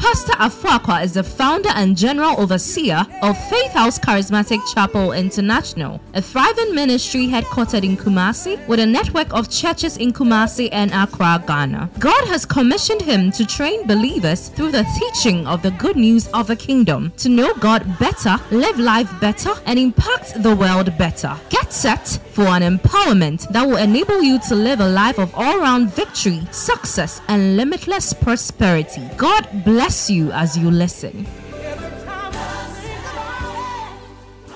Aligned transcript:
Pastor 0.00 0.32
Afuakwa 0.32 1.04
is 1.04 1.12
the 1.12 1.22
founder 1.22 1.68
and 1.74 1.94
general 1.94 2.40
overseer 2.40 3.06
of 3.22 3.36
Faith 3.50 3.72
House 3.72 3.98
Charismatic 3.98 4.58
Chapel 4.72 5.12
International, 5.12 6.00
a 6.14 6.22
thriving 6.22 6.74
ministry 6.74 7.26
headquartered 7.26 7.84
in 7.84 7.98
Kumasi 7.98 8.66
with 8.66 8.80
a 8.80 8.86
network 8.86 9.30
of 9.34 9.50
churches 9.50 9.98
in 9.98 10.14
Kumasi 10.14 10.70
and 10.72 10.90
Accra, 10.92 11.44
Ghana. 11.46 11.90
God 11.98 12.24
has 12.28 12.46
commissioned 12.46 13.02
him 13.02 13.30
to 13.32 13.44
train 13.44 13.86
believers 13.86 14.48
through 14.48 14.72
the 14.72 14.86
teaching 14.98 15.46
of 15.46 15.60
the 15.60 15.70
good 15.72 15.96
news 15.96 16.28
of 16.28 16.46
the 16.46 16.56
kingdom 16.56 17.12
to 17.18 17.28
know 17.28 17.52
God 17.54 17.98
better, 17.98 18.38
live 18.50 18.78
life 18.78 19.12
better, 19.20 19.52
and 19.66 19.78
impact 19.78 20.42
the 20.42 20.56
world 20.56 20.96
better. 20.96 21.36
Get 21.50 21.74
set 21.74 22.18
for 22.40 22.46
an 22.46 22.62
empowerment 22.78 23.46
that 23.50 23.68
will 23.68 23.76
enable 23.76 24.22
you 24.22 24.38
to 24.38 24.54
live 24.54 24.80
a 24.80 24.88
life 24.88 25.18
of 25.18 25.30
all 25.34 25.58
round 25.58 25.92
victory, 25.92 26.40
success, 26.50 27.20
and 27.28 27.54
limitless 27.58 28.14
prosperity. 28.14 29.06
God 29.18 29.46
bless 29.62 30.08
you 30.08 30.32
as 30.32 30.56
you 30.56 30.70
listen. 30.70 31.26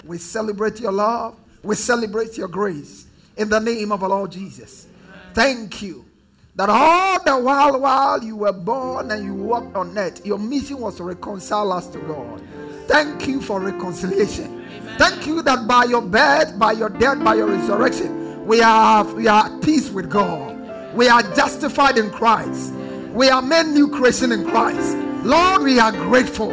We 0.03 0.17
celebrate 0.17 0.81
your 0.81 0.93
love. 0.93 1.37
We 1.63 1.75
celebrate 1.75 2.39
your 2.39 2.49
grace 2.49 3.07
in 3.37 3.51
the 3.51 3.59
name 3.59 3.93
of 3.93 4.03
our 4.03 4.09
Lord 4.09 4.33
Jesus. 4.33 4.87
Thank 5.35 5.83
you 5.83 6.07
that 6.55 6.71
all 6.71 7.23
the 7.23 7.37
while 7.39 7.79
while 7.79 8.25
you 8.25 8.37
were 8.37 8.53
born 8.55 9.11
and 9.11 9.23
you 9.27 9.35
walked 9.35 9.77
on 9.77 9.99
earth, 9.99 10.25
your 10.25 10.39
mission 10.39 10.79
was 10.81 10.97
to 10.97 11.05
reconcile 11.05 11.71
us 11.71 11.87
to 11.89 11.99
God. 11.99 12.43
Thank 12.87 13.29
you 13.29 13.43
for 13.43 13.61
reconciliation. 13.61 14.64
Thank 14.99 15.27
you 15.27 15.43
that 15.43 15.67
by 15.67 15.85
your 15.85 16.03
birth, 16.03 16.59
by 16.59 16.73
your 16.73 16.89
death, 16.89 17.23
by 17.25 17.35
your 17.35 17.49
resurrection, 17.49 18.47
we 18.47 18.61
are 18.61 19.05
we 19.05 19.27
are 19.27 19.47
at 19.47 19.63
peace 19.63 19.91
with 19.91 20.09
God. 20.09 20.55
We 20.95 21.09
are 21.09 21.23
justified 21.35 21.99
in 21.99 22.11
Christ. 22.11 22.73
We 23.13 23.29
are 23.29 23.43
made 23.43 23.67
new 23.67 23.89
creation 23.89 24.31
in 24.31 24.49
Christ. 24.49 24.97
Lord, 25.25 25.63
we 25.63 25.81
are 25.81 25.91
grateful. 25.91 26.51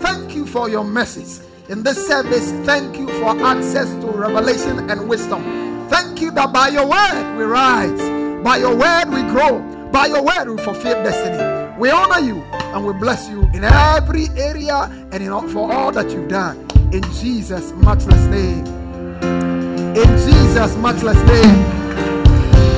Thank 0.00 0.34
you 0.34 0.44
for 0.46 0.68
your 0.68 0.84
message. 0.84 1.44
In 1.68 1.82
this 1.82 2.06
service, 2.06 2.50
thank 2.66 2.98
you 2.98 3.06
for 3.20 3.30
access 3.44 3.88
to 3.88 4.06
revelation 4.06 4.90
and 4.90 5.08
wisdom. 5.08 5.42
Thank 5.88 6.20
you 6.20 6.30
that 6.32 6.52
by 6.52 6.68
your 6.68 6.88
word 6.88 7.36
we 7.36 7.44
rise, 7.44 8.00
by 8.42 8.56
your 8.56 8.74
word 8.76 9.06
we 9.10 9.22
grow, 9.32 9.60
by 9.92 10.06
your 10.06 10.22
word 10.22 10.48
we 10.48 10.62
fulfill 10.62 11.02
destiny. 11.04 11.78
We 11.78 11.90
honor 11.90 12.20
you 12.20 12.42
and 12.74 12.84
we 12.84 12.92
bless 12.94 13.28
you 13.28 13.42
in 13.54 13.64
every 13.64 14.28
area 14.36 14.90
and 15.12 15.22
in 15.22 15.30
all, 15.30 15.46
for 15.48 15.72
all 15.72 15.92
that 15.92 16.10
you've 16.10 16.28
done. 16.28 16.63
In 16.92 17.02
Jesus' 17.20 17.72
matchless 17.72 18.26
name. 18.26 18.66
In 19.96 20.08
Jesus' 20.18 20.76
matchless 20.76 21.18
name. 21.26 21.64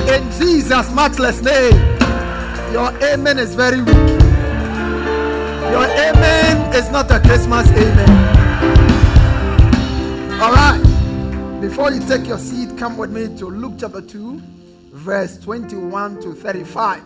In 0.09 0.31
Jesus' 0.39 0.91
matchless 0.93 1.41
name. 1.41 1.73
Your 2.71 2.91
amen 3.03 3.39
is 3.39 3.55
very 3.55 3.81
weak. 3.81 3.95
Your 5.71 5.85
amen 5.85 6.73
is 6.73 6.89
not 6.91 7.11
a 7.11 7.19
Christmas 7.19 7.67
amen. 7.69 8.09
All 10.41 10.51
right. 10.51 11.59
Before 11.61 11.91
you 11.91 11.99
take 12.07 12.27
your 12.27 12.37
seat, 12.37 12.77
come 12.77 12.97
with 12.97 13.11
me 13.11 13.35
to 13.37 13.47
Luke 13.47 13.73
chapter 13.79 14.01
2, 14.01 14.41
verse 14.91 15.37
21 15.39 16.21
to 16.21 16.33
35. 16.33 17.01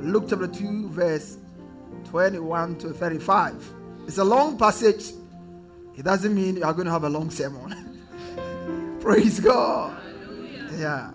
Luke 0.00 0.24
chapter 0.28 0.46
2, 0.46 0.88
verse 0.88 1.38
21 2.04 2.78
to 2.78 2.92
35. 2.92 3.74
It's 4.06 4.18
a 4.18 4.24
long 4.24 4.56
passage. 4.58 5.12
It 5.96 6.04
doesn't 6.04 6.34
mean 6.34 6.56
you 6.56 6.64
are 6.64 6.72
going 6.72 6.86
to 6.86 6.92
have 6.92 7.04
a 7.04 7.08
long 7.08 7.30
sermon. 7.30 7.96
Praise 9.00 9.40
God. 9.40 9.96
Yeah. 10.76 11.10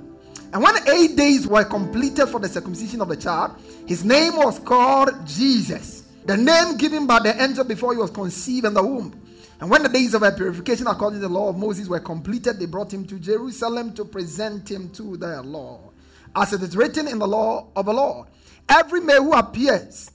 And 0.53 0.64
when 0.64 0.75
eight 0.90 1.16
days 1.16 1.47
were 1.47 1.64
completed 1.64 2.28
for 2.28 2.40
the 2.40 2.50
circumcision 2.50 3.02
of 3.02 3.08
the 3.08 3.18
child, 3.18 3.56
his 3.86 4.03
name 4.03 4.36
was 4.36 4.59
called 4.59 5.12
Jesus 5.25 6.02
the 6.25 6.38
name 6.38 6.78
given 6.78 7.08
by 7.08 7.20
the 7.20 7.41
angel 7.41 7.64
before 7.64 7.94
he 7.94 8.00
was 8.00 8.12
conceived 8.12 8.66
in 8.66 8.74
the 8.74 8.84
womb. 8.84 9.20
And 9.59 9.70
when 9.70 9.84
the 9.84 9.90
days 9.90 10.14
of 10.14 10.22
her 10.22 10.31
purification 10.31 10.88
according 10.88 11.20
to 11.20 11.28
the 11.28 11.34
law 11.34 11.50
of 11.50 11.58
Moses 11.58 11.88
were 11.88 12.00
completed, 12.00 12.59
they 12.59 12.66
brought 12.66 12.94
him 12.94 13.06
to 13.08 13.20
Jerusalem 13.20 13.94
to 13.94 14.06
present 14.06 14.70
him 14.70 14.90
to 14.91 15.18
their 15.18 15.41
Lord. 15.41 15.94
As 16.36 16.53
it 16.53 16.62
is 16.62 16.75
written 16.75 17.08
in 17.08 17.20
the 17.20 17.28
law 17.28 17.68
of 17.75 17.86
the 17.86 17.94
Lord, 17.94 18.28
every 18.70 19.02
male 19.02 19.24
who 19.24 19.34
appears, 19.34 20.12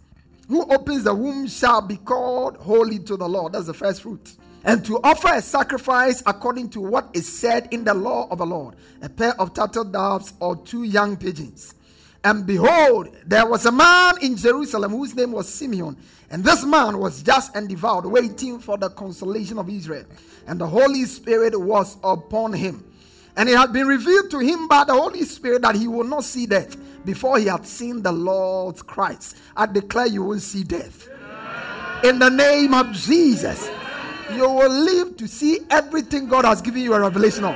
who 0.49 0.63
opens 0.73 1.05
the 1.05 1.15
womb, 1.15 1.47
shall 1.47 1.83
be 1.83 1.97
called 1.97 2.57
holy 2.57 2.99
to 3.01 3.17
the 3.17 3.29
Lord. 3.29 3.53
That's 3.53 3.67
the 3.67 3.75
first 3.75 4.03
fruit. 4.03 4.33
And 4.67 4.85
to 4.87 4.99
offer 5.05 5.29
a 5.33 5.41
sacrifice 5.41 6.25
according 6.27 6.71
to 6.71 6.81
what 6.81 7.09
is 7.15 7.27
said 7.27 7.69
in 7.71 7.85
the 7.85 7.95
law 7.95 8.27
of 8.31 8.39
the 8.39 8.47
Lord 8.47 8.75
a 9.01 9.09
pair 9.09 9.41
of 9.41 9.55
turtle 9.55 9.85
doves 9.85 10.35
or 10.41 10.57
two 10.57 10.83
young 10.83 11.17
pigeons. 11.17 11.75
And 12.25 12.45
behold, 12.45 13.17
there 13.25 13.47
was 13.47 13.65
a 13.67 13.71
man 13.71 14.17
in 14.21 14.37
Jerusalem 14.37 14.91
whose 14.91 15.15
name 15.15 15.31
was 15.31 15.49
Simeon. 15.49 15.97
And 16.29 16.43
this 16.43 16.65
man 16.65 16.99
was 16.99 17.23
just 17.23 17.55
and 17.55 17.69
devout, 17.69 18.05
waiting 18.05 18.59
for 18.59 18.77
the 18.77 18.91
consolation 18.91 19.59
of 19.59 19.71
Israel. 19.71 20.05
And 20.49 20.61
the 20.61 20.67
Holy 20.67 21.05
Spirit 21.05 21.59
was 21.59 21.97
upon 22.03 22.53
him. 22.53 22.85
And 23.37 23.49
it 23.49 23.57
had 23.57 23.73
been 23.73 23.87
revealed 23.87 24.33
to 24.33 24.41
him 24.41 24.67
by 24.67 24.83
the 24.83 24.95
Holy 24.95 25.23
Spirit 25.23 25.63
that 25.63 25.77
he 25.77 25.87
would 25.87 26.09
not 26.09 26.25
see 26.25 26.47
death 26.47 26.77
before 27.05 27.39
he 27.39 27.47
had 27.47 27.65
seen 27.65 28.03
the 28.03 28.11
Lord 28.11 28.85
Christ. 28.85 29.37
I 29.57 29.67
declare 29.67 30.07
you 30.07 30.25
will 30.25 30.41
see 30.41 30.65
death. 30.65 31.09
In 32.03 32.19
the 32.19 32.31
name 32.31 32.75
of 32.75 32.91
Jesus, 32.93 33.71
you 34.33 34.49
will 34.49 34.71
live 34.71 35.17
to 35.17 35.29
see 35.29 35.61
everything 35.71 36.29
God 36.29 36.45
has 36.45 36.61
given 36.61 36.83
you 36.83 36.95
a 36.95 37.01
revelation 37.01 37.45
of. 37.45 37.55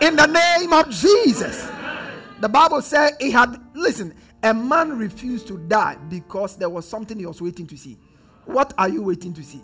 In 0.00 0.16
the 0.16 0.26
name 0.26 0.72
of 0.72 0.88
Jesus. 0.90 1.68
The 2.40 2.48
Bible 2.48 2.80
said 2.80 3.12
he 3.20 3.30
had, 3.30 3.60
listen, 3.74 4.14
a 4.42 4.54
man 4.54 4.96
refused 4.96 5.46
to 5.48 5.58
die 5.58 5.96
because 6.08 6.56
there 6.56 6.70
was 6.70 6.88
something 6.88 7.18
he 7.18 7.26
was 7.26 7.42
waiting 7.42 7.66
to 7.66 7.76
see. 7.76 7.98
What 8.46 8.72
are 8.78 8.88
you 8.88 9.02
waiting 9.02 9.34
to 9.34 9.42
see? 9.42 9.60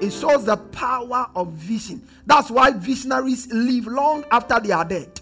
It 0.00 0.12
shows 0.12 0.44
the 0.44 0.56
power 0.56 1.28
of 1.34 1.48
vision. 1.52 2.08
That's 2.26 2.50
why 2.50 2.70
visionaries 2.70 3.52
live 3.52 3.86
long 3.86 4.24
after 4.30 4.60
they 4.60 4.70
are 4.70 4.84
dead. 4.84 5.20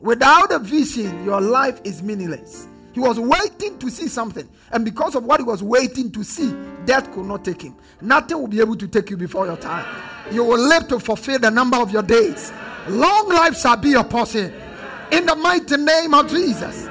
Without 0.00 0.52
a 0.52 0.58
vision, 0.58 1.24
your 1.24 1.40
life 1.40 1.80
is 1.84 2.02
meaningless. 2.02 2.68
He 2.94 3.00
was 3.00 3.18
waiting 3.18 3.76
to 3.80 3.90
see 3.90 4.06
something. 4.06 4.48
And 4.70 4.84
because 4.84 5.16
of 5.16 5.24
what 5.24 5.40
he 5.40 5.44
was 5.44 5.62
waiting 5.62 6.12
to 6.12 6.22
see, 6.22 6.54
death 6.86 7.12
could 7.12 7.26
not 7.26 7.44
take 7.44 7.62
him. 7.62 7.76
Nothing 8.00 8.38
will 8.38 8.46
be 8.46 8.60
able 8.60 8.76
to 8.76 8.86
take 8.86 9.10
you 9.10 9.16
before 9.16 9.46
your 9.46 9.56
time. 9.56 9.84
You 10.32 10.44
will 10.44 10.60
live 10.60 10.86
to 10.88 11.00
fulfill 11.00 11.40
the 11.40 11.50
number 11.50 11.76
of 11.76 11.90
your 11.90 12.04
days. 12.04 12.52
Long 12.88 13.28
life 13.28 13.58
shall 13.58 13.76
be 13.76 13.90
your 13.90 14.04
portion 14.04 14.54
in 15.10 15.26
the 15.26 15.34
mighty 15.34 15.76
name 15.76 16.14
of 16.14 16.30
Jesus. 16.30 16.88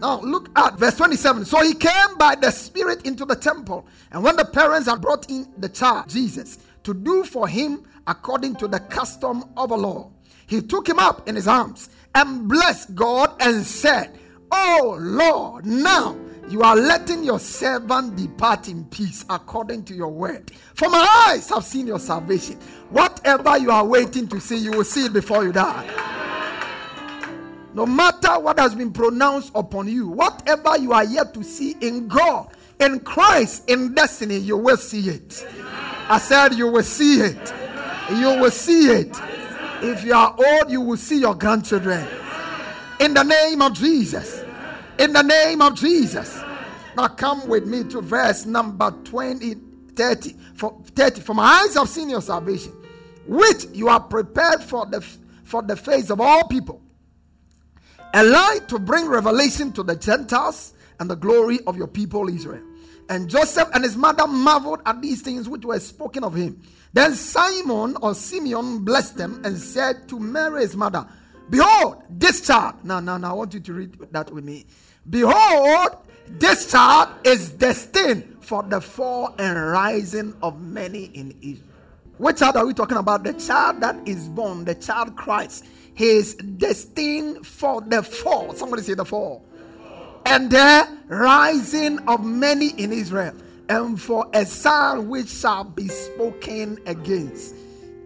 Now 0.00 0.20
look 0.20 0.50
at 0.54 0.78
verse 0.78 0.96
27. 0.96 1.46
So 1.46 1.62
he 1.62 1.72
came 1.72 2.18
by 2.18 2.34
the 2.34 2.50
Spirit 2.50 3.06
into 3.06 3.24
the 3.24 3.36
temple, 3.36 3.86
and 4.12 4.22
when 4.22 4.36
the 4.36 4.44
parents 4.44 4.86
had 4.86 5.00
brought 5.00 5.30
in 5.30 5.48
the 5.56 5.70
child, 5.70 6.10
Jesus, 6.10 6.58
to 6.84 6.92
do 6.92 7.24
for 7.24 7.48
him 7.48 7.84
according 8.06 8.56
to 8.56 8.68
the 8.68 8.80
custom 8.80 9.44
of 9.56 9.70
the 9.70 9.76
law, 9.76 10.10
he 10.46 10.60
took 10.60 10.86
him 10.86 10.98
up 10.98 11.26
in 11.26 11.34
his 11.34 11.48
arms 11.48 11.88
and 12.14 12.46
blessed 12.46 12.94
God 12.94 13.34
and 13.40 13.64
said, 13.64 14.18
Oh 14.50 14.96
Lord, 15.00 15.66
now 15.66 16.16
you 16.48 16.62
are 16.62 16.76
letting 16.76 17.24
your 17.24 17.40
servant 17.40 18.16
depart 18.16 18.68
in 18.68 18.84
peace 18.84 19.24
according 19.28 19.84
to 19.86 19.94
your 19.94 20.10
word. 20.10 20.52
For 20.74 20.88
my 20.88 21.26
eyes 21.28 21.48
have 21.50 21.64
seen 21.64 21.86
your 21.86 21.98
salvation. 21.98 22.56
Whatever 22.90 23.58
you 23.58 23.70
are 23.70 23.84
waiting 23.84 24.28
to 24.28 24.40
see, 24.40 24.56
you 24.58 24.70
will 24.70 24.84
see 24.84 25.06
it 25.06 25.12
before 25.12 25.44
you 25.44 25.52
die. 25.52 26.12
No 27.74 27.84
matter 27.84 28.38
what 28.38 28.58
has 28.58 28.74
been 28.74 28.92
pronounced 28.92 29.50
upon 29.54 29.88
you, 29.88 30.08
whatever 30.08 30.78
you 30.78 30.92
are 30.92 31.04
yet 31.04 31.34
to 31.34 31.42
see 31.42 31.76
in 31.80 32.08
God, 32.08 32.48
in 32.80 33.00
Christ, 33.00 33.68
in 33.68 33.92
destiny, 33.94 34.38
you 34.38 34.56
will 34.56 34.76
see 34.76 35.08
it. 35.08 35.46
I 36.08 36.18
said, 36.18 36.54
You 36.54 36.68
will 36.68 36.82
see 36.82 37.20
it. 37.20 37.52
You 38.10 38.40
will 38.40 38.50
see 38.50 38.90
it. 38.90 39.14
If 39.82 40.04
you 40.04 40.14
are 40.14 40.34
old, 40.38 40.70
you 40.70 40.80
will 40.80 40.96
see 40.96 41.20
your 41.20 41.34
grandchildren. 41.34 42.06
In 43.00 43.12
the 43.12 43.24
name 43.24 43.60
of 43.60 43.74
Jesus. 43.74 44.35
In 44.98 45.12
the 45.12 45.22
name 45.22 45.60
of 45.60 45.74
Jesus. 45.74 46.40
Now 46.96 47.08
come 47.08 47.46
with 47.48 47.66
me 47.66 47.84
to 47.84 48.00
verse 48.00 48.46
number 48.46 48.90
20, 49.04 49.54
30. 49.94 50.36
For 50.54 50.82
30. 50.94 51.20
For 51.20 51.34
my 51.34 51.44
eyes 51.44 51.74
have 51.74 51.88
seen 51.88 52.08
your 52.08 52.22
salvation, 52.22 52.72
which 53.26 53.66
you 53.72 53.88
are 53.88 54.00
prepared 54.00 54.62
for 54.62 54.86
the 54.86 55.06
for 55.44 55.62
the 55.62 55.76
face 55.76 56.10
of 56.10 56.20
all 56.20 56.48
people 56.48 56.82
a 58.16 58.24
light 58.24 58.66
to 58.68 58.78
bring 58.78 59.06
revelation 59.06 59.70
to 59.72 59.82
the 59.82 59.94
Gentiles 59.94 60.72
and 60.98 61.10
the 61.10 61.14
glory 61.14 61.60
of 61.66 61.76
your 61.76 61.86
people 61.86 62.28
Israel. 62.30 62.62
And 63.10 63.28
Joseph 63.28 63.68
and 63.74 63.84
his 63.84 63.94
mother 63.94 64.26
marveled 64.26 64.80
at 64.86 65.02
these 65.02 65.20
things 65.20 65.48
which 65.48 65.66
were 65.66 65.78
spoken 65.78 66.24
of 66.24 66.34
him. 66.34 66.62
Then 66.94 67.12
Simon 67.12 67.96
or 68.00 68.14
Simeon 68.14 68.84
blessed 68.84 69.18
them 69.18 69.42
and 69.44 69.58
said 69.58 70.08
to 70.08 70.18
Mary 70.18 70.62
his 70.62 70.74
mother, 70.74 71.06
Behold, 71.50 72.02
this 72.08 72.40
child. 72.40 72.76
Now, 72.84 73.00
now, 73.00 73.18
now, 73.18 73.30
I 73.30 73.34
want 73.34 73.52
you 73.52 73.60
to 73.60 73.72
read 73.74 73.98
that 74.10 74.32
with 74.32 74.44
me. 74.44 74.64
Behold, 75.08 75.98
this 76.28 76.70
child 76.70 77.10
is 77.24 77.50
destined 77.50 78.38
for 78.40 78.62
the 78.62 78.80
fall 78.80 79.34
and 79.38 79.70
rising 79.70 80.34
of 80.42 80.60
many 80.60 81.04
in 81.14 81.34
Israel. 81.40 81.62
What 82.18 82.38
child 82.38 82.56
are 82.56 82.66
we 82.66 82.72
talking 82.74 82.96
about? 82.96 83.24
The 83.24 83.34
child 83.34 83.80
that 83.82 83.96
is 84.08 84.28
born, 84.28 84.64
the 84.64 84.74
child 84.74 85.16
Christ. 85.16 85.64
He 85.94 86.06
is 86.06 86.34
destined 86.34 87.46
for 87.46 87.80
the 87.80 88.02
fall. 88.02 88.54
Somebody 88.54 88.82
say 88.82 88.94
the 88.94 89.04
fall. 89.04 89.44
And 90.24 90.50
the 90.50 90.88
rising 91.08 91.98
of 92.08 92.24
many 92.24 92.70
in 92.70 92.92
Israel. 92.92 93.34
And 93.68 94.00
for 94.00 94.28
a 94.32 94.44
son 94.44 95.08
which 95.08 95.28
shall 95.28 95.64
be 95.64 95.88
spoken 95.88 96.78
against. 96.86 97.54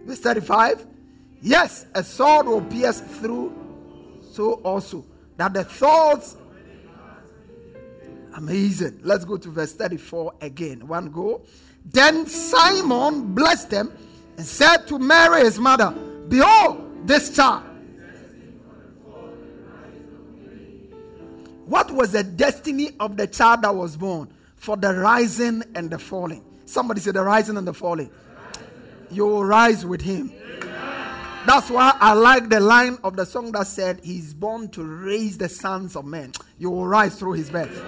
Verse 0.05 0.19
35. 0.19 0.85
Yes, 1.41 1.85
a 1.95 2.03
sword 2.03 2.45
will 2.45 2.61
pierce 2.61 3.01
through, 3.01 3.51
so 4.31 4.53
also 4.63 5.03
that 5.37 5.53
the 5.53 5.63
thoughts 5.63 6.37
Amazing. 8.35 8.99
Let's 9.03 9.25
go 9.25 9.37
to 9.37 9.49
verse 9.49 9.73
34 9.73 10.33
again. 10.41 10.87
One 10.87 11.11
go. 11.11 11.43
Then 11.85 12.25
Simon 12.27 13.33
blessed 13.33 13.69
them 13.69 13.91
and 14.37 14.45
said 14.45 14.87
to 14.87 14.99
Mary, 14.99 15.41
his 15.41 15.59
mother, 15.59 15.91
Behold, 16.27 17.07
this 17.07 17.35
child. 17.35 17.63
What 21.65 21.91
was 21.91 22.11
the 22.11 22.23
destiny 22.23 22.91
of 22.99 23.17
the 23.17 23.27
child 23.27 23.61
that 23.61 23.73
was 23.73 23.95
born? 23.95 24.29
For 24.55 24.77
the 24.77 24.93
rising 24.93 25.63
and 25.73 25.89
the 25.89 25.97
falling. 25.97 26.43
Somebody 26.65 27.01
said, 27.01 27.15
the 27.15 27.23
rising 27.23 27.57
and 27.57 27.67
the 27.67 27.73
falling. 27.73 28.11
You 29.09 29.25
will 29.25 29.45
rise 29.45 29.85
with 29.85 30.01
him. 30.01 30.31
That's 31.45 31.69
why 31.69 31.97
I 31.99 32.13
like 32.13 32.49
the 32.49 32.59
line 32.59 32.97
of 33.03 33.15
the 33.15 33.25
song 33.25 33.51
that 33.53 33.67
said, 33.67 33.99
He's 34.03 34.33
born 34.33 34.69
to 34.69 34.83
raise 34.83 35.37
the 35.37 35.49
sons 35.49 35.95
of 35.95 36.05
men. 36.05 36.33
You 36.59 36.69
will 36.69 36.87
rise 36.87 37.17
through 37.17 37.33
his 37.33 37.49
birth. 37.49 37.83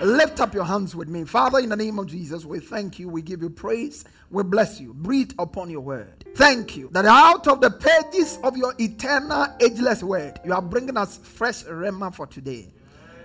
Lift 0.00 0.40
up 0.40 0.54
your 0.54 0.64
hands 0.64 0.96
with 0.96 1.08
me. 1.08 1.24
Father, 1.24 1.58
in 1.58 1.68
the 1.68 1.76
name 1.76 1.98
of 1.98 2.06
Jesus, 2.08 2.44
we 2.44 2.58
thank 2.58 2.98
you. 2.98 3.08
We 3.08 3.22
give 3.22 3.42
you 3.42 3.50
praise. 3.50 4.04
We 4.30 4.42
bless 4.42 4.80
you. 4.80 4.94
Breathe 4.94 5.32
upon 5.38 5.70
your 5.70 5.80
word. 5.80 6.24
Thank 6.34 6.76
you 6.76 6.88
that 6.92 7.04
out 7.04 7.46
of 7.46 7.60
the 7.60 7.70
pages 7.70 8.38
of 8.42 8.56
your 8.56 8.74
eternal, 8.78 9.46
ageless 9.60 10.02
word, 10.02 10.40
you 10.44 10.52
are 10.52 10.62
bringing 10.62 10.96
us 10.96 11.18
fresh 11.18 11.64
rhema 11.64 12.12
for 12.14 12.26
today. 12.26 12.72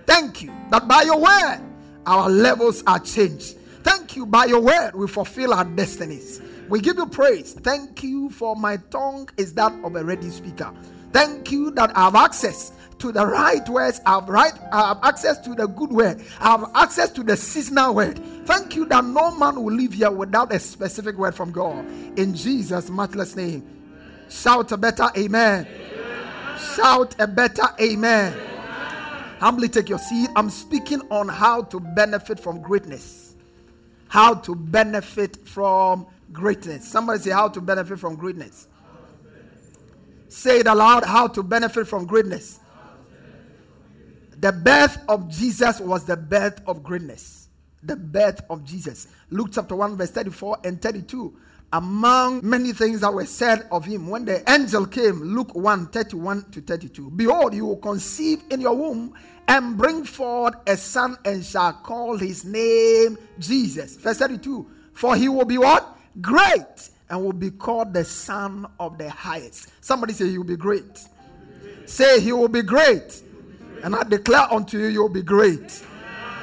Thank 0.06 0.42
you 0.42 0.52
that 0.70 0.86
by 0.86 1.02
your 1.02 1.20
word, 1.20 1.60
our 2.06 2.28
levels 2.28 2.82
are 2.86 2.98
changed. 3.00 3.56
Thank 3.82 4.16
you 4.16 4.26
by 4.26 4.44
your 4.44 4.60
word, 4.60 4.94
we 4.94 5.08
fulfill 5.08 5.54
our 5.54 5.64
destinies. 5.64 6.40
We 6.68 6.80
give 6.80 6.96
you 6.96 7.06
praise. 7.06 7.54
Thank 7.54 8.02
you 8.02 8.28
for 8.30 8.54
my 8.54 8.76
tongue 8.90 9.28
is 9.36 9.54
that 9.54 9.72
of 9.82 9.96
a 9.96 10.04
ready 10.04 10.30
speaker. 10.30 10.72
Thank 11.12 11.50
you 11.50 11.70
that 11.72 11.96
I 11.96 12.04
have 12.04 12.14
access 12.14 12.72
to 13.00 13.12
the 13.12 13.26
right 13.26 13.66
words. 13.68 14.00
I 14.04 14.14
have, 14.14 14.28
right, 14.28 14.52
I 14.72 14.88
have 14.88 14.98
access 15.02 15.38
to 15.40 15.54
the 15.54 15.66
good 15.66 15.90
word. 15.90 16.22
I 16.40 16.50
have 16.50 16.70
access 16.74 17.10
to 17.12 17.22
the 17.22 17.36
seasonal 17.36 17.94
word. 17.94 18.18
Thank 18.46 18.76
you 18.76 18.84
that 18.86 19.04
no 19.04 19.30
man 19.32 19.62
will 19.62 19.74
live 19.74 19.94
here 19.94 20.10
without 20.10 20.52
a 20.52 20.58
specific 20.58 21.16
word 21.16 21.34
from 21.34 21.52
God. 21.52 21.86
In 22.18 22.34
Jesus' 22.34 22.90
matchless 22.90 23.36
name. 23.36 23.64
Shout 24.28 24.72
a 24.72 24.76
better 24.76 25.08
amen. 25.16 25.66
amen. 25.66 26.58
Shout 26.76 27.14
a 27.18 27.26
better 27.26 27.68
amen. 27.80 28.34
amen. 28.34 29.24
Humbly 29.40 29.68
take 29.68 29.88
your 29.88 29.98
seat. 29.98 30.28
I'm 30.36 30.50
speaking 30.50 31.00
on 31.10 31.28
how 31.28 31.62
to 31.62 31.80
benefit 31.80 32.38
from 32.38 32.60
greatness. 32.60 33.34
How 34.08 34.34
to 34.34 34.54
benefit 34.54 35.46
from 35.46 36.06
greatness. 36.32 36.86
Somebody 36.86 37.20
say, 37.20 37.30
How 37.30 37.48
to 37.48 37.60
benefit 37.60 37.98
from 37.98 38.16
greatness. 38.16 38.66
Say 40.28 40.60
it 40.60 40.66
aloud 40.66 41.04
how 41.04 41.26
to 41.28 41.42
benefit 41.42 41.88
from 41.88 42.04
greatness. 42.06 42.60
The 44.40 44.52
birth 44.52 44.98
of 45.08 45.28
Jesus 45.28 45.80
was 45.80 46.04
the 46.04 46.16
birth 46.16 46.60
of 46.66 46.82
greatness. 46.82 47.48
The 47.82 47.96
birth 47.96 48.42
of 48.50 48.64
Jesus. 48.64 49.08
Luke 49.30 49.48
chapter 49.52 49.74
1, 49.74 49.96
verse 49.96 50.10
34 50.10 50.58
and 50.64 50.80
32. 50.80 51.34
Among 51.72 52.40
many 52.48 52.72
things 52.72 53.00
that 53.00 53.12
were 53.12 53.26
said 53.26 53.66
of 53.70 53.84
him, 53.84 54.08
when 54.08 54.24
the 54.24 54.48
angel 54.50 54.86
came, 54.86 55.20
Luke 55.20 55.54
1 55.54 55.88
31 55.88 56.50
to 56.52 56.60
32. 56.62 57.10
Behold, 57.10 57.52
you 57.54 57.66
will 57.66 57.76
conceive 57.76 58.42
in 58.50 58.60
your 58.60 58.74
womb 58.74 59.12
and 59.48 59.76
bring 59.76 60.04
forth 60.04 60.54
a 60.66 60.76
son 60.76 61.18
and 61.24 61.44
shall 61.44 61.72
call 61.74 62.16
his 62.16 62.44
name 62.44 63.18
Jesus. 63.38 63.96
Verse 63.96 64.18
32. 64.18 64.66
For 64.94 65.14
he 65.14 65.28
will 65.28 65.44
be 65.44 65.58
what? 65.58 65.96
Great 66.20 66.90
and 67.10 67.22
will 67.22 67.32
be 67.32 67.50
called 67.50 67.92
the 67.92 68.04
Son 68.04 68.66
of 68.78 68.98
the 68.98 69.08
Highest. 69.08 69.70
Somebody 69.80 70.12
say, 70.12 70.28
He 70.28 70.38
will 70.38 70.44
be 70.44 70.56
great. 70.56 71.06
Say, 71.86 72.20
He 72.20 72.32
will 72.32 72.48
be 72.48 72.62
great. 72.62 73.22
And 73.82 73.94
I 73.94 74.02
declare 74.02 74.52
unto 74.52 74.78
you, 74.78 74.86
you 74.86 75.02
will 75.02 75.08
be 75.08 75.22
great. 75.22 75.84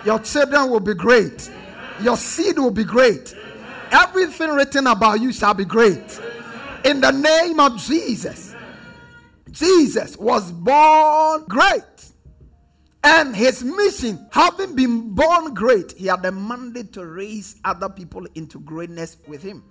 Your 0.05 0.19
children 0.19 0.69
will 0.69 0.79
be 0.79 0.93
great. 0.93 1.49
Your 2.01 2.17
seed 2.17 2.57
will 2.57 2.71
be 2.71 2.83
great. 2.83 3.35
Everything 3.91 4.49
written 4.49 4.87
about 4.87 5.21
you 5.21 5.31
shall 5.31 5.53
be 5.53 5.65
great. 5.65 6.19
In 6.83 7.01
the 7.01 7.11
name 7.11 7.59
of 7.59 7.77
Jesus. 7.77 8.53
Jesus 9.51 10.17
was 10.17 10.51
born 10.51 11.45
great. 11.47 11.83
And 13.03 13.35
his 13.35 13.63
mission, 13.63 14.27
having 14.31 14.75
been 14.75 15.13
born 15.13 15.53
great, 15.53 15.93
he 15.93 16.07
had 16.07 16.23
the 16.23 16.31
mandate 16.31 16.91
to 16.93 17.05
raise 17.05 17.55
other 17.63 17.87
people 17.87 18.25
into 18.35 18.59
greatness 18.59 19.17
with 19.27 19.43
him. 19.43 19.63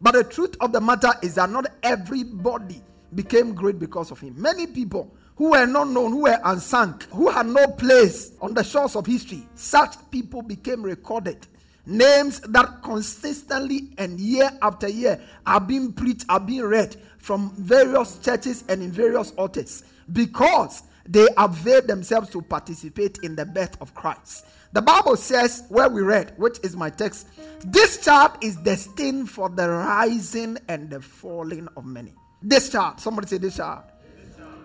But 0.00 0.14
the 0.14 0.24
truth 0.24 0.56
of 0.60 0.72
the 0.72 0.80
matter 0.80 1.12
is 1.22 1.34
that 1.34 1.50
not 1.50 1.66
everybody 1.82 2.82
became 3.14 3.54
great 3.54 3.78
because 3.78 4.10
of 4.10 4.20
him. 4.20 4.40
Many 4.40 4.66
people 4.66 5.14
who 5.36 5.50
were 5.50 5.66
not 5.66 5.88
known, 5.88 6.12
who 6.12 6.22
were 6.22 6.38
unsung, 6.44 7.00
who 7.10 7.30
had 7.30 7.46
no 7.46 7.66
place 7.66 8.32
on 8.40 8.54
the 8.54 8.62
shores 8.62 8.96
of 8.96 9.06
history, 9.06 9.46
such 9.54 9.94
people 10.10 10.42
became 10.42 10.82
recorded. 10.82 11.46
Names 11.84 12.40
that 12.40 12.82
consistently 12.82 13.88
and 13.98 14.20
year 14.20 14.50
after 14.62 14.88
year 14.88 15.20
are 15.46 15.60
being 15.60 15.92
preached, 15.92 16.24
are 16.28 16.38
being 16.38 16.62
read 16.62 16.96
from 17.18 17.50
various 17.56 18.18
churches 18.18 18.64
and 18.68 18.82
in 18.82 18.92
various 18.92 19.32
altars 19.32 19.82
because 20.12 20.84
they 21.08 21.26
availed 21.36 21.88
themselves 21.88 22.30
to 22.30 22.40
participate 22.42 23.18
in 23.22 23.34
the 23.34 23.44
birth 23.44 23.76
of 23.80 23.94
Christ. 23.94 24.46
The 24.72 24.82
Bible 24.82 25.16
says, 25.16 25.64
where 25.68 25.88
we 25.88 26.02
read, 26.02 26.32
which 26.36 26.58
is 26.62 26.76
my 26.76 26.88
text, 26.88 27.28
this 27.66 28.02
child 28.02 28.32
is 28.40 28.56
destined 28.56 29.28
for 29.28 29.48
the 29.48 29.68
rising 29.68 30.58
and 30.68 30.88
the 30.88 31.00
falling 31.00 31.68
of 31.76 31.84
many. 31.84 32.14
This 32.40 32.70
child, 32.70 33.00
somebody 33.00 33.26
say 33.26 33.38
this 33.38 33.56
child. 33.56 33.82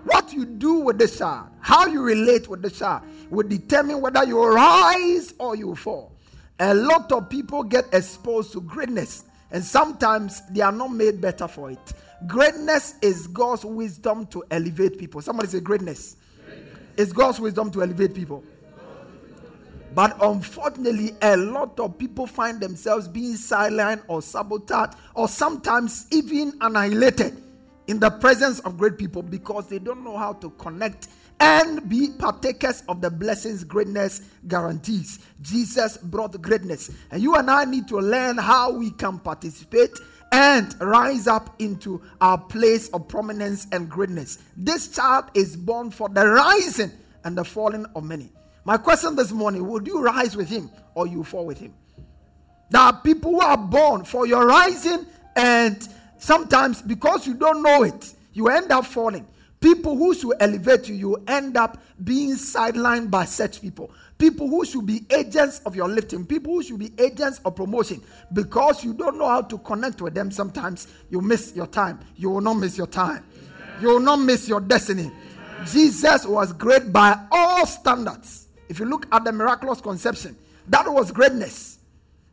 What 0.07 0.31
you 0.31 0.45
do 0.45 0.75
with 0.75 1.00
the 1.00 1.07
child, 1.07 1.50
how 1.59 1.86
you 1.86 2.01
relate 2.01 2.48
with 2.48 2.62
the 2.62 2.69
child, 2.69 3.04
will 3.30 3.45
determine 3.45 4.00
whether 4.00 4.24
you 4.24 4.42
rise 4.42 5.33
or 5.38 5.57
you 5.57 5.75
fall. 5.75 6.14
A 6.59 6.73
lot 6.73 7.11
of 7.11 7.30
people 7.30 7.61
get 7.61 7.85
exposed 7.92 8.54
to 8.54 8.61
greatness, 8.61 9.26
and 9.52 9.61
sometimes 9.61 10.44
they 10.52 10.61
are 10.61 10.71
not 10.71 10.94
made 10.94 11.19
better 11.19 11.45
for 11.45 11.71
it. 11.71 11.94
Greatness 12.26 12.95
is 13.02 13.28
God's 13.28 13.66
wisdom 13.66 14.26
to 14.28 14.45
elevate 14.49 14.97
people. 14.97 15.21
Somebody 15.21 15.49
say, 15.49 15.59
greatness. 15.59 16.16
greatness. 16.45 16.78
It's 16.95 17.11
God's 17.11 17.42
wisdom 17.42 17.69
to 17.71 17.81
elevate 17.83 18.14
people. 18.14 18.45
But 19.94 20.16
unfortunately, 20.21 21.16
a 21.21 21.35
lot 21.35 21.78
of 21.81 21.97
people 21.97 22.28
find 22.28 22.61
themselves 22.61 23.09
being 23.09 23.35
silent 23.35 24.04
or 24.07 24.21
sabotaged 24.21 24.94
or 25.16 25.28
sometimes 25.28 26.07
even 26.11 26.54
annihilated 26.61 27.44
in 27.87 27.99
the 27.99 28.09
presence 28.09 28.59
of 28.61 28.77
great 28.77 28.97
people 28.97 29.21
because 29.21 29.67
they 29.67 29.79
don't 29.79 30.03
know 30.03 30.17
how 30.17 30.33
to 30.33 30.49
connect 30.51 31.07
and 31.39 31.87
be 31.87 32.09
partakers 32.17 32.83
of 32.89 33.01
the 33.01 33.09
blessings 33.09 33.63
greatness 33.63 34.21
guarantees. 34.47 35.19
Jesus 35.41 35.97
brought 35.97 36.39
greatness, 36.41 36.91
and 37.11 37.21
you 37.21 37.35
and 37.35 37.49
I 37.49 37.65
need 37.65 37.87
to 37.89 37.97
learn 37.99 38.37
how 38.37 38.71
we 38.71 38.91
can 38.91 39.19
participate 39.19 39.91
and 40.31 40.75
rise 40.81 41.27
up 41.27 41.56
into 41.59 42.01
our 42.19 42.37
place 42.37 42.89
of 42.89 43.07
prominence 43.07 43.67
and 43.71 43.89
greatness. 43.89 44.39
This 44.57 44.89
child 44.89 45.25
is 45.33 45.56
born 45.56 45.91
for 45.91 46.09
the 46.09 46.27
rising 46.27 46.91
and 47.23 47.37
the 47.37 47.45
falling 47.45 47.85
of 47.95 48.03
many. 48.03 48.29
My 48.65 48.77
question 48.77 49.15
this 49.15 49.31
morning 49.31 49.67
would 49.67 49.87
you 49.87 50.01
rise 50.01 50.35
with 50.35 50.49
him 50.49 50.69
or 50.95 51.07
you 51.07 51.23
fall 51.23 51.45
with 51.45 51.59
him? 51.59 51.73
There 52.69 52.81
are 52.81 52.99
people 53.01 53.31
who 53.31 53.41
are 53.41 53.57
born 53.57 54.03
for 54.03 54.27
your 54.27 54.45
rising 54.45 55.06
and 55.37 55.87
sometimes 56.18 56.81
because 56.81 57.28
you 57.28 57.33
don't 57.33 57.62
know 57.62 57.83
it, 57.83 58.14
you 58.33 58.47
end 58.50 58.71
up 58.71 58.86
falling. 58.86 59.28
People 59.59 59.97
who 59.97 60.14
should 60.14 60.36
elevate 60.40 60.88
you, 60.88 60.95
you 60.95 61.24
end 61.28 61.57
up 61.57 61.81
being 62.04 62.36
sidelined 62.36 63.09
by 63.09 63.26
such 63.26 63.62
people. 63.62 63.90
People 64.18 64.47
who 64.47 64.64
should 64.66 64.86
be 64.86 65.06
agents 65.09 65.62
of 65.66 65.76
your 65.76 65.88
lifting, 65.88 66.26
people 66.26 66.54
who 66.54 66.64
should 66.64 66.78
be 66.78 66.92
agents 66.97 67.40
of 67.44 67.56
promotion, 67.56 68.02
because 68.33 68.83
you 68.83 68.94
don't 68.94 69.18
know 69.18 69.28
how 69.28 69.42
to 69.42 69.57
connect 69.59 70.02
with 70.02 70.14
them. 70.14 70.30
Sometimes 70.30 70.88
you 71.09 71.21
miss 71.21 71.56
your 71.56 71.68
time. 71.68 72.00
You 72.16 72.30
will 72.30 72.42
not 72.42 72.56
miss 72.56 72.78
your 72.78 72.88
time. 72.88 73.24
You 73.81 73.90
will 73.90 74.00
not 74.00 74.18
miss 74.18 74.47
your 74.47 74.59
destiny. 74.59 75.12
Jesus 75.66 76.26
was 76.26 76.54
great 76.54 76.94
by 76.94 77.19
all 77.31 77.66
standards. 77.66 78.47
If 78.69 78.80
you 78.80 78.86
look 78.86 79.07
at 79.12 79.24
the 79.24 79.31
miraculous 79.31 79.81
conception, 79.81 80.36
that 80.68 80.92
was 80.92 81.12
greatness. 81.12 81.80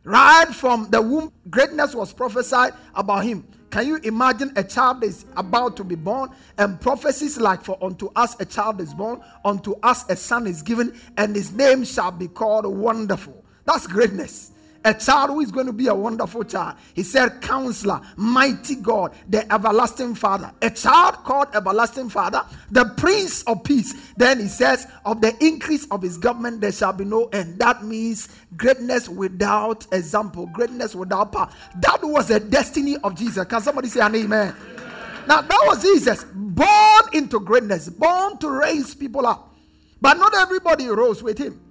Right 0.04 0.48
from 0.48 0.90
the 0.90 1.00
womb, 1.00 1.32
greatness 1.48 1.94
was 1.94 2.12
prophesied 2.12 2.74
about 2.94 3.24
him 3.24 3.46
Can 3.74 3.88
you 3.88 3.96
imagine 4.04 4.52
a 4.54 4.62
child 4.62 5.02
is 5.02 5.24
about 5.36 5.76
to 5.78 5.82
be 5.82 5.96
born 5.96 6.30
and 6.58 6.80
prophecies 6.80 7.38
like, 7.38 7.64
For 7.64 7.76
unto 7.82 8.08
us 8.14 8.36
a 8.38 8.44
child 8.44 8.80
is 8.80 8.94
born, 8.94 9.20
unto 9.44 9.74
us 9.82 10.08
a 10.08 10.14
son 10.14 10.46
is 10.46 10.62
given, 10.62 10.96
and 11.16 11.34
his 11.34 11.50
name 11.50 11.82
shall 11.82 12.12
be 12.12 12.28
called 12.28 12.66
Wonderful? 12.66 13.44
That's 13.64 13.88
greatness 13.88 14.52
a 14.84 14.92
child 14.92 15.30
who 15.30 15.40
is 15.40 15.50
going 15.50 15.66
to 15.66 15.72
be 15.72 15.86
a 15.86 15.94
wonderful 15.94 16.44
child. 16.44 16.76
He 16.94 17.02
said, 17.02 17.40
Counselor, 17.40 18.00
Mighty 18.16 18.76
God, 18.76 19.12
the 19.28 19.50
Everlasting 19.52 20.14
Father. 20.14 20.52
A 20.60 20.70
child 20.70 21.16
called 21.24 21.48
Everlasting 21.54 22.10
Father, 22.10 22.42
the 22.70 22.84
Prince 22.96 23.42
of 23.44 23.64
Peace. 23.64 23.94
Then 24.16 24.40
he 24.40 24.48
says, 24.48 24.86
Of 25.04 25.20
the 25.20 25.34
increase 25.44 25.86
of 25.90 26.02
his 26.02 26.18
government, 26.18 26.60
there 26.60 26.72
shall 26.72 26.92
be 26.92 27.04
no 27.04 27.26
end. 27.26 27.58
That 27.58 27.84
means 27.84 28.28
greatness 28.56 29.08
without 29.08 29.86
example, 29.92 30.46
greatness 30.46 30.94
without 30.94 31.32
power. 31.32 31.50
That 31.80 32.00
was 32.02 32.28
the 32.28 32.40
destiny 32.40 32.96
of 33.02 33.14
Jesus. 33.16 33.46
Can 33.46 33.60
somebody 33.62 33.88
say 33.88 34.00
an 34.00 34.14
amen? 34.14 34.54
amen. 34.54 34.54
Now, 35.26 35.40
that 35.40 35.64
was 35.66 35.82
Jesus, 35.82 36.24
born 36.34 37.02
into 37.14 37.40
greatness, 37.40 37.88
born 37.88 38.36
to 38.38 38.50
raise 38.50 38.94
people 38.94 39.26
up. 39.26 39.54
But 40.00 40.18
not 40.18 40.34
everybody 40.34 40.86
rose 40.86 41.22
with 41.22 41.38
him. 41.38 41.63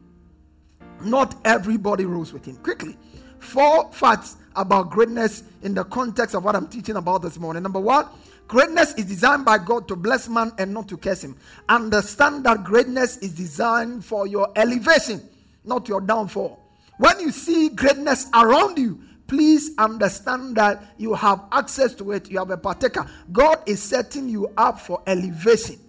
Not 1.06 1.36
everybody 1.46 2.06
rose 2.06 2.34
with 2.34 2.46
him. 2.46 2.58
Quickly, 2.58 2.98
four 3.40 3.92
facts 3.92 4.38
about 4.56 4.90
greatness 4.90 5.44
in 5.62 5.74
the 5.74 5.84
context 5.84 6.36
of 6.36 6.44
what 6.44 6.56
I'm 6.56 6.68
teaching 6.68 6.96
about 6.96 7.22
this 7.22 7.40
morning. 7.40 7.64
Number 7.64 7.80
one, 7.80 8.08
greatness 8.48 8.94
is 8.96 9.06
designed 9.06 9.46
by 9.46 9.58
God 9.58 9.88
to 9.88 9.96
bless 9.96 10.30
man 10.30 10.52
and 10.58 10.74
not 10.74 10.88
to 10.90 10.98
curse 10.98 11.24
him. 11.24 11.36
Understand 11.70 12.46
that 12.46 12.64
greatness 12.64 13.18
is 13.18 13.34
designed 13.34 14.06
for 14.06 14.28
your 14.28 14.52
elevation, 14.56 15.22
not 15.64 15.88
your 15.88 16.02
downfall. 16.02 16.60
When 16.98 17.20
you 17.20 17.32
see 17.32 17.70
greatness 17.70 18.28
around 18.34 18.78
you, 18.78 19.00
please 19.28 19.72
understand 19.78 20.56
that 20.58 20.94
you 20.98 21.14
have 21.16 21.44
access 21.52 21.94
to 21.96 22.12
it. 22.12 22.30
You 22.30 22.38
have 22.40 22.52
a 22.52 22.58
partaker. 22.58 23.10
God 23.32 23.64
is 23.66 23.82
setting 23.82 24.30
you 24.30 24.50
up 24.58 24.80
for 24.80 25.02
elevation. 25.08 25.80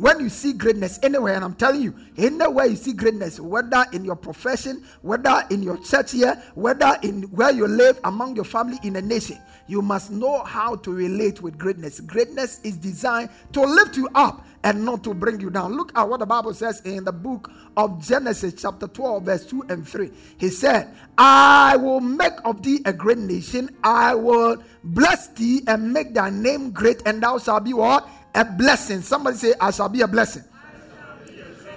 When 0.00 0.18
you 0.18 0.30
see 0.30 0.54
greatness 0.54 0.98
anywhere, 1.02 1.34
and 1.34 1.44
I'm 1.44 1.52
telling 1.52 1.82
you, 1.82 1.94
anywhere 2.16 2.64
you 2.64 2.76
see 2.76 2.94
greatness, 2.94 3.38
whether 3.38 3.84
in 3.92 4.02
your 4.02 4.16
profession, 4.16 4.82
whether 5.02 5.44
in 5.50 5.62
your 5.62 5.76
church 5.76 6.12
here, 6.12 6.42
whether 6.54 6.96
in 7.02 7.24
where 7.24 7.52
you 7.52 7.66
live, 7.68 8.00
among 8.04 8.34
your 8.34 8.46
family, 8.46 8.78
in 8.82 8.96
a 8.96 9.02
nation, 9.02 9.36
you 9.66 9.82
must 9.82 10.10
know 10.10 10.42
how 10.42 10.74
to 10.76 10.90
relate 10.90 11.42
with 11.42 11.58
greatness. 11.58 12.00
Greatness 12.00 12.60
is 12.64 12.78
designed 12.78 13.28
to 13.52 13.60
lift 13.60 13.98
you 13.98 14.08
up 14.14 14.46
and 14.64 14.82
not 14.86 15.04
to 15.04 15.12
bring 15.12 15.38
you 15.38 15.50
down. 15.50 15.76
Look 15.76 15.92
at 15.94 16.08
what 16.08 16.20
the 16.20 16.26
Bible 16.26 16.54
says 16.54 16.80
in 16.80 17.04
the 17.04 17.12
book 17.12 17.50
of 17.76 18.02
Genesis, 18.02 18.54
chapter 18.56 18.88
12, 18.88 19.22
verse 19.22 19.44
2 19.46 19.66
and 19.68 19.86
3. 19.86 20.10
He 20.38 20.48
said, 20.48 20.94
I 21.18 21.76
will 21.76 22.00
make 22.00 22.32
of 22.46 22.62
thee 22.62 22.80
a 22.86 22.92
great 22.94 23.18
nation, 23.18 23.68
I 23.84 24.14
will 24.14 24.62
bless 24.82 25.28
thee 25.28 25.62
and 25.66 25.92
make 25.92 26.14
thy 26.14 26.30
name 26.30 26.70
great, 26.70 27.02
and 27.04 27.22
thou 27.22 27.36
shalt 27.36 27.64
be 27.64 27.74
what? 27.74 28.08
A 28.34 28.44
blessing. 28.44 29.02
Somebody 29.02 29.36
say, 29.36 29.54
I 29.60 29.70
shall 29.70 29.88
be 29.88 30.00
a 30.00 30.08
blessing. 30.08 30.44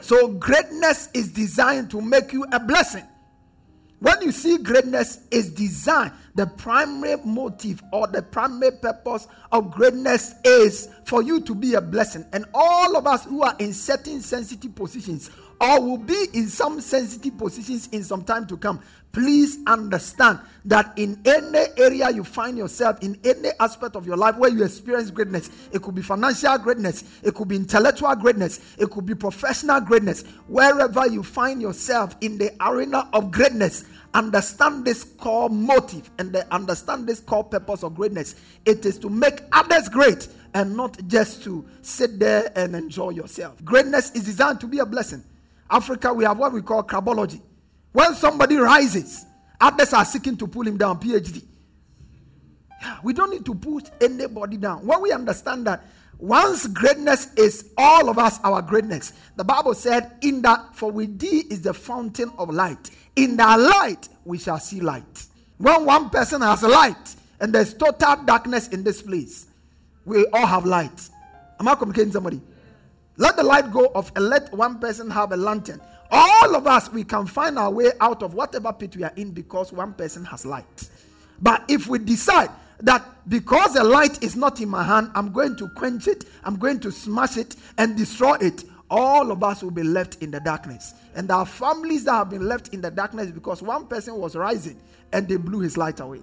So, 0.01 0.27
greatness 0.27 1.09
is 1.13 1.31
designed 1.31 1.89
to 1.91 2.01
make 2.01 2.33
you 2.33 2.45
a 2.51 2.59
blessing. 2.59 3.05
When 3.99 4.21
you 4.21 4.33
see 4.33 4.57
greatness 4.57 5.19
is 5.31 5.49
designed, 5.49 6.11
the 6.35 6.45
primary 6.45 7.15
motive 7.23 7.81
or 7.93 8.05
the 8.07 8.21
primary 8.21 8.71
purpose 8.71 9.27
of 9.49 9.71
greatness 9.71 10.33
is 10.43 10.89
for 11.05 11.23
you 11.23 11.39
to 11.39 11.55
be 11.55 11.75
a 11.75 11.81
blessing. 11.81 12.25
And 12.33 12.43
all 12.53 12.97
of 12.97 13.07
us 13.07 13.23
who 13.23 13.43
are 13.43 13.55
in 13.59 13.71
certain 13.71 14.19
sensitive 14.19 14.75
positions 14.75 15.29
or 15.63 15.79
will 15.79 15.97
be 15.97 16.27
in 16.33 16.49
some 16.49 16.81
sensitive 16.81 17.37
positions 17.37 17.87
in 17.93 18.03
some 18.03 18.21
time 18.21 18.45
to 18.45 18.57
come, 18.57 18.81
please 19.13 19.59
understand 19.65 20.37
that 20.65 20.91
in 20.97 21.17
any 21.23 21.65
area 21.77 22.09
you 22.09 22.23
find 22.25 22.57
yourself, 22.57 23.01
in 23.01 23.17
any 23.23 23.47
aspect 23.61 23.95
of 23.95 24.05
your 24.05 24.17
life 24.17 24.35
where 24.35 24.49
you 24.49 24.61
experience 24.65 25.09
greatness, 25.09 25.49
it 25.71 25.81
could 25.81 25.95
be 25.95 26.01
financial 26.01 26.57
greatness, 26.57 27.05
it 27.23 27.33
could 27.33 27.47
be 27.47 27.55
intellectual 27.55 28.13
greatness, 28.15 28.75
it 28.77 28.89
could 28.89 29.05
be 29.05 29.15
professional 29.15 29.79
greatness, 29.79 30.23
wherever 30.47 31.07
you 31.07 31.23
find 31.23 31.61
yourself 31.61 32.13
in 32.19 32.37
the 32.37 32.51
arena 32.59 33.07
of 33.13 33.31
greatness, 33.31 33.85
understand 34.13 34.83
this 34.83 35.05
core 35.05 35.49
motive 35.49 36.11
and 36.19 36.35
understand 36.51 37.07
this 37.07 37.21
core 37.21 37.45
purpose 37.45 37.83
of 37.83 37.95
greatness. 37.95 38.35
It 38.65 38.85
is 38.85 38.99
to 38.99 39.09
make 39.09 39.39
others 39.53 39.87
great 39.87 40.27
and 40.53 40.75
not 40.75 40.97
just 41.07 41.41
to 41.43 41.65
sit 41.81 42.19
there 42.19 42.51
and 42.57 42.75
enjoy 42.75 43.11
yourself. 43.11 43.63
Greatness 43.63 44.11
is 44.11 44.25
designed 44.25 44.59
to 44.59 44.67
be 44.67 44.79
a 44.79 44.85
blessing. 44.85 45.23
Africa, 45.73 46.13
we 46.13 46.23
have 46.23 46.37
what 46.37 46.53
we 46.53 46.61
call 46.61 46.83
crabology 46.83 47.41
when 47.93 48.15
somebody 48.15 48.57
rises, 48.57 49.25
others 49.61 49.93
are 49.93 50.03
seeking 50.03 50.35
to 50.37 50.47
pull 50.47 50.67
him 50.67 50.77
down. 50.77 50.99
PhD. 50.99 51.43
We 53.03 53.13
don't 53.13 53.31
need 53.31 53.45
to 53.45 53.55
put 53.55 53.89
anybody 54.01 54.57
down. 54.57 54.85
When 54.85 55.01
we 55.01 55.11
understand 55.13 55.65
that 55.67 55.85
once 56.17 56.67
greatness 56.67 57.33
is 57.35 57.71
all 57.77 58.09
of 58.09 58.17
us 58.17 58.39
our 58.43 58.61
greatness, 58.61 59.13
the 59.35 59.43
Bible 59.43 59.73
said, 59.73 60.17
In 60.21 60.41
that 60.41 60.75
for 60.75 60.91
with 60.91 61.17
thee 61.19 61.45
is 61.49 61.61
the 61.61 61.73
fountain 61.73 62.31
of 62.37 62.49
light. 62.49 62.89
In 63.15 63.37
that 63.37 63.59
light 63.59 64.09
we 64.25 64.37
shall 64.39 64.59
see 64.59 64.81
light. 64.81 65.27
When 65.59 65.85
one 65.85 66.09
person 66.09 66.41
has 66.41 66.63
a 66.63 66.67
light 66.67 67.15
and 67.39 67.53
there's 67.53 67.73
total 67.73 68.17
darkness 68.25 68.69
in 68.69 68.83
this 68.83 69.01
place, 69.01 69.47
we 70.03 70.25
all 70.33 70.47
have 70.47 70.65
light. 70.65 71.09
Am 71.59 71.67
I 71.67 71.75
communicating 71.75 72.11
somebody? 72.11 72.41
Let 73.17 73.35
the 73.35 73.43
light 73.43 73.71
go 73.71 73.85
off 73.93 74.11
and 74.15 74.27
let 74.29 74.51
one 74.53 74.79
person 74.79 75.09
have 75.09 75.31
a 75.31 75.37
lantern 75.37 75.81
all 76.13 76.55
of 76.55 76.67
us, 76.67 76.91
we 76.91 77.03
can 77.03 77.25
find 77.25 77.57
our 77.57 77.71
way 77.71 77.91
out 77.99 78.21
of 78.21 78.35
whatever 78.35 78.71
pit 78.71 78.95
we 78.95 79.03
are 79.03 79.13
in 79.15 79.31
because 79.31 79.73
one 79.73 79.93
person 79.93 80.23
has 80.25 80.45
light. 80.45 80.89
But 81.41 81.63
if 81.67 81.87
we 81.87 81.97
decide 81.97 82.51
that 82.81 83.03
because 83.27 83.73
the 83.73 83.83
light 83.83 84.21
is 84.23 84.35
not 84.35 84.61
in 84.61 84.69
my 84.69 84.83
hand, 84.83 85.09
I'm 85.15 85.31
going 85.31 85.55
to 85.57 85.69
quench 85.69 86.07
it, 86.07 86.25
I'm 86.43 86.57
going 86.57 86.79
to 86.81 86.91
smash 86.91 87.37
it 87.37 87.55
and 87.79 87.97
destroy 87.97 88.35
it, 88.35 88.63
all 88.91 89.31
of 89.31 89.43
us 89.43 89.63
will 89.63 89.71
be 89.71 89.81
left 89.81 90.21
in 90.21 90.29
the 90.29 90.39
darkness. 90.39 90.93
And 91.15 91.31
our 91.31 91.47
families 91.47 92.03
that 92.03 92.13
have 92.13 92.29
been 92.29 92.47
left 92.47 92.67
in 92.75 92.81
the 92.81 92.91
darkness 92.91 93.31
because 93.31 93.63
one 93.63 93.87
person 93.87 94.15
was 94.15 94.35
rising 94.35 94.79
and 95.11 95.27
they 95.27 95.37
blew 95.37 95.61
his 95.61 95.77
light 95.77 95.99
away. 95.99 96.21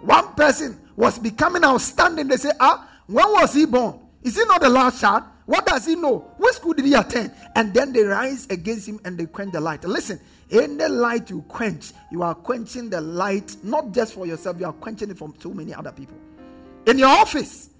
One 0.00 0.34
person 0.34 0.80
was 0.96 1.16
becoming 1.16 1.62
outstanding. 1.62 2.26
They 2.26 2.36
say, 2.38 2.50
Ah, 2.58 2.88
when 3.06 3.30
was 3.32 3.54
he 3.54 3.66
born? 3.66 4.00
Is 4.22 4.36
he 4.36 4.44
not 4.46 4.60
the 4.60 4.68
last 4.68 5.00
child? 5.00 5.24
What 5.48 5.64
does 5.64 5.86
he 5.86 5.94
know? 5.94 6.30
Which 6.36 6.56
school 6.56 6.74
did 6.74 6.84
he 6.84 6.92
attend? 6.92 7.32
And 7.54 7.72
then 7.72 7.94
they 7.94 8.02
rise 8.02 8.46
against 8.50 8.86
him 8.86 9.00
and 9.06 9.16
they 9.16 9.24
quench 9.24 9.52
the 9.52 9.60
light. 9.62 9.82
Listen, 9.82 10.20
in 10.50 10.76
the 10.76 10.90
light 10.90 11.30
you 11.30 11.40
quench, 11.48 11.92
you 12.12 12.22
are 12.22 12.34
quenching 12.34 12.90
the 12.90 13.00
light 13.00 13.56
not 13.62 13.90
just 13.92 14.12
for 14.12 14.26
yourself, 14.26 14.60
you 14.60 14.66
are 14.66 14.74
quenching 14.74 15.08
it 15.08 15.16
from 15.16 15.34
so 15.40 15.54
many 15.54 15.72
other 15.72 15.90
people. 15.90 16.18
In 16.84 16.98
your 16.98 17.08
office, 17.08 17.70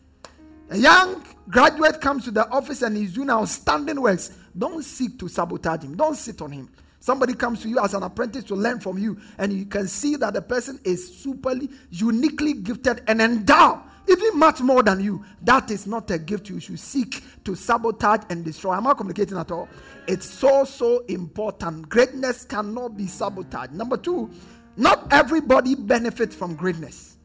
a 0.70 0.78
young 0.78 1.22
graduate 1.50 2.00
comes 2.00 2.24
to 2.24 2.30
the 2.30 2.48
office 2.48 2.80
and 2.80 2.96
he's 2.96 3.12
doing 3.12 3.28
outstanding 3.28 4.00
works. 4.00 4.30
Don't 4.56 4.82
seek 4.82 5.18
to 5.18 5.28
sabotage 5.28 5.82
him, 5.82 5.94
don't 5.94 6.16
sit 6.16 6.40
on 6.40 6.52
him. 6.52 6.70
Somebody 7.00 7.34
comes 7.34 7.60
to 7.60 7.68
you 7.68 7.80
as 7.80 7.92
an 7.92 8.02
apprentice 8.02 8.44
to 8.44 8.54
learn 8.54 8.80
from 8.80 8.96
you, 8.96 9.20
and 9.36 9.52
you 9.52 9.66
can 9.66 9.88
see 9.88 10.16
that 10.16 10.32
the 10.32 10.40
person 10.40 10.80
is 10.84 11.22
superly, 11.22 11.70
uniquely 11.90 12.54
gifted 12.54 13.02
and 13.06 13.20
endowed 13.20 13.82
even 14.08 14.38
much 14.38 14.60
more 14.60 14.82
than 14.82 15.00
you. 15.00 15.24
That 15.42 15.70
is 15.70 15.86
not 15.86 16.10
a 16.10 16.18
gift 16.18 16.48
you 16.48 16.60
should 16.60 16.80
seek 16.80 17.22
to 17.44 17.54
sabotage 17.54 18.22
and 18.30 18.44
destroy. 18.44 18.74
Am 18.74 18.86
I 18.86 18.94
communicating 18.94 19.36
at 19.36 19.50
all? 19.50 19.68
It's 20.06 20.28
so, 20.28 20.64
so 20.64 21.04
important. 21.06 21.88
Greatness 21.88 22.44
cannot 22.44 22.96
be 22.96 23.06
sabotaged. 23.06 23.72
Number 23.72 23.96
two, 23.96 24.30
not 24.76 25.12
everybody 25.12 25.74
benefits 25.74 26.34
from 26.34 26.54
greatness. 26.54 27.16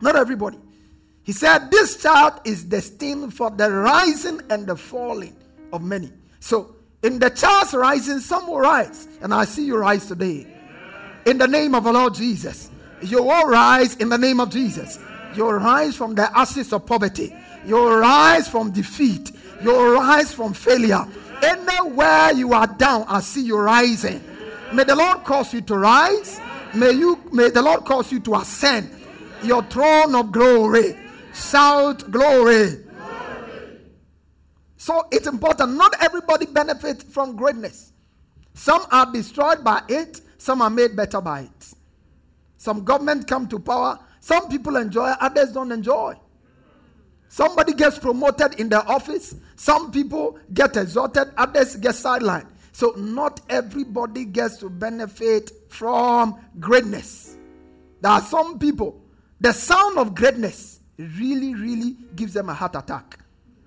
Not 0.00 0.16
everybody. 0.16 0.58
He 1.22 1.32
said, 1.32 1.70
This 1.70 2.00
child 2.00 2.40
is 2.44 2.64
destined 2.64 3.34
for 3.34 3.50
the 3.50 3.70
rising 3.70 4.40
and 4.50 4.66
the 4.66 4.76
falling 4.76 5.36
of 5.72 5.82
many. 5.82 6.12
So, 6.40 6.76
in 7.02 7.18
the 7.18 7.30
child's 7.30 7.74
rising, 7.74 8.18
some 8.18 8.46
will 8.46 8.60
rise. 8.60 9.08
And 9.20 9.32
I 9.32 9.44
see 9.44 9.66
you 9.66 9.76
rise 9.76 10.06
today. 10.06 10.46
In 11.26 11.38
the 11.38 11.46
name 11.46 11.74
of 11.74 11.84
the 11.84 11.92
Lord 11.92 12.14
Jesus. 12.14 12.70
You 13.02 13.22
will 13.22 13.46
rise 13.46 13.96
in 13.96 14.08
the 14.08 14.18
name 14.18 14.40
of 14.40 14.50
Jesus. 14.50 14.98
You'll 15.34 15.54
rise 15.54 15.96
from 15.96 16.14
the 16.14 16.36
ashes 16.36 16.72
of 16.72 16.86
poverty. 16.86 17.34
You'll 17.66 17.96
rise 17.96 18.48
from 18.48 18.70
defeat. 18.70 19.32
You'll 19.62 19.92
rise 19.92 20.32
from 20.32 20.54
failure. 20.54 21.06
Anywhere 21.42 22.32
you 22.32 22.52
are 22.52 22.66
down, 22.66 23.04
I 23.08 23.20
see 23.20 23.42
you 23.42 23.58
rising. 23.58 24.22
May 24.72 24.84
the 24.84 24.96
Lord 24.96 25.24
cause 25.24 25.52
you 25.52 25.60
to 25.62 25.76
rise. 25.76 26.40
May 26.74 26.92
you 26.92 27.18
may 27.32 27.50
the 27.50 27.62
Lord 27.62 27.84
cause 27.84 28.12
you 28.12 28.20
to 28.20 28.36
ascend 28.36 28.90
your 29.42 29.62
throne 29.64 30.14
of 30.14 30.32
glory. 30.32 30.98
Shout 31.32 32.10
glory. 32.10 32.84
So 34.76 35.06
it's 35.10 35.26
important. 35.26 35.74
Not 35.74 35.94
everybody 36.00 36.46
benefits 36.46 37.02
from 37.04 37.36
greatness. 37.36 37.92
Some 38.54 38.84
are 38.90 39.10
destroyed 39.12 39.62
by 39.62 39.82
it, 39.88 40.20
some 40.38 40.62
are 40.62 40.70
made 40.70 40.96
better 40.96 41.20
by 41.20 41.42
it. 41.42 41.74
Some 42.56 42.84
government 42.84 43.28
come 43.28 43.46
to 43.48 43.58
power 43.58 43.98
some 44.28 44.50
people 44.50 44.76
enjoy, 44.76 45.08
others 45.20 45.52
don't 45.52 45.72
enjoy. 45.72 46.14
Somebody 47.28 47.72
gets 47.72 47.98
promoted 47.98 48.60
in 48.60 48.68
the 48.68 48.84
office, 48.84 49.34
some 49.56 49.90
people 49.90 50.38
get 50.52 50.76
exalted, 50.76 51.28
others 51.38 51.76
get 51.76 51.92
sidelined. 51.92 52.48
So, 52.72 52.90
not 52.98 53.40
everybody 53.48 54.26
gets 54.26 54.58
to 54.58 54.68
benefit 54.68 55.50
from 55.70 56.38
greatness. 56.60 57.38
There 58.02 58.12
are 58.12 58.20
some 58.20 58.58
people 58.58 59.00
The 59.40 59.52
sound 59.52 59.96
of 59.96 60.14
greatness 60.14 60.80
really, 60.98 61.54
really 61.54 61.96
gives 62.14 62.34
them 62.34 62.50
a 62.50 62.54
heart 62.54 62.76
attack. 62.76 63.20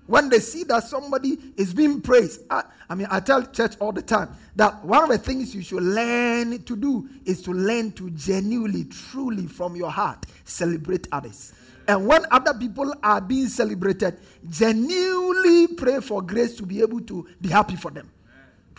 When 0.06 0.28
they 0.28 0.40
see 0.40 0.64
that 0.64 0.84
somebody 0.84 1.38
is 1.56 1.72
being 1.72 2.00
praised, 2.00 2.40
I, 2.50 2.64
I, 2.88 2.94
mean, 2.94 3.06
I 3.10 3.20
tell 3.20 3.44
church 3.46 3.74
all 3.78 3.92
the 3.92 4.02
time 4.02 4.30
that 4.56 4.84
one 4.84 5.04
of 5.04 5.08
the 5.10 5.18
things 5.18 5.54
you 5.54 5.62
should 5.62 5.82
learn 5.82 6.62
to 6.64 6.76
do 6.76 7.08
is 7.24 7.40
to 7.42 7.52
learn 7.52 7.92
to 7.92 8.10
genuinely, 8.10 8.84
truly, 8.84 9.46
from 9.46 9.76
your 9.76 9.90
heart, 9.90 10.26
celebrate 10.44 11.06
others. 11.12 11.52
And 11.86 12.06
when 12.06 12.24
other 12.30 12.54
people 12.54 12.92
are 13.02 13.20
being 13.20 13.48
celebrated, 13.48 14.18
genuinely 14.48 15.68
pray 15.68 16.00
for 16.00 16.22
grace 16.22 16.54
to 16.56 16.66
be 16.66 16.80
able 16.80 17.00
to 17.02 17.26
be 17.40 17.48
happy 17.48 17.76
for 17.76 17.90
them. 17.90 18.10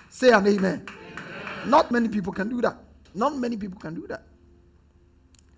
Say 0.09 0.31
an 0.31 0.45
amen. 0.45 0.85
amen. 0.87 1.69
Not 1.69 1.91
many 1.91 2.07
people 2.09 2.33
can 2.33 2.49
do 2.49 2.61
that. 2.61 2.77
Not 3.15 3.35
many 3.37 3.57
people 3.57 3.79
can 3.79 3.95
do 3.95 4.07
that. 4.07 4.23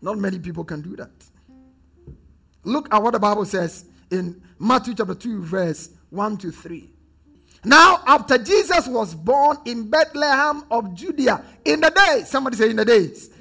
Not 0.01 0.17
many 0.17 0.39
people 0.39 0.63
can 0.63 0.81
do 0.81 0.95
that. 0.95 1.11
Look 2.63 2.93
at 2.93 3.01
what 3.01 3.11
the 3.11 3.19
Bible 3.19 3.45
says 3.45 3.85
in 4.11 4.41
Matthew 4.59 4.93
chapter 4.95 5.15
2, 5.15 5.41
verse 5.41 5.89
1 6.09 6.37
to 6.37 6.51
3. 6.51 6.89
Now, 7.65 8.03
after 8.05 8.37
Jesus 8.37 8.87
was 8.87 9.15
born 9.15 9.57
in 9.65 9.89
Bethlehem 9.89 10.63
of 10.69 10.93
Judea, 10.93 11.43
in 11.65 11.81
the 11.81 11.89
days, 11.89 12.29
somebody 12.29 12.57
say, 12.57 12.69
in 12.69 12.75
the 12.75 12.85
days. 12.85 13.31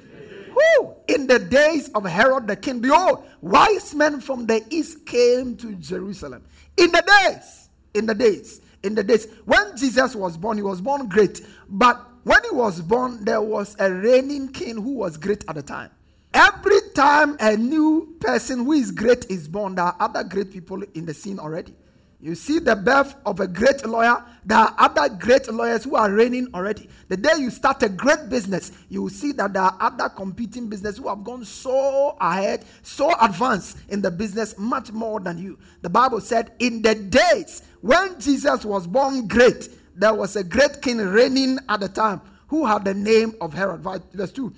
Who? 0.55 0.95
In 1.07 1.27
the 1.27 1.37
days 1.39 1.89
of 1.89 2.05
Herod 2.05 2.47
the 2.47 2.55
king, 2.55 2.79
behold, 2.79 3.25
wise 3.41 3.93
men 3.93 4.21
from 4.21 4.45
the 4.45 4.63
east 4.69 5.05
came 5.05 5.55
to 5.57 5.75
Jerusalem. 5.75 6.43
In 6.77 6.91
the 6.91 7.03
days, 7.23 7.69
in 7.93 8.05
the 8.05 8.15
days, 8.15 8.61
in 8.81 8.95
the 8.95 9.03
days 9.03 9.27
when 9.45 9.75
Jesus 9.77 10.15
was 10.15 10.37
born, 10.37 10.57
he 10.57 10.63
was 10.63 10.81
born 10.81 11.07
great. 11.07 11.41
But 11.67 12.01
when 12.23 12.39
he 12.43 12.55
was 12.55 12.81
born, 12.81 13.23
there 13.25 13.41
was 13.41 13.75
a 13.79 13.91
reigning 13.91 14.47
king 14.49 14.75
who 14.75 14.93
was 14.93 15.17
great 15.17 15.43
at 15.47 15.55
the 15.55 15.61
time. 15.61 15.91
Every 16.33 16.74
time 16.95 17.35
a 17.39 17.55
new 17.55 18.15
person 18.19 18.65
who 18.65 18.71
is 18.71 18.89
great 18.89 19.29
is 19.29 19.47
born, 19.47 19.75
there 19.75 19.85
are 19.85 19.95
other 19.99 20.23
great 20.23 20.51
people 20.51 20.81
in 20.93 21.05
the 21.05 21.13
scene 21.13 21.37
already. 21.37 21.75
You 22.21 22.33
see 22.33 22.59
the 22.59 22.75
birth 22.75 23.13
of 23.25 23.39
a 23.39 23.47
great 23.47 23.85
lawyer, 23.85 24.23
there 24.45 24.57
are 24.57 24.73
other 24.79 25.09
great 25.09 25.51
lawyers 25.51 25.83
who 25.83 25.95
are 25.95 26.09
reigning 26.09 26.47
already. 26.55 26.89
The 27.09 27.17
day 27.17 27.33
you 27.37 27.51
start 27.51 27.83
a 27.83 27.89
great 27.89 28.29
business, 28.29 28.71
you 28.89 29.03
will 29.03 29.09
see 29.09 29.33
that 29.33 29.53
there 29.53 29.61
are 29.61 29.77
other 29.79 30.09
competing 30.09 30.67
businesses 30.67 30.97
who 30.97 31.09
have 31.09 31.23
gone 31.23 31.45
so 31.45 32.17
ahead, 32.19 32.65
so 32.81 33.13
advanced 33.21 33.77
in 33.89 34.01
the 34.01 34.09
business, 34.09 34.57
much 34.57 34.91
more 34.91 35.19
than 35.19 35.37
you. 35.37 35.59
The 35.81 35.89
Bible 35.89 36.21
said, 36.21 36.53
In 36.59 36.81
the 36.81 36.95
days 36.95 37.61
when 37.81 38.19
Jesus 38.19 38.65
was 38.65 38.87
born 38.87 39.27
great, 39.27 39.69
there 39.95 40.13
was 40.13 40.35
a 40.35 40.43
great 40.43 40.81
king 40.81 40.97
reigning 40.97 41.59
at 41.69 41.81
the 41.81 41.89
time 41.89 42.21
who 42.47 42.65
had 42.65 42.85
the 42.85 42.93
name 42.93 43.35
of 43.41 43.53
Herod. 43.53 43.81
Verse 43.81 44.31
2 44.31 44.53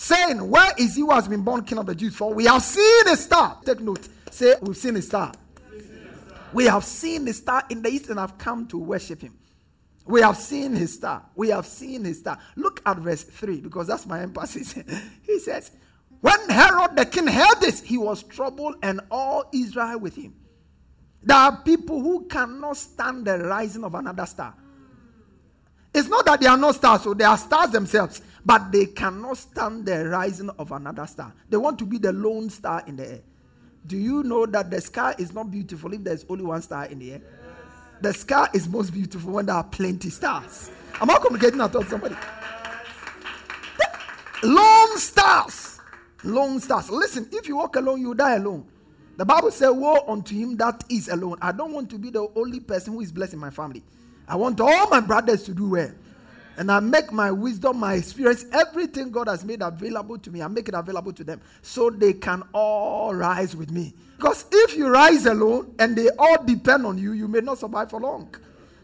saying, 0.00 0.48
Where 0.50 0.72
is 0.78 0.94
he 0.94 1.02
who 1.02 1.10
has 1.10 1.28
been 1.28 1.42
born 1.42 1.62
king 1.62 1.78
of 1.78 1.86
the 1.86 1.94
Jews? 1.94 2.16
For 2.16 2.32
we 2.32 2.46
have 2.46 2.62
seen 2.62 3.08
a 3.08 3.16
star. 3.16 3.58
Take 3.64 3.80
note. 3.80 4.08
Say, 4.30 4.54
We've 4.62 4.76
seen 4.76 4.96
a 4.96 5.02
star. 5.02 5.32
We 6.52 6.64
have 6.64 6.84
seen 6.84 7.26
the 7.26 7.32
star 7.32 7.62
in 7.70 7.82
the 7.82 7.90
east 7.90 8.08
and 8.08 8.18
have 8.18 8.36
come 8.38 8.66
to 8.68 8.78
worship 8.78 9.20
him. 9.20 9.36
We 10.06 10.22
have 10.22 10.36
seen 10.36 10.74
his 10.74 10.94
star. 10.94 11.22
We 11.36 11.50
have 11.50 11.66
seen 11.66 12.04
his 12.04 12.18
star. 12.18 12.38
Look 12.56 12.80
at 12.84 12.96
verse 12.96 13.22
3 13.22 13.60
because 13.60 13.86
that's 13.86 14.06
my 14.06 14.20
emphasis. 14.20 14.74
he 15.22 15.38
says, 15.38 15.70
When 16.20 16.48
Herod 16.48 16.96
the 16.96 17.04
king 17.04 17.28
heard 17.28 17.60
this, 17.60 17.80
he 17.80 17.98
was 17.98 18.24
troubled 18.24 18.76
and 18.82 19.00
all 19.10 19.44
Israel 19.52 20.00
with 20.00 20.16
him. 20.16 20.34
There 21.22 21.36
are 21.36 21.62
people 21.62 22.00
who 22.00 22.26
cannot 22.26 22.78
stand 22.78 23.26
the 23.26 23.38
rising 23.38 23.84
of 23.84 23.94
another 23.94 24.26
star. 24.26 24.54
It's 25.92 26.08
not 26.08 26.24
that 26.24 26.40
they 26.40 26.46
are 26.46 26.56
not 26.56 26.74
stars, 26.76 27.02
so 27.02 27.14
they 27.14 27.24
are 27.24 27.36
stars 27.36 27.70
themselves, 27.70 28.22
but 28.44 28.72
they 28.72 28.86
cannot 28.86 29.36
stand 29.36 29.86
the 29.86 30.08
rising 30.08 30.50
of 30.58 30.72
another 30.72 31.06
star. 31.06 31.32
They 31.48 31.56
want 31.56 31.78
to 31.80 31.86
be 31.86 31.98
the 31.98 32.12
lone 32.12 32.50
star 32.50 32.82
in 32.86 32.96
the 32.96 33.08
air. 33.08 33.20
Do 33.86 33.96
you 33.96 34.22
know 34.22 34.46
that 34.46 34.70
the 34.70 34.80
sky 34.80 35.14
is 35.18 35.32
not 35.32 35.50
beautiful 35.50 35.92
if 35.92 36.04
there's 36.04 36.24
only 36.28 36.44
one 36.44 36.62
star 36.62 36.86
in 36.86 36.98
the 36.98 37.12
air? 37.12 37.20
Yes. 37.22 38.02
The 38.02 38.12
sky 38.14 38.48
is 38.54 38.68
most 38.68 38.90
beautiful 38.92 39.32
when 39.32 39.46
there 39.46 39.56
are 39.56 39.64
plenty 39.64 40.10
stars. 40.10 40.70
Am 41.00 41.10
I 41.10 41.18
communicating 41.18 41.60
at 41.60 41.74
all 41.74 41.84
somebody? 41.84 42.14
Lone 44.42 44.98
stars. 44.98 45.80
Lone 46.24 46.60
stars. 46.60 46.90
Listen, 46.90 47.28
if 47.32 47.48
you 47.48 47.56
walk 47.56 47.76
alone, 47.76 48.00
you 48.00 48.14
die 48.14 48.36
alone. 48.36 48.66
The 49.16 49.24
Bible 49.24 49.50
says, 49.50 49.70
Woe 49.70 50.04
unto 50.08 50.34
him 50.34 50.56
that 50.56 50.82
is 50.88 51.08
alone. 51.08 51.36
I 51.42 51.52
don't 51.52 51.72
want 51.72 51.90
to 51.90 51.98
be 51.98 52.10
the 52.10 52.26
only 52.34 52.60
person 52.60 52.94
who 52.94 53.00
is 53.00 53.12
blessed 53.12 53.34
in 53.34 53.38
my 53.38 53.50
family. 53.50 53.82
I 54.26 54.36
want 54.36 54.60
all 54.60 54.88
my 54.88 55.00
brothers 55.00 55.42
to 55.44 55.52
do 55.54 55.70
well. 55.70 55.90
And 56.56 56.70
I 56.70 56.80
make 56.80 57.12
my 57.12 57.30
wisdom, 57.30 57.78
my 57.78 57.94
experience, 57.94 58.44
everything 58.52 59.10
God 59.10 59.28
has 59.28 59.44
made 59.44 59.62
available 59.62 60.18
to 60.18 60.30
me, 60.30 60.42
I 60.42 60.48
make 60.48 60.68
it 60.68 60.74
available 60.74 61.12
to 61.14 61.24
them 61.24 61.40
so 61.62 61.90
they 61.90 62.12
can 62.12 62.42
all 62.52 63.14
rise 63.14 63.56
with 63.56 63.70
me. 63.70 63.94
Because 64.16 64.44
if 64.52 64.76
you 64.76 64.88
rise 64.88 65.24
alone 65.24 65.74
and 65.78 65.96
they 65.96 66.10
all 66.18 66.44
depend 66.44 66.84
on 66.84 66.98
you, 66.98 67.12
you 67.12 67.26
may 67.26 67.40
not 67.40 67.58
survive 67.58 67.90
for 67.90 68.00
long. 68.00 68.34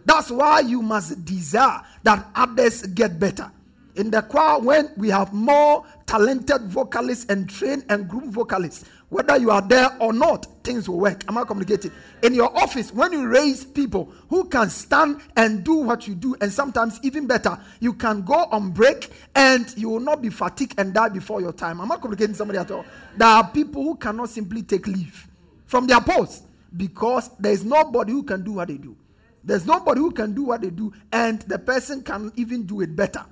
That's 0.07 0.31
why 0.31 0.61
you 0.61 0.81
must 0.81 1.25
desire 1.25 1.83
that 2.05 2.27
others 2.35 2.83
get 2.83 3.19
better. 3.19 3.51
In 3.97 4.11
the 4.11 4.23
choir, 4.23 4.61
when 4.61 4.91
we 4.97 5.09
have 5.09 5.33
more 5.33 5.85
talented 6.07 6.63
vocalists 6.63 7.27
and 7.29 7.49
trained 7.49 7.85
and 7.89 8.09
groomed 8.09 8.33
vocalists, 8.33 8.85
whether 9.09 9.37
you 9.37 9.51
are 9.51 9.63
there 9.63 9.91
or 10.01 10.13
not, 10.13 10.65
things 10.65 10.89
will 10.89 10.99
work. 10.99 11.23
Am 11.29 11.39
I 11.39 11.45
communicating? 11.45 11.93
In 12.23 12.35
your 12.35 12.55
office, 12.57 12.93
when 12.93 13.13
you 13.13 13.29
raise 13.29 13.65
people 13.65 14.13
who 14.29 14.45
can 14.49 14.69
stand 14.69 15.21
and 15.37 15.63
do 15.63 15.77
what 15.77 16.09
you 16.09 16.15
do, 16.15 16.35
and 16.41 16.53
sometimes 16.53 16.99
even 17.05 17.27
better, 17.27 17.57
you 17.79 17.93
can 17.93 18.23
go 18.23 18.47
on 18.51 18.71
break 18.71 19.11
and 19.37 19.73
you 19.77 19.89
will 19.89 20.01
not 20.01 20.23
be 20.23 20.29
fatigued 20.29 20.75
and 20.79 20.93
die 20.93 21.09
before 21.09 21.41
your 21.41 21.53
time. 21.53 21.81
Am 21.81 21.93
I 21.93 21.97
communicating 21.97 22.35
somebody 22.35 22.59
at 22.59 22.71
all? 22.71 22.85
There 23.17 23.29
are 23.29 23.49
people 23.49 23.83
who 23.83 23.95
cannot 23.97 24.29
simply 24.29 24.63
take 24.63 24.89
leave 24.89 25.29
from 25.67 25.87
their 25.87 26.01
post 26.01 26.45
because 26.77 27.31
there 27.39 27.53
is 27.53 27.65
nobody 27.65 28.13
who 28.13 28.25
can 28.25 28.43
do 28.43 28.53
what 28.53 28.69
they 28.69 28.77
do. 28.77 28.97
There's 29.45 29.65
nobody 29.65 30.01
who 30.01 30.11
can 30.11 30.35
do 30.35 30.43
what 30.43 30.63
they 30.63 30.71
do, 30.71 30.93
and 31.13 31.41
the 31.43 31.61
person 31.61 32.03
can 32.03 32.33
even 32.35 32.67
do 32.67 32.81
it 32.81 32.97
better. 32.97 33.25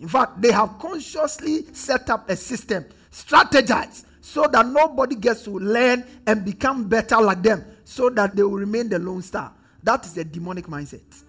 In 0.00 0.08
fact, 0.08 0.40
they 0.40 0.50
have 0.52 0.78
consciously 0.78 1.66
set 1.74 2.08
up 2.08 2.30
a 2.30 2.36
system, 2.36 2.86
strategized 3.10 4.06
so 4.26 4.48
that 4.48 4.66
nobody 4.66 5.14
gets 5.14 5.44
to 5.44 5.50
learn 5.56 6.04
and 6.26 6.44
become 6.44 6.88
better 6.88 7.16
like 7.20 7.40
them 7.44 7.64
so 7.84 8.10
that 8.10 8.34
they 8.34 8.42
will 8.42 8.56
remain 8.56 8.88
the 8.88 8.98
lone 8.98 9.22
star. 9.22 9.52
That 9.84 10.04
is 10.04 10.18
a 10.18 10.24
demonic 10.24 10.66
mindset. 10.66 11.22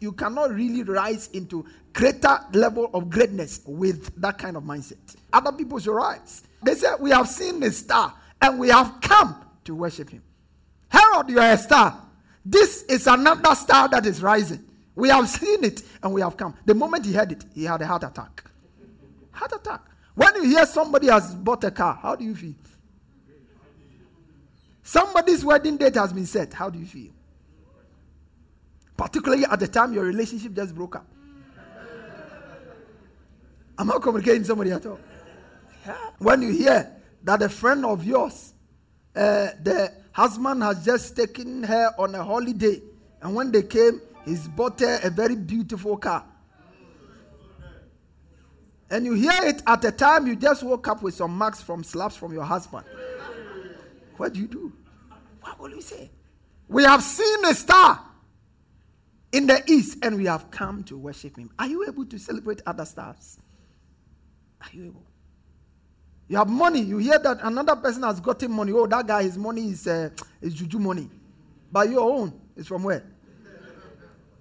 You 0.00 0.10
cannot 0.10 0.50
really 0.52 0.82
rise 0.82 1.28
into 1.28 1.64
greater 1.92 2.40
level 2.52 2.90
of 2.92 3.08
greatness 3.08 3.60
with 3.64 4.20
that 4.20 4.36
kind 4.36 4.56
of 4.56 4.64
mindset. 4.64 5.14
Other 5.32 5.52
people 5.52 5.78
should 5.78 5.94
rise. 5.94 6.42
They 6.64 6.74
say, 6.74 6.88
We 6.98 7.10
have 7.10 7.28
seen 7.28 7.60
the 7.60 7.70
star 7.70 8.12
and 8.42 8.58
we 8.58 8.68
have 8.68 9.00
come 9.00 9.36
to 9.62 9.76
worship 9.76 10.10
him. 10.10 10.22
Herod, 10.88 11.30
you 11.30 11.38
are 11.38 11.52
a 11.52 11.56
star. 11.56 12.02
This 12.44 12.82
is 12.88 13.06
another 13.06 13.54
star 13.54 13.88
that 13.90 14.04
is 14.06 14.20
rising. 14.20 14.64
We 14.96 15.08
have 15.08 15.28
seen 15.28 15.62
it 15.62 15.82
and 16.02 16.12
we 16.12 16.20
have 16.20 16.36
come. 16.36 16.56
The 16.66 16.74
moment 16.74 17.06
he 17.06 17.12
heard 17.12 17.30
it, 17.30 17.44
he 17.54 17.62
had 17.62 17.80
a 17.80 17.86
heart 17.86 18.02
attack. 18.02 18.42
Heart 19.30 19.52
attack. 19.52 19.80
When 20.14 20.34
you 20.36 20.42
hear 20.44 20.66
somebody 20.66 21.08
has 21.08 21.34
bought 21.34 21.64
a 21.64 21.70
car, 21.70 21.98
how 22.00 22.14
do 22.14 22.24
you 22.24 22.34
feel? 22.34 22.54
Somebody's 24.82 25.44
wedding 25.44 25.76
date 25.76 25.94
has 25.94 26.12
been 26.12 26.26
set. 26.26 26.52
How 26.52 26.70
do 26.70 26.78
you 26.78 26.86
feel? 26.86 27.10
Particularly 28.96 29.44
at 29.44 29.58
the 29.58 29.66
time 29.66 29.92
your 29.92 30.04
relationship 30.04 30.52
just 30.52 30.74
broke 30.74 30.96
up. 30.96 31.06
I'm 33.76 33.88
not 33.88 34.02
communicating 34.02 34.44
somebody 34.44 34.70
at 34.70 34.86
all. 34.86 35.00
Yeah. 35.84 35.96
When 36.18 36.42
you 36.42 36.52
hear 36.52 36.92
that 37.24 37.42
a 37.42 37.48
friend 37.48 37.84
of 37.84 38.04
yours, 38.04 38.52
uh, 39.16 39.48
the 39.62 39.92
husband 40.12 40.62
has 40.62 40.84
just 40.84 41.16
taken 41.16 41.64
her 41.64 41.92
on 41.98 42.14
a 42.14 42.22
holiday, 42.22 42.80
and 43.20 43.34
when 43.34 43.50
they 43.50 43.62
came, 43.62 44.00
he's 44.24 44.46
bought 44.46 44.78
her 44.78 45.00
a 45.02 45.10
very 45.10 45.34
beautiful 45.34 45.96
car 45.96 46.24
and 48.90 49.04
you 49.04 49.14
hear 49.14 49.44
it 49.44 49.62
at 49.66 49.82
the 49.82 49.90
time 49.90 50.26
you 50.26 50.36
just 50.36 50.62
woke 50.62 50.86
up 50.88 51.02
with 51.02 51.14
some 51.14 51.36
marks 51.36 51.62
from 51.62 51.82
slaps 51.82 52.16
from 52.16 52.32
your 52.32 52.44
husband. 52.44 52.84
What 54.16 54.32
do 54.34 54.40
you 54.40 54.46
do? 54.46 54.72
What 55.40 55.58
will 55.58 55.70
you 55.70 55.80
say? 55.80 56.10
We 56.68 56.84
have 56.84 57.02
seen 57.02 57.44
a 57.44 57.54
star 57.54 58.00
in 59.32 59.46
the 59.46 59.62
east 59.66 59.98
and 60.02 60.16
we 60.16 60.26
have 60.26 60.50
come 60.50 60.84
to 60.84 60.96
worship 60.96 61.36
him. 61.36 61.50
Are 61.58 61.66
you 61.66 61.86
able 61.86 62.06
to 62.06 62.18
celebrate 62.18 62.62
other 62.66 62.84
stars? 62.84 63.38
Are 64.60 64.68
you 64.72 64.86
able? 64.86 65.04
You 66.28 66.38
have 66.38 66.48
money. 66.48 66.80
You 66.80 66.98
hear 66.98 67.18
that 67.18 67.38
another 67.42 67.76
person 67.76 68.02
has 68.02 68.20
gotten 68.20 68.50
money. 68.50 68.72
Oh, 68.72 68.86
that 68.86 69.06
guy, 69.06 69.24
his 69.24 69.36
money 69.36 69.70
is, 69.70 69.86
uh, 69.86 70.10
is 70.40 70.54
juju 70.54 70.78
money. 70.78 71.10
But 71.70 71.90
your 71.90 72.00
own 72.00 72.32
is 72.56 72.66
from 72.66 72.84
where? 72.84 73.04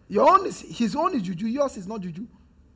Your 0.07 0.29
own 0.29 0.45
is 0.45 0.61
his 0.61 0.95
own 0.95 1.15
is 1.15 1.23
juju. 1.23 1.47
Yours 1.47 1.75
is 1.75 1.87
not 1.87 2.01
juju 2.01 2.27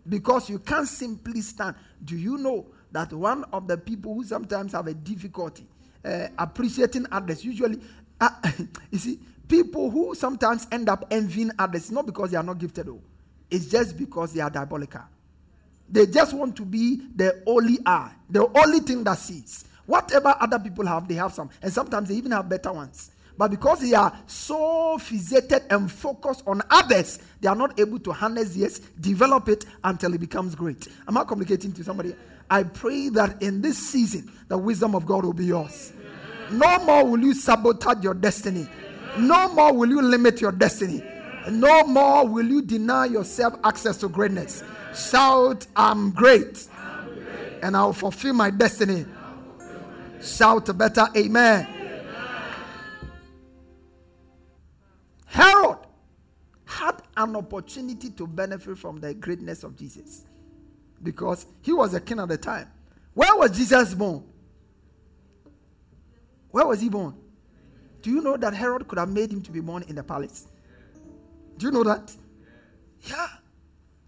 because 0.07 0.49
you 0.49 0.59
can't 0.59 0.87
simply 0.87 1.41
stand. 1.41 1.75
Do 2.03 2.15
you 2.17 2.37
know 2.37 2.65
that 2.91 3.11
one 3.13 3.43
of 3.51 3.67
the 3.67 3.77
people 3.77 4.13
who 4.13 4.23
sometimes 4.23 4.71
have 4.73 4.87
a 4.87 4.93
difficulty 4.93 5.67
uh, 6.05 6.27
appreciating 6.37 7.05
others, 7.11 7.43
usually, 7.43 7.79
uh, 8.21 8.29
you 8.91 8.97
see, 8.99 9.19
people 9.47 9.89
who 9.89 10.15
sometimes 10.15 10.67
end 10.71 10.89
up 10.89 11.05
envying 11.11 11.51
others, 11.59 11.91
not 11.91 12.05
because 12.05 12.31
they 12.31 12.37
are 12.37 12.43
not 12.43 12.57
gifted, 12.57 12.87
though, 12.87 13.01
it's 13.49 13.65
just 13.65 13.97
because 13.97 14.33
they 14.33 14.41
are 14.41 14.49
diabolical. 14.49 15.01
They 15.89 16.05
just 16.05 16.33
want 16.33 16.55
to 16.57 16.65
be 16.65 17.01
the 17.15 17.41
only 17.45 17.77
eye, 17.85 18.11
the 18.29 18.45
only 18.59 18.79
thing 18.81 19.03
that 19.05 19.17
sees. 19.19 19.65
Whatever 19.85 20.35
other 20.39 20.59
people 20.59 20.85
have, 20.85 21.07
they 21.07 21.13
have 21.15 21.33
some. 21.33 21.49
And 21.61 21.71
sometimes 21.71 22.09
they 22.09 22.15
even 22.15 22.31
have 22.31 22.49
better 22.49 22.73
ones. 22.73 23.11
But 23.37 23.51
because 23.51 23.81
they 23.81 23.93
are 23.93 24.17
so 24.25 24.97
fixated 24.97 25.65
and 25.69 25.91
focused 25.91 26.43
on 26.47 26.61
others, 26.69 27.19
they 27.39 27.47
are 27.47 27.55
not 27.55 27.79
able 27.79 27.99
to 27.99 28.11
harness 28.11 28.55
this, 28.55 28.79
develop 28.99 29.47
it 29.47 29.65
until 29.83 30.13
it 30.13 30.19
becomes 30.19 30.55
great. 30.55 30.87
Am 31.07 31.17
I 31.17 31.23
communicating 31.23 31.71
to 31.73 31.83
somebody? 31.83 32.15
I 32.49 32.63
pray 32.63 33.09
that 33.09 33.41
in 33.41 33.61
this 33.61 33.77
season, 33.77 34.31
the 34.47 34.57
wisdom 34.57 34.95
of 34.95 35.05
God 35.05 35.25
will 35.25 35.33
be 35.33 35.45
yours. 35.45 35.93
No 36.51 36.83
more 36.85 37.05
will 37.05 37.19
you 37.19 37.33
sabotage 37.33 38.03
your 38.03 38.13
destiny. 38.13 38.67
No 39.19 39.53
more 39.53 39.73
will 39.73 39.89
you 39.89 40.01
limit 40.01 40.41
your 40.41 40.51
destiny. 40.51 41.03
No 41.51 41.83
more 41.83 42.27
will 42.27 42.45
you 42.45 42.61
deny 42.61 43.05
yourself 43.05 43.55
access 43.63 43.97
to 43.97 44.09
greatness. 44.09 44.63
Shout, 44.95 45.67
I'm 45.75 46.11
great. 46.11 46.67
And 47.61 47.75
I'll 47.75 47.93
fulfill 47.93 48.33
my 48.33 48.49
destiny. 48.49 49.05
Shout 50.21 50.69
a 50.69 50.73
better 50.73 51.07
amen. 51.15 51.76
Herod 55.37 55.77
had 56.65 57.03
an 57.15 57.35
opportunity 57.35 58.09
to 58.09 58.25
benefit 58.25 58.75
from 58.79 58.99
the 58.99 59.13
greatness 59.13 59.63
of 59.63 59.75
Jesus 59.77 60.23
because 61.03 61.45
he 61.61 61.71
was 61.71 61.93
a 61.93 62.01
king 62.01 62.19
at 62.19 62.27
the 62.27 62.39
time. 62.39 62.67
Where 63.13 63.35
was 63.35 63.55
Jesus 63.55 63.93
born? 63.93 64.23
Where 66.49 66.65
was 66.65 66.81
he 66.81 66.89
born? 66.89 67.15
Do 68.01 68.09
you 68.09 68.21
know 68.21 68.35
that 68.35 68.55
Herod 68.55 68.87
could 68.87 68.97
have 68.97 69.09
made 69.09 69.31
him 69.31 69.43
to 69.43 69.51
be 69.51 69.59
born 69.59 69.83
in 69.87 69.95
the 69.95 70.03
palace? 70.03 70.47
Do 71.59 71.67
you 71.67 71.71
know 71.71 71.83
that? 71.83 72.11
Yeah. 73.03 73.27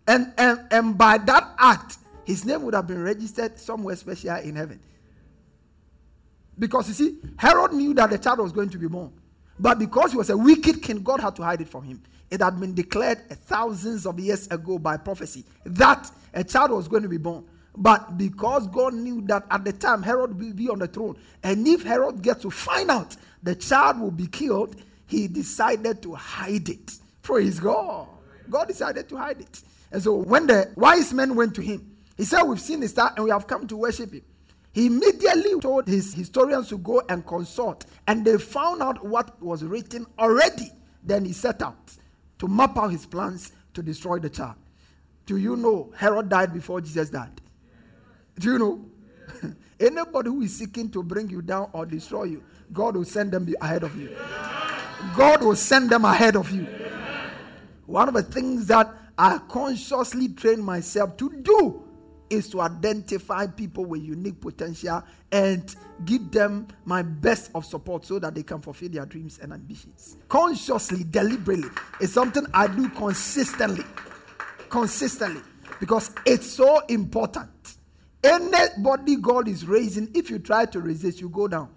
And, 0.07 0.33
and, 0.35 0.61
and 0.71 0.97
by 0.97 1.19
that 1.19 1.53
act, 1.59 1.97
his 2.25 2.43
name 2.43 2.63
would 2.63 2.73
have 2.73 2.87
been 2.87 3.03
registered 3.03 3.59
somewhere 3.59 3.95
special 3.95 4.35
in 4.37 4.55
heaven. 4.55 4.79
Because 6.57 6.87
you 6.87 6.93
see, 6.95 7.19
Herod 7.37 7.73
knew 7.73 7.93
that 7.93 8.09
the 8.09 8.17
child 8.17 8.39
was 8.39 8.51
going 8.51 8.69
to 8.69 8.79
be 8.79 8.87
born. 8.87 9.13
But 9.59 9.79
because 9.79 10.11
he 10.11 10.17
was 10.17 10.29
a 10.29 10.37
wicked 10.37 10.81
king, 10.81 11.03
God 11.03 11.19
had 11.19 11.35
to 11.35 11.43
hide 11.43 11.61
it 11.61 11.67
from 11.67 11.83
him. 11.83 12.01
It 12.29 12.41
had 12.41 12.59
been 12.59 12.73
declared 12.73 13.27
thousands 13.29 14.05
of 14.05 14.19
years 14.19 14.47
ago 14.47 14.79
by 14.79 14.97
prophecy 14.97 15.43
that 15.65 16.09
a 16.33 16.43
child 16.43 16.71
was 16.71 16.87
going 16.87 17.03
to 17.03 17.09
be 17.09 17.17
born. 17.17 17.43
But 17.75 18.17
because 18.17 18.67
God 18.67 18.93
knew 18.93 19.21
that 19.27 19.45
at 19.49 19.63
the 19.63 19.73
time 19.73 20.01
Herod 20.03 20.39
will 20.39 20.53
be 20.53 20.69
on 20.69 20.79
the 20.79 20.87
throne, 20.87 21.17
and 21.43 21.67
if 21.67 21.83
Herod 21.83 22.21
gets 22.21 22.41
to 22.41 22.51
find 22.51 22.89
out 22.89 23.15
the 23.41 23.55
child 23.55 23.99
will 23.99 24.11
be 24.11 24.27
killed, 24.27 24.75
he 25.07 25.27
decided 25.27 26.01
to 26.03 26.13
hide 26.13 26.69
it. 26.69 26.97
Praise 27.21 27.59
God. 27.59 28.07
God 28.49 28.67
decided 28.67 29.07
to 29.09 29.17
hide 29.17 29.41
it. 29.41 29.61
And 29.91 30.01
so 30.01 30.15
when 30.15 30.47
the 30.47 30.71
wise 30.75 31.13
men 31.13 31.35
went 31.35 31.55
to 31.55 31.61
him, 31.61 31.95
he 32.17 32.25
said, 32.25 32.43
We've 32.43 32.59
seen 32.59 32.79
the 32.81 32.87
star 32.87 33.13
and 33.15 33.23
we 33.25 33.31
have 33.31 33.47
come 33.47 33.65
to 33.67 33.77
worship 33.77 34.11
him. 34.13 34.21
Immediately 34.79 35.59
told 35.59 35.89
his 35.89 36.13
historians 36.13 36.69
to 36.69 36.77
go 36.77 37.01
and 37.09 37.27
consult, 37.27 37.85
and 38.07 38.23
they 38.23 38.37
found 38.37 38.81
out 38.81 39.05
what 39.05 39.41
was 39.43 39.61
written 39.61 40.05
already. 40.17 40.71
Then 41.03 41.25
he 41.25 41.33
set 41.33 41.61
out 41.61 41.91
to 42.37 42.47
map 42.47 42.77
out 42.77 42.87
his 42.87 43.05
plans 43.05 43.51
to 43.73 43.83
destroy 43.83 44.19
the 44.19 44.29
child. 44.29 44.55
Do 45.25 45.35
you 45.35 45.57
know 45.57 45.91
Herod 45.97 46.29
died 46.29 46.53
before 46.53 46.79
Jesus 46.79 47.09
died? 47.09 47.41
Do 48.39 48.53
you 48.53 48.57
know? 48.57 48.85
Anybody 49.81 50.29
who 50.29 50.43
is 50.43 50.55
seeking 50.55 50.89
to 50.91 51.03
bring 51.03 51.29
you 51.29 51.41
down 51.41 51.69
or 51.73 51.85
destroy 51.85 52.23
you, 52.23 52.43
God 52.71 52.95
will 52.95 53.03
send 53.03 53.33
them 53.33 53.53
ahead 53.59 53.83
of 53.83 53.93
you. 53.97 54.15
God 55.17 55.43
will 55.43 55.57
send 55.57 55.89
them 55.89 56.05
ahead 56.05 56.37
of 56.37 56.49
you. 56.51 56.65
One 57.85 58.07
of 58.07 58.13
the 58.13 58.23
things 58.23 58.67
that 58.67 58.93
I 59.17 59.39
consciously 59.49 60.29
train 60.29 60.61
myself 60.61 61.17
to 61.17 61.29
do 61.41 61.83
is 62.29 62.49
to 62.49 62.61
identify 62.61 63.47
people 63.47 63.85
with 63.85 64.01
unique 64.01 64.39
potential 64.39 65.03
and 65.31 65.75
give 66.05 66.31
them 66.31 66.67
my 66.85 67.01
best 67.01 67.51
of 67.55 67.65
support 67.65 68.05
so 68.05 68.19
that 68.19 68.35
they 68.35 68.43
can 68.43 68.61
fulfill 68.61 68.89
their 68.89 69.05
dreams 69.05 69.39
and 69.41 69.53
ambitions. 69.53 70.17
Consciously, 70.27 71.03
deliberately, 71.03 71.69
it's 71.99 72.13
something 72.13 72.45
I 72.53 72.67
do 72.67 72.89
consistently. 72.89 73.85
Consistently. 74.69 75.41
Because 75.79 76.11
it's 76.25 76.49
so 76.49 76.79
important. 76.87 77.49
Anybody 78.23 79.15
God 79.15 79.47
is 79.47 79.65
raising, 79.65 80.09
if 80.13 80.29
you 80.29 80.39
try 80.39 80.65
to 80.65 80.79
resist, 80.79 81.21
you 81.21 81.29
go 81.29 81.47
down. 81.47 81.69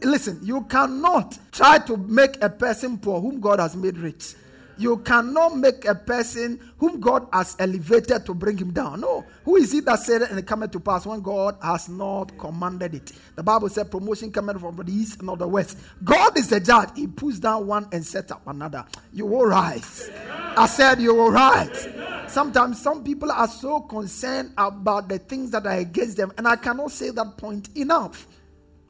Listen, 0.00 0.38
you 0.42 0.62
cannot 0.62 1.36
try 1.50 1.78
to 1.78 1.96
make 1.96 2.40
a 2.40 2.48
person 2.48 2.98
poor 2.98 3.20
whom 3.20 3.40
God 3.40 3.58
has 3.58 3.74
made 3.74 3.98
rich. 3.98 4.34
You 4.78 4.98
cannot 4.98 5.56
make 5.56 5.84
a 5.86 5.94
person 5.94 6.60
whom 6.78 7.00
God 7.00 7.26
has 7.32 7.56
elevated 7.58 8.24
to 8.26 8.34
bring 8.34 8.56
him 8.56 8.72
down. 8.72 9.00
No. 9.00 9.24
Who 9.44 9.56
is 9.56 9.74
it 9.74 9.84
that 9.86 9.98
said 9.98 10.22
and 10.22 10.38
it 10.38 10.46
cometh 10.46 10.70
to 10.72 10.80
pass 10.80 11.04
when 11.04 11.20
God 11.20 11.56
has 11.60 11.88
not 11.88 12.38
commanded 12.38 12.94
it? 12.94 13.12
The 13.34 13.42
Bible 13.42 13.68
said 13.68 13.90
promotion 13.90 14.30
cometh 14.30 14.60
from 14.60 14.76
the 14.76 14.92
east, 14.92 15.18
and 15.18 15.26
not 15.26 15.40
the 15.40 15.48
west. 15.48 15.78
God 16.04 16.38
is 16.38 16.48
the 16.48 16.60
judge. 16.60 16.90
He 16.94 17.08
puts 17.08 17.40
down 17.40 17.66
one 17.66 17.88
and 17.92 18.06
set 18.06 18.30
up 18.30 18.46
another. 18.46 18.84
You 19.12 19.26
will 19.26 19.46
rise. 19.46 20.10
I 20.56 20.66
said 20.66 21.00
you 21.00 21.14
will 21.14 21.32
rise. 21.32 21.88
Sometimes 22.28 22.80
some 22.80 23.02
people 23.02 23.32
are 23.32 23.48
so 23.48 23.80
concerned 23.80 24.52
about 24.56 25.08
the 25.08 25.18
things 25.18 25.50
that 25.50 25.66
are 25.66 25.78
against 25.78 26.16
them, 26.16 26.32
and 26.38 26.46
I 26.46 26.56
cannot 26.56 26.92
say 26.92 27.10
that 27.10 27.36
point 27.36 27.76
enough. 27.76 28.28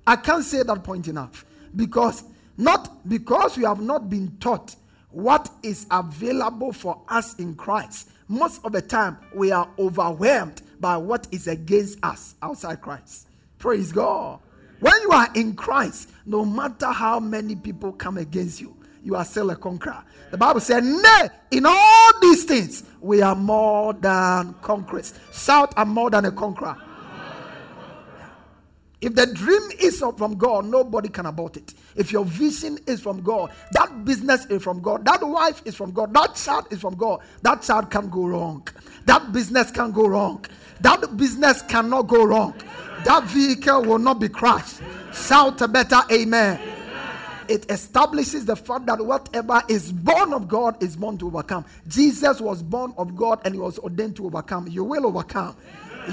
I 0.07 0.16
can't 0.16 0.44
say 0.44 0.62
that 0.62 0.85
point 0.85 1.09
enough 1.09 1.44
because 1.77 2.24
not 2.57 3.09
because 3.09 3.57
we 3.57 3.64
have 3.64 3.81
not 3.81 4.11
been 4.11 4.37
taught 4.38 4.74
what 5.11 5.51
is 5.62 5.87
available 5.90 6.73
for 6.73 7.01
us 7.09 7.35
in 7.37 7.55
Christ. 7.55 8.11
Most 8.29 8.64
of 8.64 8.73
the 8.73 8.83
time, 8.83 9.18
we 9.35 9.53
are 9.53 9.68
overwhelmed 9.79 10.62
by 10.81 10.97
what 10.97 11.27
is 11.31 11.49
against 11.49 11.99
us 12.03 12.35
outside 12.42 12.81
Christ. 12.81 13.29
Praise 13.59 13.90
God. 13.90 14.40
When 14.81 14.94
you 15.03 15.11
are 15.11 15.29
in 15.35 15.55
Christ, 15.55 16.11
no 16.25 16.44
matter 16.44 16.87
how 16.87 17.18
many 17.18 17.57
people 17.57 17.92
come 17.92 18.18
against 18.18 18.61
you, 18.61 18.77
you 19.03 19.16
are 19.16 19.25
still 19.25 19.51
a 19.51 19.57
conqueror. 19.57 20.05
The 20.31 20.37
Bible 20.37 20.61
said, 20.61 20.85
Nay, 20.85 21.29
in 21.51 21.64
all 21.66 22.21
these 22.21 22.44
things, 22.44 22.85
we 23.01 23.23
are 23.23 23.35
more 23.35 23.94
than 23.94 24.55
conquerors. 24.61 25.14
Shout, 25.33 25.73
I'm 25.77 25.88
more 25.88 26.11
than 26.11 26.27
a 26.27 26.33
conqueror. 26.33 26.77
If 29.00 29.14
the 29.14 29.26
dream 29.26 29.62
is 29.78 30.00
from 30.00 30.37
God, 30.37 30.66
nobody 30.66 31.08
can 31.08 31.26
abort 31.26 31.56
it. 31.56 31.74
If 31.94 32.11
your 32.11 32.24
vision 32.24 32.78
is 32.87 33.00
from 33.00 33.22
God, 33.22 33.52
that 33.72 34.04
business 34.04 34.44
is 34.46 34.62
from 34.62 34.80
God, 34.80 35.04
that 35.04 35.22
wife 35.22 35.62
is 35.64 35.76
from 35.76 35.92
God, 35.92 36.12
that 36.14 36.34
child 36.34 36.66
is 36.70 36.80
from 36.80 36.96
God, 36.96 37.20
that 37.42 37.62
child 37.62 37.90
can 37.90 38.08
go 38.08 38.26
wrong. 38.26 38.66
That 39.06 39.32
business 39.32 39.70
can 39.70 39.92
go 39.92 40.08
wrong. 40.08 40.44
That 40.80 41.16
business 41.16 41.62
cannot 41.62 42.02
go 42.02 42.24
wrong. 42.24 42.54
That 43.04 43.24
vehicle 43.24 43.84
will 43.84 43.98
not 43.98 44.18
be 44.18 44.28
crashed. 44.28 44.80
Shout 45.12 45.61
a 45.61 45.68
better 45.68 46.00
amen. 46.11 46.61
It 47.48 47.70
establishes 47.70 48.44
the 48.44 48.56
fact 48.56 48.87
that 48.87 49.00
whatever 49.04 49.62
is 49.68 49.92
born 49.92 50.34
of 50.34 50.48
God 50.48 50.82
is 50.82 50.96
born 50.96 51.16
to 51.18 51.28
overcome. 51.28 51.64
Jesus 51.87 52.40
was 52.40 52.62
born 52.62 52.92
of 52.98 53.16
God 53.16 53.40
and 53.44 53.54
he 53.54 53.61
was 53.61 53.78
ordained 53.78 54.16
to 54.16 54.26
overcome. 54.26 54.66
You 54.68 54.84
will 54.84 55.06
overcome. 55.06 55.56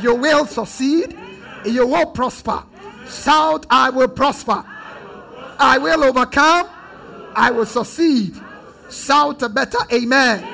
You 0.02 0.16
will 0.16 0.46
succeed. 0.46 1.18
You 1.66 1.88
will 1.88 2.06
prosper. 2.06 2.64
Shout, 3.10 3.66
I 3.70 3.90
will 3.90 4.08
prosper. 4.08 4.64
I 5.60 5.78
will 5.78 6.04
overcome. 6.04 6.70
I 7.36 7.52
will 7.52 7.66
succeed. 7.66 8.36
Shout 8.90 9.42
a 9.42 9.50
better 9.50 9.78
amen. 9.92 10.52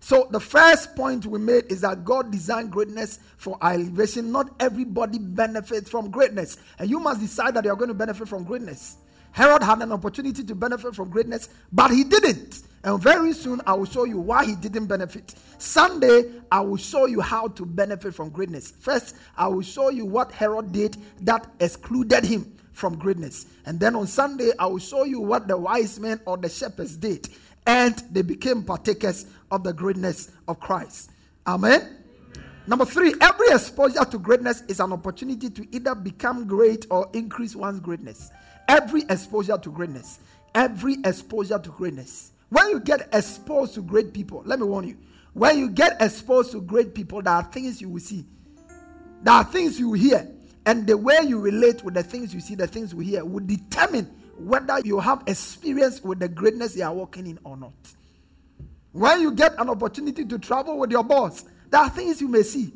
So, 0.00 0.26
the 0.30 0.40
first 0.40 0.96
point 0.96 1.26
we 1.26 1.38
made 1.38 1.70
is 1.70 1.82
that 1.82 2.02
God 2.02 2.30
designed 2.30 2.70
greatness 2.70 3.18
for 3.36 3.58
elevation. 3.62 4.32
Not 4.32 4.54
everybody 4.58 5.18
benefits 5.18 5.90
from 5.90 6.10
greatness. 6.10 6.56
And 6.78 6.88
you 6.88 6.98
must 6.98 7.20
decide 7.20 7.52
that 7.54 7.64
you 7.64 7.70
are 7.70 7.76
going 7.76 7.88
to 7.88 7.94
benefit 7.94 8.26
from 8.26 8.44
greatness. 8.44 8.96
Herod 9.32 9.62
had 9.62 9.80
an 9.82 9.92
opportunity 9.92 10.42
to 10.44 10.54
benefit 10.54 10.94
from 10.94 11.10
greatness, 11.10 11.48
but 11.72 11.90
he 11.90 12.04
didn't. 12.04 12.62
And 12.84 13.02
very 13.02 13.32
soon 13.32 13.60
I 13.66 13.74
will 13.74 13.84
show 13.84 14.04
you 14.04 14.18
why 14.18 14.44
he 14.44 14.54
didn't 14.54 14.86
benefit. 14.86 15.34
Sunday, 15.58 16.32
I 16.50 16.60
will 16.60 16.76
show 16.76 17.06
you 17.06 17.20
how 17.20 17.48
to 17.48 17.66
benefit 17.66 18.14
from 18.14 18.30
greatness. 18.30 18.70
First, 18.70 19.16
I 19.36 19.48
will 19.48 19.62
show 19.62 19.90
you 19.90 20.06
what 20.06 20.32
Herod 20.32 20.72
did 20.72 20.96
that 21.22 21.46
excluded 21.60 22.24
him 22.24 22.52
from 22.72 22.96
greatness. 22.96 23.46
And 23.66 23.80
then 23.80 23.96
on 23.96 24.06
Sunday, 24.06 24.52
I 24.58 24.66
will 24.66 24.78
show 24.78 25.04
you 25.04 25.20
what 25.20 25.48
the 25.48 25.56
wise 25.56 25.98
men 25.98 26.20
or 26.24 26.36
the 26.36 26.48
shepherds 26.48 26.96
did. 26.96 27.28
And 27.66 28.02
they 28.12 28.22
became 28.22 28.62
partakers 28.62 29.26
of 29.50 29.64
the 29.64 29.72
greatness 29.72 30.30
of 30.46 30.60
Christ. 30.60 31.10
Amen. 31.46 31.96
Number 32.66 32.84
three, 32.84 33.14
every 33.20 33.48
exposure 33.48 34.04
to 34.04 34.18
greatness 34.18 34.62
is 34.68 34.78
an 34.78 34.92
opportunity 34.92 35.50
to 35.50 35.66
either 35.74 35.94
become 35.94 36.46
great 36.46 36.86
or 36.90 37.08
increase 37.14 37.56
one's 37.56 37.80
greatness. 37.80 38.30
Every 38.68 39.02
exposure 39.08 39.58
to 39.58 39.70
greatness. 39.70 40.20
Every 40.54 40.96
exposure 41.04 41.58
to 41.58 41.70
greatness 41.70 42.32
when 42.50 42.70
you 42.70 42.80
get 42.80 43.08
exposed 43.12 43.74
to 43.74 43.82
great 43.82 44.12
people, 44.12 44.42
let 44.46 44.58
me 44.58 44.66
warn 44.66 44.88
you. 44.88 44.96
When 45.34 45.58
you 45.58 45.70
get 45.70 46.00
exposed 46.00 46.52
to 46.52 46.60
great 46.60 46.94
people, 46.94 47.22
there 47.22 47.34
are 47.34 47.42
things 47.42 47.80
you 47.80 47.88
will 47.90 48.00
see. 48.00 48.24
There 49.22 49.34
are 49.34 49.44
things 49.44 49.78
you 49.78 49.90
will 49.90 49.98
hear. 49.98 50.28
And 50.64 50.86
the 50.86 50.96
way 50.96 51.18
you 51.26 51.38
relate 51.38 51.84
with 51.84 51.94
the 51.94 52.02
things 52.02 52.34
you 52.34 52.40
see, 52.40 52.54
the 52.54 52.66
things 52.66 52.92
you 52.92 53.00
hear, 53.00 53.24
will 53.24 53.44
determine 53.44 54.06
whether 54.38 54.80
you 54.80 54.98
have 55.00 55.22
experience 55.26 56.02
with 56.02 56.20
the 56.20 56.28
greatness 56.28 56.76
you 56.76 56.84
are 56.84 56.92
walking 56.92 57.26
in 57.26 57.38
or 57.44 57.56
not. 57.56 57.72
When 58.92 59.20
you 59.20 59.32
get 59.32 59.54
an 59.58 59.68
opportunity 59.68 60.24
to 60.24 60.38
travel 60.38 60.78
with 60.78 60.90
your 60.90 61.04
boss, 61.04 61.44
there 61.70 61.80
are 61.80 61.90
things 61.90 62.20
you 62.20 62.28
may 62.28 62.42
see. 62.42 62.72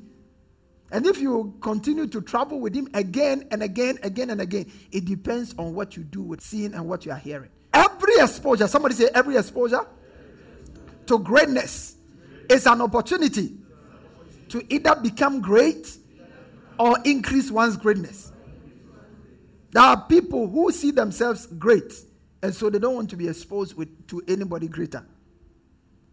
And 0.93 1.07
if 1.07 1.19
you 1.19 1.55
continue 1.63 2.07
to 2.07 2.21
travel 2.21 2.61
with 2.61 2.75
him 2.75 2.87
again 2.93 3.49
and 3.51 3.63
again, 3.63 3.99
again 4.03 4.29
and 4.29 4.43
again, 4.43 4.71
it 4.93 5.07
depends 5.07 5.55
on 5.59 5.75
what 5.75 5.97
you 5.97 6.05
do 6.05 6.23
with 6.23 6.43
seeing 6.43 6.75
and 6.75 6.87
what 6.87 7.07
you 7.07 7.13
are 7.13 7.19
hearing. 7.19 7.49
Every 7.73 8.13
exposure, 8.19 8.69
somebody 8.69 8.95
say 8.95 9.09
every 9.15 9.39
exposure 9.39 9.87
to 11.07 11.19
greatness 11.19 11.97
is 12.51 12.67
an 12.67 12.83
opportunity 12.83 13.57
to 14.51 14.63
either 14.69 14.95
become 14.97 15.41
great 15.41 15.97
or 16.79 16.99
increase 17.07 17.51
one's 17.51 17.79
greatness. 17.79 18.31
There 19.71 19.83
are 19.83 19.99
people 20.07 20.47
who 20.47 20.71
see 20.73 20.91
themselves 20.91 21.47
great, 21.47 21.91
and 22.43 22.55
so 22.55 22.69
they 22.69 22.79
don't 22.79 22.95
want 22.95 23.09
to 23.11 23.17
be 23.17 23.29
exposed 23.29 23.75
with, 23.79 24.07
to 24.09 24.23
anybody 24.29 24.69
greater. 24.69 25.07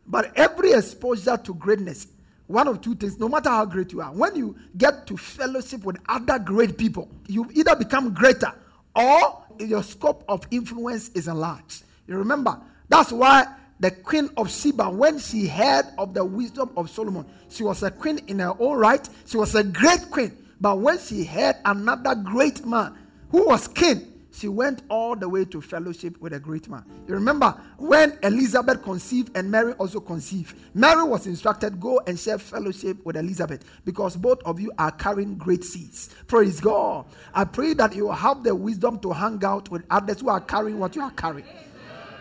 But 0.07 0.31
every 0.37 0.71
exposure 0.71 1.35
to 1.35 1.53
greatness 1.53 2.07
one 2.49 2.67
of 2.67 2.81
two 2.81 2.95
things, 2.95 3.19
no 3.19 3.29
matter 3.29 3.49
how 3.49 3.63
great 3.63 3.91
you 3.93 4.01
are, 4.01 4.11
when 4.11 4.35
you 4.35 4.55
get 4.75 5.05
to 5.05 5.15
fellowship 5.15 5.83
with 5.83 5.97
other 6.09 6.39
great 6.39 6.79
people, 6.79 7.07
you 7.27 7.47
either 7.53 7.75
become 7.75 8.11
greater 8.11 8.51
or 8.95 9.43
your 9.59 9.83
scope 9.83 10.23
of 10.27 10.43
influence 10.49 11.09
is 11.09 11.27
enlarged. 11.27 11.83
You 12.07 12.17
remember, 12.17 12.59
that's 12.87 13.11
why 13.11 13.45
the 13.79 13.91
queen 13.91 14.31
of 14.35 14.49
Sheba, 14.49 14.89
when 14.89 15.19
she 15.19 15.45
heard 15.47 15.85
of 15.99 16.15
the 16.15 16.25
wisdom 16.25 16.71
of 16.75 16.89
Solomon, 16.89 17.27
she 17.49 17.61
was 17.61 17.83
a 17.83 17.91
queen 17.91 18.19
in 18.25 18.39
her 18.39 18.55
own 18.57 18.79
right, 18.79 19.07
she 19.27 19.37
was 19.37 19.53
a 19.53 19.63
great 19.63 20.09
queen. 20.09 20.35
But 20.59 20.79
when 20.79 20.97
she 20.97 21.23
heard 21.25 21.55
another 21.63 22.15
great 22.15 22.65
man 22.65 22.97
who 23.29 23.45
was 23.45 23.67
king, 23.67 24.08
she 24.31 24.47
went 24.47 24.83
all 24.89 25.15
the 25.15 25.27
way 25.27 25.45
to 25.45 25.61
fellowship 25.61 26.19
with 26.21 26.33
a 26.33 26.39
great 26.39 26.69
man. 26.69 26.83
You 27.07 27.15
remember 27.15 27.59
when 27.77 28.17
Elizabeth 28.23 28.83
conceived 28.83 29.35
and 29.35 29.49
Mary 29.49 29.73
also 29.73 29.99
conceived, 29.99 30.55
Mary 30.73 31.03
was 31.03 31.25
instructed, 31.25 31.79
Go 31.79 32.01
and 32.05 32.19
share 32.19 32.37
fellowship 32.37 33.03
with 33.05 33.17
Elizabeth 33.17 33.63
because 33.85 34.15
both 34.15 34.41
of 34.43 34.59
you 34.59 34.71
are 34.77 34.91
carrying 34.91 35.35
great 35.35 35.63
seeds. 35.63 36.09
Praise 36.27 36.59
God. 36.59 37.05
I 37.33 37.45
pray 37.45 37.73
that 37.75 37.95
you 37.95 38.11
have 38.11 38.43
the 38.43 38.53
wisdom 38.53 38.99
to 38.99 39.11
hang 39.11 39.43
out 39.43 39.69
with 39.71 39.83
others 39.89 40.21
who 40.21 40.29
are 40.29 40.41
carrying 40.41 40.77
what 40.77 40.95
you 40.95 41.01
are 41.01 41.11
carrying. 41.11 41.47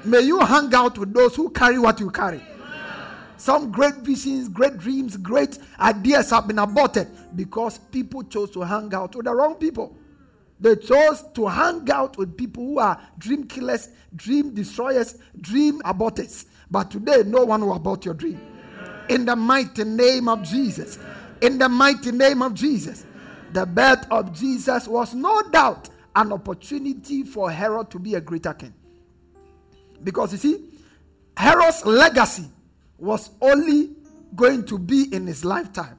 May 0.05 0.21
you 0.21 0.39
hang 0.41 0.73
out 0.75 0.97
with 0.97 1.13
those 1.13 1.35
who 1.35 1.51
carry 1.51 1.79
what 1.79 2.01
you 2.01 2.11
carry. 2.11 2.41
Some 3.37 3.71
great 3.71 3.95
visions, 3.97 4.49
great 4.49 4.79
dreams, 4.79 5.17
great 5.17 5.59
ideas 5.79 6.31
have 6.31 6.49
been 6.49 6.59
aborted 6.59 7.09
because 7.37 7.79
people 7.79 8.25
chose 8.25 8.51
to 8.53 8.63
hang 8.63 8.93
out 8.95 9.15
with 9.15 9.27
the 9.27 9.35
wrong 9.35 9.55
people. 9.55 9.97
They 10.61 10.77
chose 10.77 11.25
to 11.35 11.47
hang 11.47 11.89
out 11.91 12.17
with 12.19 12.37
people 12.37 12.65
who 12.65 12.79
are 12.79 13.01
dream 13.17 13.47
killers, 13.47 13.89
dream 14.15 14.55
destroyers, 14.55 15.17
dream 15.41 15.81
aborters. 15.83 16.47
But 16.71 16.91
today, 16.91 17.23
no 17.25 17.45
one 17.45 17.65
will 17.65 17.75
abort 17.75 18.05
your 18.05 18.15
dream. 18.15 18.41
In 19.09 19.25
the 19.25 19.37
mighty 19.37 19.85
name 19.85 20.29
of 20.29 20.43
Jesus. 20.43 20.99
In 21.41 21.59
the 21.59 21.69
mighty 21.69 22.13
name 22.13 22.43
of 22.43 22.55
Jesus. 22.55 23.07
The 23.53 23.65
birth 23.65 24.07
of 24.11 24.33
Jesus 24.33 24.87
was 24.87 25.15
no 25.15 25.43
doubt 25.51 25.89
an 26.15 26.33
opportunity 26.33 27.23
for 27.23 27.51
Herod 27.51 27.91
to 27.91 27.99
be 27.99 28.15
a 28.17 28.21
greater 28.21 28.53
king. 28.53 28.75
Because 30.03 30.33
you 30.33 30.39
see, 30.39 30.65
Herod's 31.37 31.85
legacy 31.87 32.47
was 32.99 33.31
only 33.41 33.91
going 34.35 34.65
to 34.67 34.79
be 34.79 35.15
in 35.15 35.27
his 35.27 35.45
lifetime. 35.45 35.97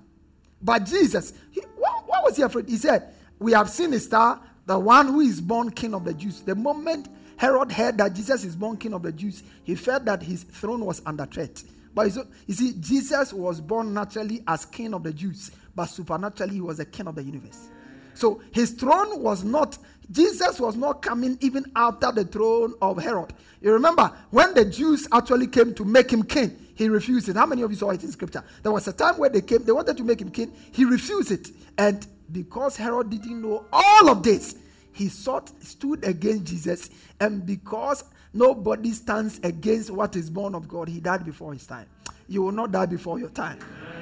But 0.62 0.86
Jesus, 0.86 1.34
he, 1.52 1.62
what, 1.78 2.08
what 2.08 2.24
was 2.26 2.36
he 2.36 2.43
afraid? 2.43 2.67
He 2.67 2.78
said, 2.78 3.13
We 3.39 3.54
have 3.54 3.69
seen 3.69 3.93
a 3.93 4.00
star, 4.00 4.41
the 4.69 4.77
one 4.77 5.08
who 5.08 5.21
is 5.21 5.41
born 5.41 5.71
king 5.71 5.95
of 5.95 6.05
the 6.05 6.13
Jews. 6.13 6.41
The 6.41 6.53
moment 6.53 7.10
Herod 7.38 7.71
heard 7.71 7.97
that 7.97 8.13
Jesus 8.13 8.43
is 8.43 8.55
born 8.55 8.77
king 8.77 8.93
of 8.93 9.01
the 9.01 9.12
Jews, 9.12 9.41
he 9.63 9.73
felt 9.73 10.05
that 10.05 10.21
his 10.21 10.43
throne 10.43 10.86
was 10.86 11.01
under 11.08 11.25
threat. 11.25 11.63
But 11.95 12.15
you 12.45 12.53
see, 12.53 12.73
Jesus 12.79 13.34
was 13.34 13.60
born 13.62 13.95
naturally 13.95 14.43
as 14.47 14.65
king 14.65 14.93
of 14.93 15.01
the 15.01 15.12
Jews, 15.12 15.49
but 15.75 15.88
supernaturally 15.88 16.53
he 16.53 16.62
was 16.62 16.77
the 16.77 16.86
king 16.86 17.08
of 17.08 17.15
the 17.15 17.23
universe. 17.23 17.69
So 18.13 18.41
his 18.51 18.69
throne 18.73 19.23
was 19.23 19.43
not, 19.43 19.75
Jesus 20.12 20.60
was 20.60 20.75
not 20.75 21.01
coming 21.01 21.39
even 21.41 21.65
after 21.75 22.12
the 22.12 22.25
throne 22.25 22.75
of 22.79 23.01
Herod. 23.01 23.34
You 23.62 23.73
remember 23.73 24.13
when 24.29 24.53
the 24.53 24.65
Jews 24.65 25.08
actually 25.12 25.47
came 25.47 25.73
to 25.73 25.84
make 25.84 26.13
him 26.13 26.21
king, 26.21 26.55
he 26.75 26.89
refused 26.89 27.27
it. 27.27 27.38
How 27.38 27.47
many 27.47 27.63
of 27.63 27.71
you 27.71 27.77
saw 27.77 27.89
it 27.89 28.03
in 28.03 28.12
scripture? 28.12 28.43
There 28.62 28.71
was 28.71 28.88
a 28.88 28.93
time 28.93 29.17
where 29.17 29.32
they 29.32 29.41
came, 29.41 29.63
they 29.63 29.71
wanted 29.71 29.97
to 29.97 30.03
make 30.03 30.21
him 30.21 30.29
king, 30.29 30.53
he 30.71 30.86
refused 30.86 31.32
it. 31.32 31.49
And 31.75 32.05
because 32.31 32.75
Herod 32.75 33.09
didn't 33.09 33.41
know 33.41 33.65
all 33.71 34.09
of 34.09 34.23
this, 34.23 34.55
he 34.91 35.07
sought, 35.07 35.51
stood 35.63 36.03
against 36.03 36.45
Jesus. 36.45 36.89
And 37.19 37.45
because 37.45 38.03
nobody 38.33 38.91
stands 38.91 39.39
against 39.43 39.89
what 39.89 40.15
is 40.15 40.29
born 40.29 40.55
of 40.55 40.67
God, 40.67 40.89
he 40.89 40.99
died 40.99 41.25
before 41.25 41.53
his 41.53 41.65
time. 41.65 41.87
You 42.27 42.43
will 42.43 42.51
not 42.51 42.71
die 42.71 42.85
before 42.85 43.19
your 43.19 43.29
time. 43.29 43.59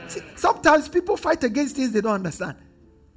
See, 0.08 0.22
sometimes 0.36 0.90
people 0.90 1.18
fight 1.18 1.44
against 1.44 1.76
things 1.76 1.92
they 1.92 2.02
don't 2.02 2.16
understand. 2.16 2.58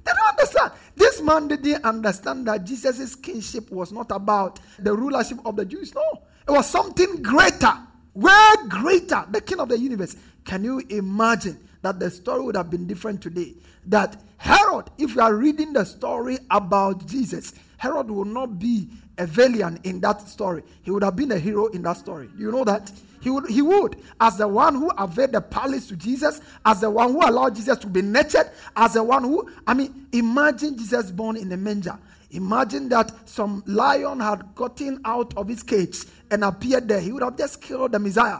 They 0.03 0.11
don't 0.11 0.29
understand. 0.29 0.71
This 0.95 1.21
man 1.21 1.47
didn't 1.47 1.83
understand 1.83 2.47
that 2.47 2.63
Jesus' 2.65 3.15
kingship 3.15 3.71
was 3.71 3.91
not 3.91 4.11
about 4.11 4.59
the 4.79 4.93
rulership 4.93 5.39
of 5.45 5.55
the 5.55 5.65
Jews. 5.65 5.93
No, 5.93 6.21
it 6.47 6.51
was 6.51 6.69
something 6.69 7.21
greater, 7.21 7.73
way 8.13 8.53
greater, 8.67 9.25
the 9.29 9.41
king 9.41 9.59
of 9.59 9.69
the 9.69 9.77
universe. 9.77 10.15
Can 10.43 10.63
you 10.63 10.79
imagine 10.89 11.59
that 11.81 11.99
the 11.99 12.09
story 12.09 12.41
would 12.41 12.55
have 12.55 12.69
been 12.69 12.87
different 12.87 13.21
today? 13.21 13.55
That 13.85 14.21
Herod, 14.37 14.89
if 14.97 15.15
you 15.15 15.21
are 15.21 15.35
reading 15.35 15.73
the 15.73 15.85
story 15.85 16.37
about 16.49 17.05
Jesus, 17.05 17.53
Herod 17.77 18.09
will 18.09 18.25
not 18.25 18.59
be 18.59 18.89
a 19.17 19.25
villain 19.25 19.79
in 19.83 19.99
that 20.01 20.27
story. 20.27 20.63
He 20.83 20.91
would 20.91 21.03
have 21.03 21.15
been 21.15 21.31
a 21.31 21.37
hero 21.37 21.67
in 21.67 21.81
that 21.83 21.97
story. 21.97 22.29
You 22.37 22.51
know 22.51 22.63
that? 22.63 22.91
He 23.21 23.29
would, 23.29 23.49
he 23.49 23.61
would, 23.61 23.97
as 24.19 24.37
the 24.37 24.47
one 24.47 24.73
who 24.73 24.89
availed 24.91 25.33
the 25.33 25.41
palace 25.41 25.87
to 25.87 25.95
Jesus, 25.95 26.41
as 26.65 26.81
the 26.81 26.89
one 26.89 27.11
who 27.11 27.19
allowed 27.19 27.55
Jesus 27.55 27.77
to 27.79 27.87
be 27.87 28.01
nurtured, 28.01 28.49
as 28.75 28.93
the 28.93 29.03
one 29.03 29.23
who, 29.23 29.47
I 29.67 29.75
mean, 29.75 30.07
imagine 30.11 30.75
Jesus 30.75 31.11
born 31.11 31.37
in 31.37 31.51
a 31.51 31.57
manger. 31.57 31.99
Imagine 32.31 32.89
that 32.89 33.11
some 33.29 33.61
lion 33.67 34.19
had 34.19 34.55
gotten 34.55 35.01
out 35.05 35.35
of 35.37 35.47
his 35.47 35.61
cage 35.61 36.05
and 36.31 36.43
appeared 36.43 36.87
there. 36.87 36.99
He 36.99 37.11
would 37.11 37.21
have 37.21 37.37
just 37.37 37.61
killed 37.61 37.91
the 37.91 37.99
Messiah. 37.99 38.39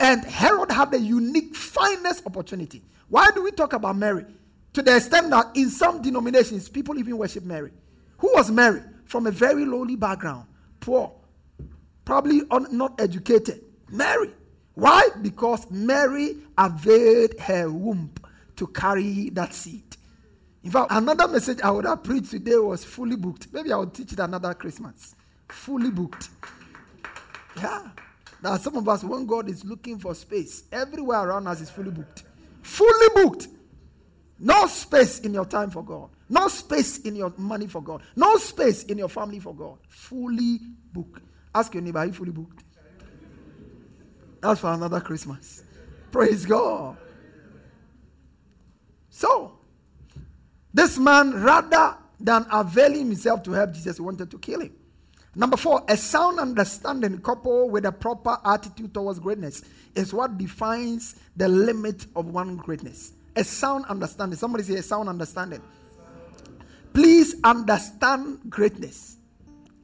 And 0.00 0.24
Herod 0.24 0.70
had 0.72 0.90
the 0.90 0.98
unique, 0.98 1.54
finest 1.54 2.26
opportunity. 2.26 2.82
Why 3.08 3.28
do 3.34 3.42
we 3.42 3.50
talk 3.50 3.74
about 3.74 3.96
Mary? 3.96 4.24
To 4.72 4.82
the 4.82 4.96
extent 4.96 5.30
that 5.30 5.48
in 5.54 5.68
some 5.68 6.00
denominations, 6.00 6.68
people 6.68 6.98
even 6.98 7.18
worship 7.18 7.44
Mary. 7.44 7.72
Who 8.18 8.32
was 8.34 8.50
Mary? 8.50 8.82
From 9.04 9.26
a 9.26 9.30
very 9.30 9.64
lowly 9.64 9.96
background, 9.96 10.46
poor, 10.78 11.12
probably 12.04 12.42
un- 12.50 12.68
not 12.70 13.00
educated. 13.00 13.62
Mary. 13.90 14.30
Why? 14.74 15.08
Because 15.20 15.68
Mary 15.70 16.36
availed 16.56 17.38
her 17.40 17.70
womb 17.70 18.12
to 18.56 18.68
carry 18.68 19.30
that 19.30 19.52
seed. 19.52 19.96
In 20.62 20.70
fact, 20.70 20.92
another 20.92 21.26
message 21.26 21.60
I 21.60 21.70
would 21.70 21.86
have 21.86 22.04
preached 22.04 22.30
today 22.30 22.56
was 22.56 22.84
fully 22.84 23.16
booked. 23.16 23.48
Maybe 23.52 23.72
I 23.72 23.76
will 23.76 23.88
teach 23.88 24.12
it 24.12 24.20
another 24.20 24.54
Christmas. 24.54 25.14
Fully 25.48 25.90
booked. 25.90 26.30
Yeah. 27.56 27.88
Are 28.42 28.58
some 28.58 28.76
of 28.76 28.88
us, 28.88 29.04
when 29.04 29.26
God 29.26 29.48
is 29.48 29.64
looking 29.64 29.98
for 29.98 30.14
space, 30.14 30.64
everywhere 30.72 31.28
around 31.28 31.46
us 31.46 31.60
is 31.60 31.70
fully 31.70 31.90
booked. 31.90 32.24
Fully 32.62 33.08
booked. 33.14 33.48
No 34.38 34.66
space 34.66 35.20
in 35.20 35.34
your 35.34 35.44
time 35.44 35.70
for 35.70 35.84
God. 35.84 36.08
No 36.28 36.48
space 36.48 36.98
in 37.00 37.14
your 37.16 37.32
money 37.36 37.66
for 37.66 37.82
God. 37.82 38.02
No 38.16 38.36
space 38.38 38.84
in 38.84 38.96
your 38.96 39.08
family 39.08 39.40
for 39.40 39.54
God. 39.54 39.78
Fully 39.88 40.58
booked. 40.92 41.22
Ask 41.54 41.74
your 41.74 41.82
neighbor, 41.82 41.98
are 41.98 42.06
you 42.06 42.12
fully 42.12 42.30
booked? 42.30 42.64
That's 44.40 44.60
for 44.60 44.72
another 44.72 45.00
Christmas. 45.00 45.62
Praise 46.10 46.46
God. 46.46 46.96
So, 49.10 49.58
this 50.72 50.98
man, 50.98 51.42
rather 51.42 51.96
than 52.18 52.46
availing 52.50 53.08
himself 53.08 53.42
to 53.42 53.52
help 53.52 53.72
Jesus, 53.72 54.00
wanted 54.00 54.30
to 54.30 54.38
kill 54.38 54.60
him. 54.60 54.72
Number 55.34 55.56
four, 55.56 55.84
a 55.88 55.96
sound 55.96 56.40
understanding 56.40 57.20
coupled 57.20 57.70
with 57.70 57.84
a 57.84 57.92
proper 57.92 58.36
attitude 58.44 58.92
towards 58.92 59.20
greatness 59.20 59.62
is 59.94 60.12
what 60.12 60.36
defines 60.38 61.16
the 61.36 61.48
limit 61.48 62.06
of 62.16 62.26
one 62.26 62.56
greatness. 62.56 63.12
A 63.36 63.44
sound 63.44 63.84
understanding. 63.86 64.36
Somebody 64.36 64.64
say 64.64 64.74
a 64.74 64.82
sound 64.82 65.08
understanding. 65.08 65.62
Please 66.92 67.36
understand 67.44 68.40
greatness. 68.48 69.18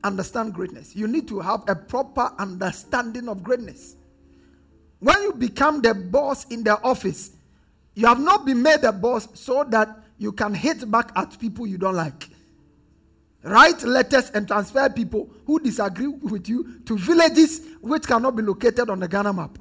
Understand 0.03 0.53
greatness. 0.53 0.97
You 0.97 1.07
need 1.07 1.29
to 1.29 1.39
have 1.41 1.63
a 1.69 1.77
proper 1.77 2.33
understanding 2.39 3.29
of 3.29 3.45
greatness. 3.45 3.95
When 4.99 5.23
you 5.23 5.33
become 5.33 5.81
the 5.81 5.95
boss 5.95 6.47
in 6.47 6.65
the 6.65 6.81
office, 6.83 7.31
you 7.95 8.07
have 8.07 8.19
not 8.19 8.45
been 8.45 8.63
made 8.63 8.81
the 8.83 8.93
boss 8.93 9.29
so 9.35 9.63
that 9.65 9.97
you 10.19 10.33
can 10.33 10.55
hit 10.55 10.91
back 10.91 11.13
at 11.15 11.39
people 11.39 11.67
you 11.67 11.79
don't 11.79 11.95
like. 11.95 12.29
Write 13.47 13.85
letters 13.85 14.31
and 14.31 14.49
transfer 14.49 14.89
people 14.91 15.31
who 15.47 15.61
disagree 15.61 16.09
with 16.09 16.49
you 16.49 16.81
to 16.85 16.99
villages 16.99 17.61
which 17.81 18.03
cannot 18.05 18.35
be 18.35 18.43
located 18.43 18.91
on 18.91 18.99
the 18.99 19.07
Ghana 19.07 19.33
map. 19.33 19.57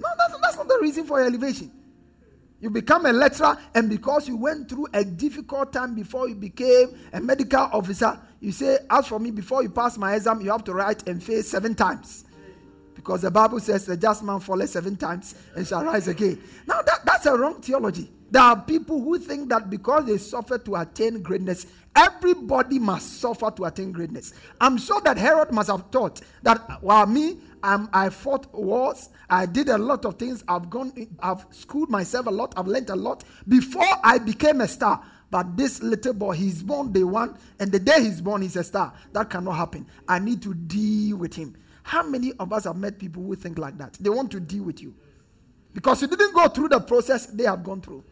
No, 0.00 0.08
that's, 0.18 0.36
that's 0.40 0.56
not 0.56 0.66
the 0.66 0.78
reason 0.82 1.06
for 1.06 1.18
your 1.20 1.28
elevation. 1.28 1.70
You 2.60 2.68
become 2.68 3.06
a 3.06 3.12
lecturer, 3.12 3.56
and 3.76 3.88
because 3.88 4.26
you 4.26 4.36
went 4.36 4.68
through 4.68 4.88
a 4.92 5.04
difficult 5.04 5.72
time 5.72 5.94
before 5.94 6.28
you 6.28 6.34
became 6.34 6.98
a 7.12 7.20
medical 7.20 7.60
officer, 7.72 8.18
you 8.40 8.50
say, 8.50 8.78
As 8.90 9.06
for 9.06 9.20
me, 9.20 9.30
before 9.30 9.62
you 9.62 9.68
pass 9.68 9.96
my 9.96 10.16
exam, 10.16 10.40
you 10.40 10.50
have 10.50 10.64
to 10.64 10.74
write 10.74 11.06
and 11.06 11.22
fail 11.22 11.44
seven 11.44 11.76
times 11.76 12.24
Because 12.96 13.22
the 13.22 13.30
Bible 13.30 13.60
says 13.60 13.86
the 13.86 13.96
just 13.96 14.24
man 14.24 14.40
falleth 14.40 14.70
seven 14.70 14.96
times 14.96 15.36
and 15.54 15.64
shall 15.64 15.84
rise 15.84 16.08
again. 16.08 16.42
Now, 16.66 16.82
that, 16.82 17.04
that's 17.04 17.26
a 17.26 17.38
wrong 17.38 17.60
theology. 17.60 18.10
There 18.30 18.42
are 18.42 18.60
people 18.60 19.00
who 19.00 19.18
think 19.18 19.48
that 19.50 19.70
because 19.70 20.06
they 20.06 20.18
suffer 20.18 20.58
to 20.58 20.74
attain 20.76 21.22
greatness, 21.22 21.66
everybody 21.96 22.78
must 22.78 23.20
suffer 23.20 23.50
to 23.50 23.64
attain 23.64 23.90
greatness. 23.90 24.34
I'm 24.60 24.76
sure 24.78 25.00
that 25.00 25.16
Herod 25.16 25.50
must 25.50 25.70
have 25.70 25.90
thought 25.90 26.20
that 26.42 26.82
while 26.82 27.06
me, 27.06 27.38
I'm, 27.62 27.88
I 27.92 28.10
fought 28.10 28.52
wars, 28.54 29.08
I 29.28 29.46
did 29.46 29.70
a 29.70 29.78
lot 29.78 30.04
of 30.04 30.16
things, 30.16 30.44
I've 30.46 30.70
gone, 30.70 30.92
I've 31.20 31.46
schooled 31.50 31.90
myself 31.90 32.26
a 32.26 32.30
lot, 32.30 32.54
I've 32.56 32.68
learned 32.68 32.90
a 32.90 32.96
lot 32.96 33.24
before 33.48 33.88
I 34.04 34.18
became 34.18 34.60
a 34.60 34.68
star. 34.68 35.02
But 35.28 35.56
this 35.56 35.82
little 35.82 36.12
boy, 36.12 36.34
he's 36.34 36.62
born 36.62 36.92
day 36.92 37.02
one, 37.02 37.36
and 37.58 37.72
the 37.72 37.80
day 37.80 38.00
he's 38.00 38.20
born, 38.20 38.42
he's 38.42 38.54
a 38.54 38.62
star. 38.62 38.92
That 39.12 39.28
cannot 39.28 39.54
happen. 39.54 39.86
I 40.06 40.20
need 40.20 40.40
to 40.42 40.54
deal 40.54 41.16
with 41.16 41.34
him. 41.34 41.56
How 41.82 42.04
many 42.04 42.32
of 42.34 42.52
us 42.52 42.64
have 42.64 42.76
met 42.76 42.98
people 42.98 43.24
who 43.24 43.34
think 43.34 43.58
like 43.58 43.76
that? 43.78 43.94
They 43.94 44.10
want 44.10 44.30
to 44.32 44.40
deal 44.40 44.62
with 44.62 44.80
you 44.80 44.94
because 45.72 46.00
you 46.02 46.08
didn't 46.08 46.34
go 46.34 46.46
through 46.48 46.68
the 46.68 46.80
process 46.80 47.26
they 47.26 47.44
have 47.44 47.64
gone 47.64 47.80
through. 47.80 48.04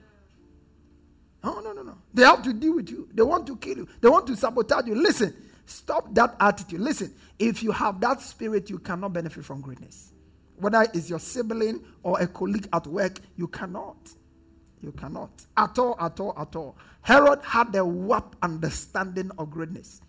No, 1.45 1.61
no, 1.61 1.73
no, 1.73 1.83
no. 1.83 1.99
They 2.15 2.23
have 2.23 2.43
to 2.45 2.55
deal 2.55 2.77
with 2.77 2.89
you. 2.89 3.07
They 3.13 3.23
want 3.23 3.47
to 3.49 3.57
kill 3.59 3.77
you. 3.77 3.89
They 4.01 4.09
want 4.09 4.27
to 4.29 4.37
sabotage 4.37 4.87
you. 4.87 4.95
Listen, 4.95 5.35
stop 5.67 6.13
that 6.15 6.35
attitude. 6.41 6.81
Listen, 6.81 7.15
if 7.39 7.63
you 7.63 7.71
have 7.71 8.01
that 8.01 8.23
spirit, 8.23 8.71
you 8.71 8.79
cannot 8.79 9.13
benefit 9.13 9.45
from 9.45 9.61
greatness. 9.61 10.13
Whether 10.57 10.87
it's 10.95 11.11
your 11.11 11.19
sibling 11.19 11.85
or 12.03 12.19
a 12.19 12.27
colleague 12.27 12.67
at 12.73 12.87
work, 12.87 13.19
you 13.37 13.47
cannot. 13.49 13.97
You 14.81 14.93
cannot. 14.93 15.31
At 15.55 15.79
all, 15.79 15.97
at 16.01 16.19
all, 16.19 16.35
at 16.39 16.57
all. 16.57 16.79
Herod 17.03 17.41
had 17.43 17.75
a 17.77 17.85
warped 17.85 18.39
understanding 18.43 19.31
of 19.37 19.51
greatness. 19.51 20.01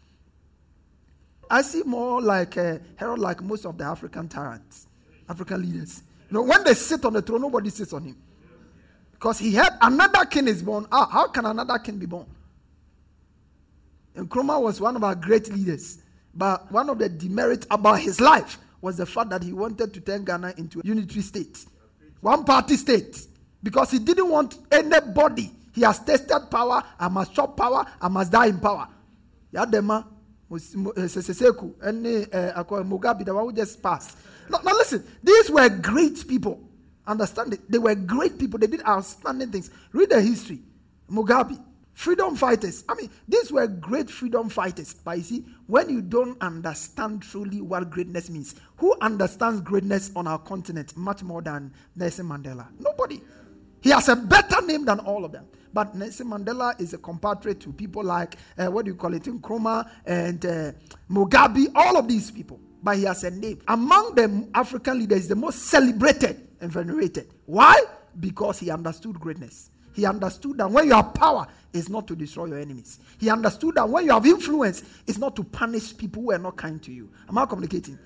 I 1.50 1.64
see 1.64 1.84
more 1.84 2.22
like 2.22 2.58
uh, 2.58 2.78
Herod, 2.96 3.20
like 3.20 3.42
most 3.44 3.66
of 3.66 3.78
the 3.78 3.84
African 3.84 4.30
tyrants, 4.30 4.88
African 5.28 5.62
leaders. 5.62 6.02
You 6.30 6.36
know, 6.36 6.44
when 6.44 6.64
they 6.64 6.76
sit 6.76 7.04
on 7.04 7.12
the 7.12 7.22
throne, 7.22 7.42
nobody 7.42 7.70
sits 7.72 7.92
on 7.92 8.06
him. 8.06 8.18
Because 9.26 9.40
he 9.40 9.54
had 9.54 9.76
another 9.82 10.24
king 10.26 10.48
is 10.48 10.62
born. 10.62 10.86
Ah, 10.92 11.10
how 11.12 11.28
can 11.30 11.48
another 11.48 11.80
king 11.80 11.98
be 11.98 12.06
born? 12.06 12.28
Nkrumah 14.16 14.62
was 14.62 14.80
one 14.80 14.96
of 14.96 15.04
our 15.04 15.16
great 15.16 15.52
leaders. 15.52 15.98
But 16.36 16.72
one 16.72 16.92
of 16.92 17.00
the 17.00 17.10
demerits 17.10 17.66
about 17.72 18.02
his 18.02 18.22
life 18.22 18.60
was 18.82 18.98
the 18.98 19.06
fact 19.08 19.32
that 19.32 19.42
he 19.42 19.52
wanted 19.52 19.96
to 19.96 20.00
turn 20.00 20.26
Ghana 20.26 20.54
into 20.60 20.80
a 20.80 20.84
unitary 20.84 21.24
state, 21.24 21.66
one 22.22 22.44
party 22.44 22.78
state, 22.78 23.20
because 23.64 23.90
he 23.90 23.98
didn't 23.98 24.30
want 24.30 24.60
anybody. 24.72 25.50
He 25.74 25.82
has 25.82 25.98
tested 25.98 26.52
power. 26.52 26.84
I 27.00 27.08
must 27.08 27.34
chop 27.34 27.58
power. 27.58 27.84
I 28.00 28.08
must 28.10 28.32
die 28.32 28.46
in 28.46 28.60
power. 28.60 28.88
Yadema, 29.52 30.06
Sese 30.52 31.34
Seko, 31.34 31.74
and 31.82 32.06
Mugabe, 32.06 33.26
the 33.26 33.34
one 33.34 33.46
who 33.46 33.54
just 33.54 33.82
passed. 33.82 34.20
Now, 34.52 34.60
now 34.64 34.74
listen, 34.74 35.04
these 35.24 35.50
were 35.50 35.68
great 35.68 36.28
people. 36.28 36.65
Understand 37.08 37.54
it? 37.54 37.72
They 37.72 37.78
were 37.78 37.96
great 37.96 38.38
people. 38.40 38.60
They 38.60 38.68
did 38.68 38.86
outstanding 38.88 39.52
things. 39.52 39.70
Read 39.92 40.10
the 40.10 40.22
history. 40.22 40.62
Mugabe, 41.10 41.62
freedom 41.94 42.36
fighters. 42.36 42.84
I 42.90 42.96
mean, 42.96 43.10
these 43.28 43.52
were 43.52 43.68
great 43.68 44.10
freedom 44.10 44.50
fighters. 44.50 44.94
But 44.94 45.18
you 45.18 45.24
see, 45.24 45.46
when 45.68 45.90
you 45.90 46.02
don't 46.02 46.42
understand 46.42 47.22
truly 47.22 47.62
what 47.62 47.90
greatness 47.90 48.30
means, 48.30 48.56
who 48.78 48.96
understands 49.02 49.62
greatness 49.62 50.12
on 50.16 50.28
our 50.28 50.40
continent 50.40 50.98
much 50.98 51.22
more 51.24 51.42
than 51.42 51.74
Nelson 51.96 52.28
Mandela? 52.28 52.68
Nobody. 52.80 53.22
He 53.82 53.92
has 53.92 54.10
a 54.10 54.16
better 54.16 54.62
name 54.66 54.86
than 54.86 55.00
all 55.00 55.24
of 55.26 55.32
them. 55.32 55.46
But 55.72 55.94
Nelson 55.94 56.28
Mandela 56.28 56.80
is 56.82 56.94
a 56.94 56.98
compatriot 56.98 57.60
to 57.62 57.74
people 57.74 58.04
like, 58.04 58.36
uh, 58.58 58.66
what 58.68 58.86
do 58.86 58.92
you 58.92 58.98
call 58.98 59.14
it, 59.14 59.24
Nkrumah 59.24 59.88
and 60.06 60.44
uh, 60.44 60.72
Mugabe, 61.12 61.68
all 61.76 61.98
of 61.98 62.08
these 62.08 62.32
people. 62.32 62.60
But 62.82 62.98
he 62.98 63.04
has 63.04 63.24
a 63.24 63.32
name. 63.32 63.62
Among 63.68 64.16
the 64.16 64.48
African 64.56 65.00
leaders, 65.00 65.28
the 65.28 65.36
most 65.36 65.64
celebrated 65.64 66.45
venerated. 66.62 67.34
Why? 67.46 67.82
Because 68.20 68.60
he 68.60 68.72
understood 68.72 69.20
greatness. 69.20 69.72
He 69.94 70.06
understood 70.06 70.58
that 70.58 70.70
when 70.70 70.88
you 70.88 70.94
have 70.94 71.14
power, 71.14 71.48
it's 71.74 71.88
not 71.88 72.06
to 72.08 72.16
destroy 72.16 72.46
your 72.46 72.60
enemies. 72.60 73.00
He 73.18 73.30
understood 73.30 73.76
that 73.76 73.88
when 73.88 74.06
you 74.06 74.12
have 74.12 74.26
influence, 74.26 74.84
it's 75.08 75.18
not 75.18 75.36
to 75.38 75.44
punish 75.44 75.96
people 75.96 76.22
who 76.24 76.32
are 76.32 76.38
not 76.38 76.58
kind 76.58 76.82
to 76.84 76.92
you. 76.92 77.10
Am 77.30 77.38
I 77.38 77.46
communicating? 77.46 77.98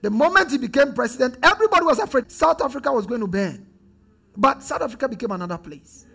The 0.00 0.10
moment 0.10 0.52
he 0.52 0.58
became 0.58 0.94
president, 0.94 1.38
everybody 1.42 1.84
was 1.84 1.98
afraid 1.98 2.30
South 2.30 2.62
Africa 2.62 2.92
was 2.92 3.06
going 3.06 3.20
to 3.20 3.26
burn. 3.26 3.66
But 4.36 4.62
South 4.62 4.82
Africa 4.82 5.08
became 5.08 5.32
another 5.32 5.58
place. 5.58 6.06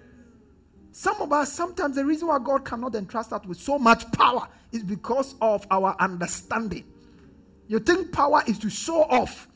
Some 0.94 1.22
of 1.22 1.34
us, 1.34 1.52
sometimes 1.52 1.96
the 1.96 2.06
reason 2.06 2.30
why 2.30 2.40
God 2.40 2.64
cannot 2.64 2.96
entrust 2.96 3.34
us 3.34 3.46
with 3.46 3.58
so 3.60 3.78
much 3.78 4.10
power 4.14 4.48
is 4.72 4.84
because 4.84 5.36
of 5.42 5.68
our 5.70 5.96
understanding. 6.00 6.86
You 7.68 7.80
think 7.80 8.14
power 8.14 8.42
is 8.48 8.58
to 8.60 8.70
show 8.70 9.04
off 9.04 9.50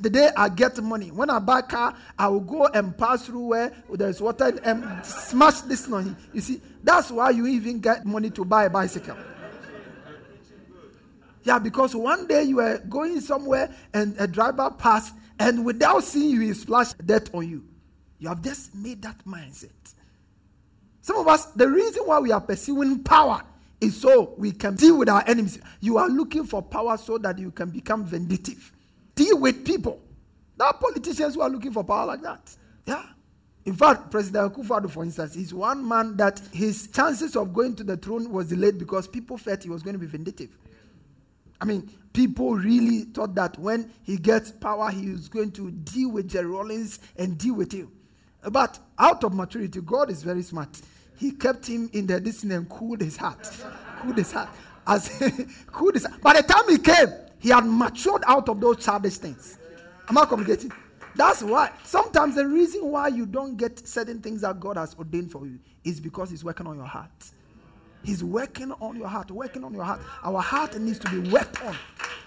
the 0.00 0.08
day 0.08 0.30
I 0.36 0.48
get 0.48 0.82
money, 0.82 1.10
when 1.10 1.28
I 1.28 1.38
buy 1.38 1.62
car, 1.62 1.94
I 2.18 2.28
will 2.28 2.40
go 2.40 2.66
and 2.66 2.96
pass 2.96 3.26
through 3.26 3.46
where 3.46 3.72
there's 3.92 4.20
water 4.20 4.58
and 4.64 5.04
smash 5.04 5.60
this 5.62 5.86
money. 5.88 6.16
You 6.32 6.40
see, 6.40 6.62
that's 6.82 7.10
why 7.10 7.30
you 7.30 7.46
even 7.46 7.80
get 7.80 8.06
money 8.06 8.30
to 8.30 8.44
buy 8.44 8.64
a 8.64 8.70
bicycle. 8.70 9.16
Yeah, 11.42 11.58
because 11.58 11.94
one 11.94 12.26
day 12.26 12.44
you 12.44 12.56
were 12.56 12.78
going 12.88 13.20
somewhere 13.20 13.74
and 13.92 14.14
a 14.18 14.26
driver 14.26 14.70
passed, 14.70 15.14
and 15.38 15.64
without 15.64 16.04
seeing 16.04 16.30
you, 16.30 16.40
he 16.40 16.54
splashed 16.54 17.04
dirt 17.06 17.30
on 17.34 17.48
you. 17.48 17.64
You 18.18 18.28
have 18.28 18.42
just 18.42 18.74
made 18.74 19.02
that 19.02 19.24
mindset. 19.26 19.70
Some 21.02 21.16
of 21.16 21.28
us, 21.28 21.46
the 21.46 21.68
reason 21.68 22.04
why 22.04 22.18
we 22.20 22.30
are 22.32 22.40
pursuing 22.40 23.02
power 23.02 23.42
is 23.80 23.98
so 23.98 24.34
we 24.36 24.52
can 24.52 24.76
deal 24.76 24.98
with 24.98 25.08
our 25.08 25.24
enemies. 25.26 25.58
You 25.80 25.96
are 25.96 26.08
looking 26.08 26.44
for 26.44 26.62
power 26.62 26.98
so 26.98 27.16
that 27.18 27.38
you 27.38 27.50
can 27.50 27.70
become 27.70 28.04
vindictive 28.04 28.72
deal 29.20 29.38
with 29.38 29.64
people. 29.64 30.00
There 30.56 30.66
are 30.66 30.74
politicians 30.74 31.34
who 31.34 31.42
are 31.42 31.50
looking 31.50 31.72
for 31.72 31.84
power 31.84 32.06
like 32.06 32.22
that. 32.22 32.56
Yeah. 32.86 33.04
In 33.66 33.74
fact, 33.74 34.10
President 34.10 34.54
Akufo-Addo, 34.54 34.90
for 34.90 35.04
instance, 35.04 35.36
is 35.36 35.52
one 35.52 35.86
man 35.86 36.16
that 36.16 36.40
his 36.52 36.88
chances 36.88 37.36
of 37.36 37.52
going 37.52 37.76
to 37.76 37.84
the 37.84 37.96
throne 37.96 38.30
was 38.32 38.48
delayed 38.48 38.78
because 38.78 39.06
people 39.06 39.36
felt 39.36 39.62
he 39.62 39.68
was 39.68 39.82
going 39.82 39.92
to 39.92 39.98
be 39.98 40.06
vindictive. 40.06 40.56
I 41.60 41.66
mean, 41.66 41.90
people 42.14 42.54
really 42.54 43.02
thought 43.02 43.34
that 43.34 43.58
when 43.58 43.92
he 44.02 44.16
gets 44.16 44.50
power, 44.50 44.90
he 44.90 45.06
is 45.06 45.28
going 45.28 45.52
to 45.52 45.70
deal 45.70 46.10
with 46.10 46.28
Jerry 46.28 46.46
Rawlings 46.46 47.00
and 47.16 47.36
deal 47.36 47.54
with 47.54 47.72
him. 47.72 47.92
But 48.50 48.78
out 48.98 49.22
of 49.22 49.34
maturity, 49.34 49.82
God 49.82 50.10
is 50.10 50.22
very 50.22 50.42
smart. 50.42 50.80
He 51.18 51.32
kept 51.32 51.66
him 51.66 51.90
in 51.92 52.06
the 52.06 52.18
distance 52.18 52.54
and 52.54 52.68
cooled 52.68 53.02
his 53.02 53.18
heart. 53.18 53.46
cooled 54.00 54.16
his 54.16 54.32
heart. 54.32 54.48
As 54.86 55.10
cooled 55.66 55.94
his 55.94 56.06
heart. 56.06 56.22
By 56.22 56.40
the 56.40 56.42
time 56.42 56.64
he 56.70 56.78
came, 56.78 57.08
he 57.40 57.48
had 57.48 57.64
matured 57.64 58.22
out 58.26 58.48
of 58.48 58.60
those 58.60 58.84
childish 58.84 59.16
things. 59.16 59.58
Am 60.08 60.18
I 60.18 60.26
communicating? 60.26 60.72
That's 61.16 61.42
why 61.42 61.72
sometimes 61.84 62.36
the 62.36 62.46
reason 62.46 62.86
why 62.86 63.08
you 63.08 63.26
don't 63.26 63.56
get 63.56 63.86
certain 63.86 64.20
things 64.20 64.42
that 64.42 64.60
God 64.60 64.76
has 64.76 64.94
ordained 64.94 65.32
for 65.32 65.46
you 65.46 65.58
is 65.82 66.00
because 66.00 66.30
He's 66.30 66.44
working 66.44 66.66
on 66.66 66.76
your 66.76 66.86
heart. 66.86 67.10
He's 68.02 68.22
working 68.24 68.72
on 68.72 68.96
your 68.96 69.08
heart, 69.08 69.30
working 69.30 69.64
on 69.64 69.74
your 69.74 69.84
heart. 69.84 70.00
Our 70.22 70.40
heart 70.40 70.78
needs 70.78 70.98
to 71.00 71.10
be 71.10 71.30
worked 71.30 71.62
on. 71.64 71.76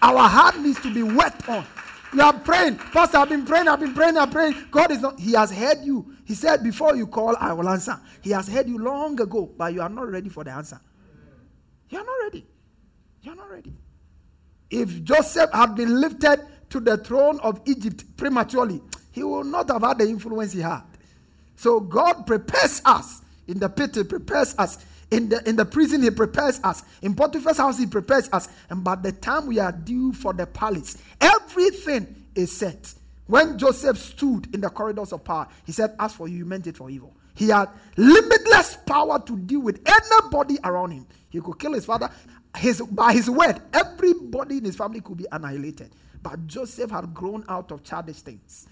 Our 0.02 0.28
heart 0.28 0.58
needs 0.58 0.80
to 0.82 0.92
be 0.92 1.02
worked 1.02 1.48
on. 1.48 1.64
You 2.12 2.20
are 2.20 2.32
praying, 2.32 2.76
Pastor. 2.76 3.18
I've 3.18 3.28
been 3.28 3.44
praying, 3.44 3.66
I've 3.66 3.80
been 3.80 3.94
praying, 3.94 4.16
I've 4.16 4.30
been 4.30 4.52
praying. 4.52 4.68
God 4.70 4.90
is 4.92 5.00
not, 5.00 5.18
He 5.18 5.32
has 5.32 5.50
heard 5.50 5.78
you. 5.82 6.14
He 6.24 6.34
said, 6.34 6.62
Before 6.62 6.94
you 6.94 7.06
call, 7.06 7.36
I 7.40 7.52
will 7.52 7.68
answer. 7.68 7.98
He 8.20 8.30
has 8.30 8.46
heard 8.46 8.68
you 8.68 8.78
long 8.78 9.20
ago, 9.20 9.50
but 9.56 9.72
you 9.72 9.82
are 9.82 9.88
not 9.88 10.08
ready 10.08 10.28
for 10.28 10.44
the 10.44 10.52
answer. 10.52 10.80
You 11.88 11.98
are 11.98 12.04
not 12.04 12.16
ready. 12.22 12.46
You 13.22 13.32
are 13.32 13.36
not 13.36 13.50
ready. 13.50 13.72
If 14.74 15.04
Joseph 15.04 15.50
had 15.52 15.76
been 15.76 16.00
lifted 16.00 16.44
to 16.70 16.80
the 16.80 16.96
throne 16.96 17.38
of 17.40 17.60
Egypt 17.64 18.16
prematurely, 18.16 18.82
he 19.12 19.22
would 19.22 19.46
not 19.46 19.70
have 19.70 19.82
had 19.82 19.98
the 19.98 20.08
influence 20.08 20.52
he 20.52 20.60
had. 20.60 20.82
So 21.54 21.78
God 21.78 22.26
prepares 22.26 22.82
us 22.84 23.22
in 23.46 23.60
the 23.60 23.68
pit, 23.68 23.94
he 23.94 24.02
prepares 24.02 24.54
us. 24.58 24.78
In 25.12 25.28
the, 25.28 25.48
in 25.48 25.54
the 25.54 25.64
prison, 25.64 26.02
he 26.02 26.10
prepares 26.10 26.58
us. 26.64 26.82
In 27.02 27.14
Potiphar's 27.14 27.58
house, 27.58 27.78
he 27.78 27.86
prepares 27.86 28.28
us. 28.32 28.48
And 28.68 28.82
by 28.82 28.96
the 28.96 29.12
time 29.12 29.46
we 29.46 29.60
are 29.60 29.70
due 29.70 30.12
for 30.12 30.32
the 30.32 30.46
palace, 30.46 30.96
everything 31.20 32.24
is 32.34 32.50
set. 32.50 32.94
When 33.26 33.56
Joseph 33.56 33.96
stood 33.98 34.52
in 34.52 34.60
the 34.60 34.70
corridors 34.70 35.12
of 35.12 35.22
power, 35.22 35.46
he 35.64 35.70
said, 35.72 35.94
As 36.00 36.14
for 36.14 36.26
you, 36.26 36.38
you 36.38 36.44
meant 36.46 36.66
it 36.66 36.76
for 36.76 36.90
evil. 36.90 37.14
He 37.34 37.48
had 37.48 37.68
limitless 37.96 38.76
power 38.86 39.20
to 39.24 39.36
deal 39.36 39.60
with 39.60 39.80
anybody 39.86 40.58
around 40.64 40.92
him. 40.92 41.06
He 41.30 41.40
could 41.40 41.58
kill 41.58 41.72
his 41.74 41.84
father, 41.84 42.10
his, 42.56 42.80
by 42.80 43.12
his 43.12 43.28
word, 43.28 43.60
everybody 43.72 44.58
in 44.58 44.64
his 44.64 44.76
family 44.76 45.00
could 45.00 45.16
be 45.16 45.26
annihilated. 45.32 45.90
But 46.22 46.46
Joseph 46.46 46.90
had 46.90 47.12
grown 47.12 47.44
out 47.48 47.70
of 47.70 47.82
childish 47.82 48.20
things. 48.20 48.66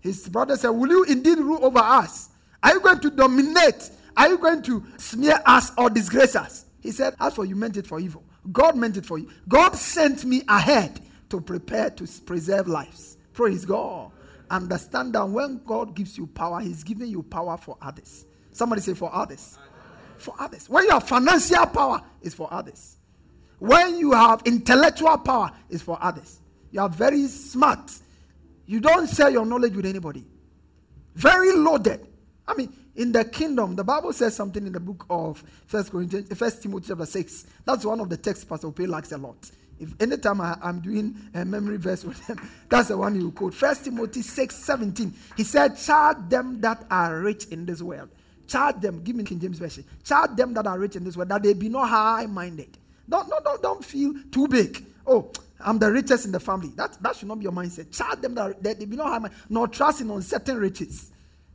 His 0.00 0.28
brother 0.28 0.56
said, 0.56 0.70
Will 0.70 0.88
you 0.88 1.04
indeed 1.04 1.38
rule 1.38 1.64
over 1.64 1.78
us? 1.78 2.30
Are 2.62 2.72
you 2.74 2.80
going 2.80 3.00
to 3.00 3.10
dominate? 3.10 3.90
Are 4.16 4.28
you 4.28 4.38
going 4.38 4.62
to 4.62 4.84
smear 4.96 5.40
us 5.44 5.72
or 5.76 5.90
disgrace 5.90 6.36
us? 6.36 6.66
He 6.80 6.90
said, 6.90 7.14
As 7.20 7.34
for 7.34 7.44
you 7.44 7.56
meant 7.56 7.76
it 7.76 7.86
for 7.86 7.98
evil. 7.98 8.22
God 8.52 8.76
meant 8.76 8.96
it 8.96 9.06
for 9.06 9.18
you. 9.18 9.30
God 9.48 9.74
sent 9.74 10.24
me 10.24 10.42
ahead 10.48 11.00
to 11.30 11.40
prepare 11.40 11.90
to 11.90 12.06
preserve 12.24 12.68
lives. 12.68 13.16
Praise 13.32 13.64
God. 13.64 14.12
Understand 14.50 15.14
that 15.14 15.26
when 15.28 15.60
God 15.64 15.94
gives 15.94 16.16
you 16.16 16.26
power, 16.26 16.60
He's 16.60 16.84
giving 16.84 17.08
you 17.08 17.22
power 17.22 17.56
for 17.56 17.76
others. 17.80 18.26
Somebody 18.52 18.82
say, 18.82 18.94
For 18.94 19.12
others. 19.12 19.58
For 20.18 20.34
others. 20.38 20.68
When 20.68 20.84
you 20.84 20.90
have 20.90 21.08
financial 21.08 21.66
power, 21.66 22.02
it's 22.22 22.34
for 22.34 22.48
others. 22.52 22.98
When 23.58 23.98
you 23.98 24.12
have 24.12 24.42
intellectual 24.44 25.16
power, 25.18 25.50
it's 25.70 25.82
for 25.82 25.98
others. 26.00 26.40
You 26.70 26.80
are 26.80 26.88
very 26.88 27.26
smart. 27.28 27.90
You 28.66 28.80
don't 28.80 29.08
share 29.08 29.30
your 29.30 29.46
knowledge 29.46 29.74
with 29.74 29.86
anybody. 29.86 30.26
Very 31.14 31.52
loaded. 31.52 32.06
I 32.46 32.54
mean, 32.54 32.72
in 32.96 33.12
the 33.12 33.24
kingdom, 33.24 33.76
the 33.76 33.84
Bible 33.84 34.12
says 34.12 34.34
something 34.34 34.66
in 34.66 34.72
the 34.72 34.80
book 34.80 35.06
of 35.08 35.42
First 35.66 35.90
Corinthians, 35.90 36.36
First 36.36 36.62
Timothy 36.62 36.88
chapter 36.88 37.06
six. 37.06 37.46
That's 37.64 37.84
one 37.84 38.00
of 38.00 38.08
the 38.08 38.16
texts 38.16 38.44
Pastor 38.44 38.68
Ope 38.68 38.80
likes 38.80 39.12
a 39.12 39.18
lot. 39.18 39.50
If 39.78 40.00
anytime 40.00 40.40
I, 40.40 40.56
am 40.62 40.80
doing 40.80 41.16
a 41.34 41.44
memory 41.44 41.76
verse 41.78 42.04
with 42.04 42.24
them, 42.26 42.38
that's 42.68 42.88
the 42.88 42.96
one 42.96 43.14
you 43.16 43.32
quote. 43.32 43.54
First 43.54 43.84
Timothy 43.84 44.22
6 44.22 44.54
17. 44.54 45.12
He 45.36 45.42
said, 45.42 45.76
Charge 45.76 46.18
them 46.28 46.60
that 46.60 46.84
are 46.90 47.18
rich 47.18 47.46
in 47.46 47.66
this 47.66 47.82
world. 47.82 48.10
Charge 48.46 48.80
them, 48.80 49.02
give 49.02 49.16
me 49.16 49.24
King 49.24 49.40
James 49.40 49.58
Version. 49.58 49.84
Charge 50.04 50.36
them 50.36 50.54
that 50.54 50.66
are 50.66 50.78
rich 50.78 50.96
in 50.96 51.04
this 51.04 51.16
world, 51.16 51.30
that 51.30 51.42
they 51.42 51.54
be 51.54 51.68
not 51.68 51.88
high 51.88 52.26
minded. 52.26 52.76
Don't, 53.08 53.28
don't, 53.28 53.44
don't, 53.44 53.62
don't 53.62 53.84
feel 53.84 54.14
too 54.30 54.48
big. 54.48 54.84
Oh, 55.06 55.30
I'm 55.60 55.78
the 55.78 55.90
richest 55.90 56.26
in 56.26 56.32
the 56.32 56.40
family. 56.40 56.72
That, 56.76 56.96
that 57.02 57.16
should 57.16 57.28
not 57.28 57.38
be 57.38 57.44
your 57.44 57.52
mindset. 57.52 57.96
Charge 57.96 58.20
them 58.20 58.34
that, 58.34 58.62
that 58.62 58.78
they 58.78 58.84
be 58.84 58.96
not 58.96 59.20
minded, 59.22 59.38
nor 59.48 59.68
trusting 59.68 60.10
on 60.10 60.22
certain 60.22 60.58
riches. 60.58 61.10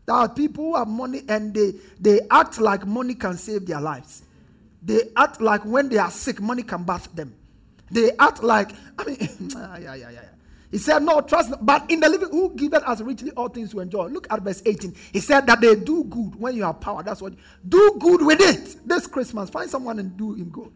There 0.06 0.16
are 0.16 0.30
people 0.30 0.64
who 0.64 0.76
have 0.76 0.88
money 0.88 1.22
and 1.28 1.54
they, 1.54 1.74
they 2.00 2.22
act 2.32 2.60
like 2.60 2.86
money 2.86 3.14
can 3.14 3.38
save 3.38 3.66
their 3.66 3.82
lives. 3.82 4.24
They 4.82 5.02
act 5.16 5.41
like 5.41 5.66
when 5.66 5.89
they 5.89 5.97
are 5.97 6.12
sick, 6.12 6.41
money 6.41 6.64
can 6.64 6.84
bath 6.84 7.14
them. 7.14 7.36
They 7.91 8.12
act 8.18 8.43
like, 8.43 8.72
I 8.97 9.04
mean, 9.04 9.18
yeah, 9.50 9.78
yeah, 9.78 9.95
yeah, 9.95 10.10
yeah. 10.10 10.22
He 10.72 10.78
said, 10.78 11.02
No, 11.02 11.22
trust, 11.22 11.54
but 11.62 11.89
in 11.89 12.00
the 12.00 12.08
living, 12.10 12.30
who 12.30 12.54
giveth 12.56 12.84
us 12.84 13.02
richly 13.02 13.32
all 13.32 13.50
things 13.50 13.72
to 13.72 13.80
enjoy. 13.80 14.06
Look 14.08 14.28
at 14.32 14.41
verse 14.41 14.62
18. 14.66 14.95
He 15.14 15.20
said 15.20 15.47
that 15.47 15.62
they 15.62 15.76
do 15.76 16.04
good 16.04 16.36
when 16.36 16.56
you 16.56 16.64
have 16.64 16.80
power. 16.80 17.02
That's 17.02 17.22
what, 17.22 17.34
do 17.68 17.97
good 18.00 18.24
with 18.24 18.39
it 18.39 18.88
this 18.88 19.08
Christmas. 19.08 19.50
Find 19.50 19.70
someone 19.70 20.00
and 20.00 20.16
do 20.16 20.34
him 20.34 20.50
good. 20.50 20.72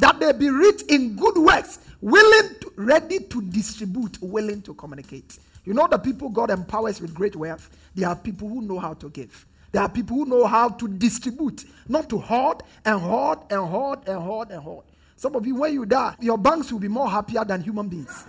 That 0.00 0.18
they 0.18 0.32
be 0.32 0.50
rich 0.50 0.82
in 0.88 1.14
good 1.16 1.36
works, 1.36 1.78
willing, 2.00 2.54
to, 2.60 2.72
ready 2.76 3.20
to 3.20 3.42
distribute, 3.42 4.18
willing 4.20 4.62
to 4.62 4.74
communicate. 4.74 5.38
You 5.64 5.74
know 5.74 5.86
the 5.86 5.98
people 5.98 6.30
God 6.30 6.50
empowers 6.50 7.00
with 7.00 7.14
great 7.14 7.36
wealth? 7.36 7.70
There 7.94 8.08
are 8.08 8.16
people 8.16 8.48
who 8.48 8.62
know 8.62 8.78
how 8.78 8.94
to 8.94 9.10
give. 9.10 9.46
There 9.72 9.82
are 9.82 9.88
people 9.88 10.16
who 10.16 10.24
know 10.24 10.46
how 10.46 10.70
to 10.70 10.88
distribute, 10.88 11.64
not 11.86 12.08
to 12.08 12.18
hoard 12.18 12.62
and 12.84 12.98
hoard 12.98 13.40
and 13.50 13.60
hoard 13.60 14.00
and 14.08 14.20
hoard 14.20 14.50
and 14.50 14.60
hoard. 14.60 14.84
Some 15.16 15.36
of 15.36 15.46
you, 15.46 15.54
when 15.54 15.74
you 15.74 15.84
die, 15.84 16.16
your 16.18 16.38
banks 16.38 16.72
will 16.72 16.80
be 16.80 16.88
more 16.88 17.08
happier 17.08 17.44
than 17.44 17.62
human 17.62 17.88
beings. 17.88 18.24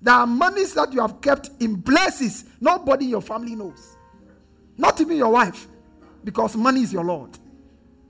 There 0.00 0.14
are 0.14 0.26
monies 0.26 0.72
that 0.74 0.92
you 0.92 1.00
have 1.00 1.20
kept 1.20 1.50
in 1.60 1.82
places 1.82 2.44
nobody 2.60 3.06
in 3.06 3.10
your 3.10 3.22
family 3.22 3.56
knows. 3.56 3.96
Not 4.78 5.00
even 5.00 5.16
your 5.16 5.30
wife, 5.30 5.66
because 6.24 6.56
money 6.56 6.82
is 6.82 6.92
your 6.92 7.04
Lord. 7.04 7.36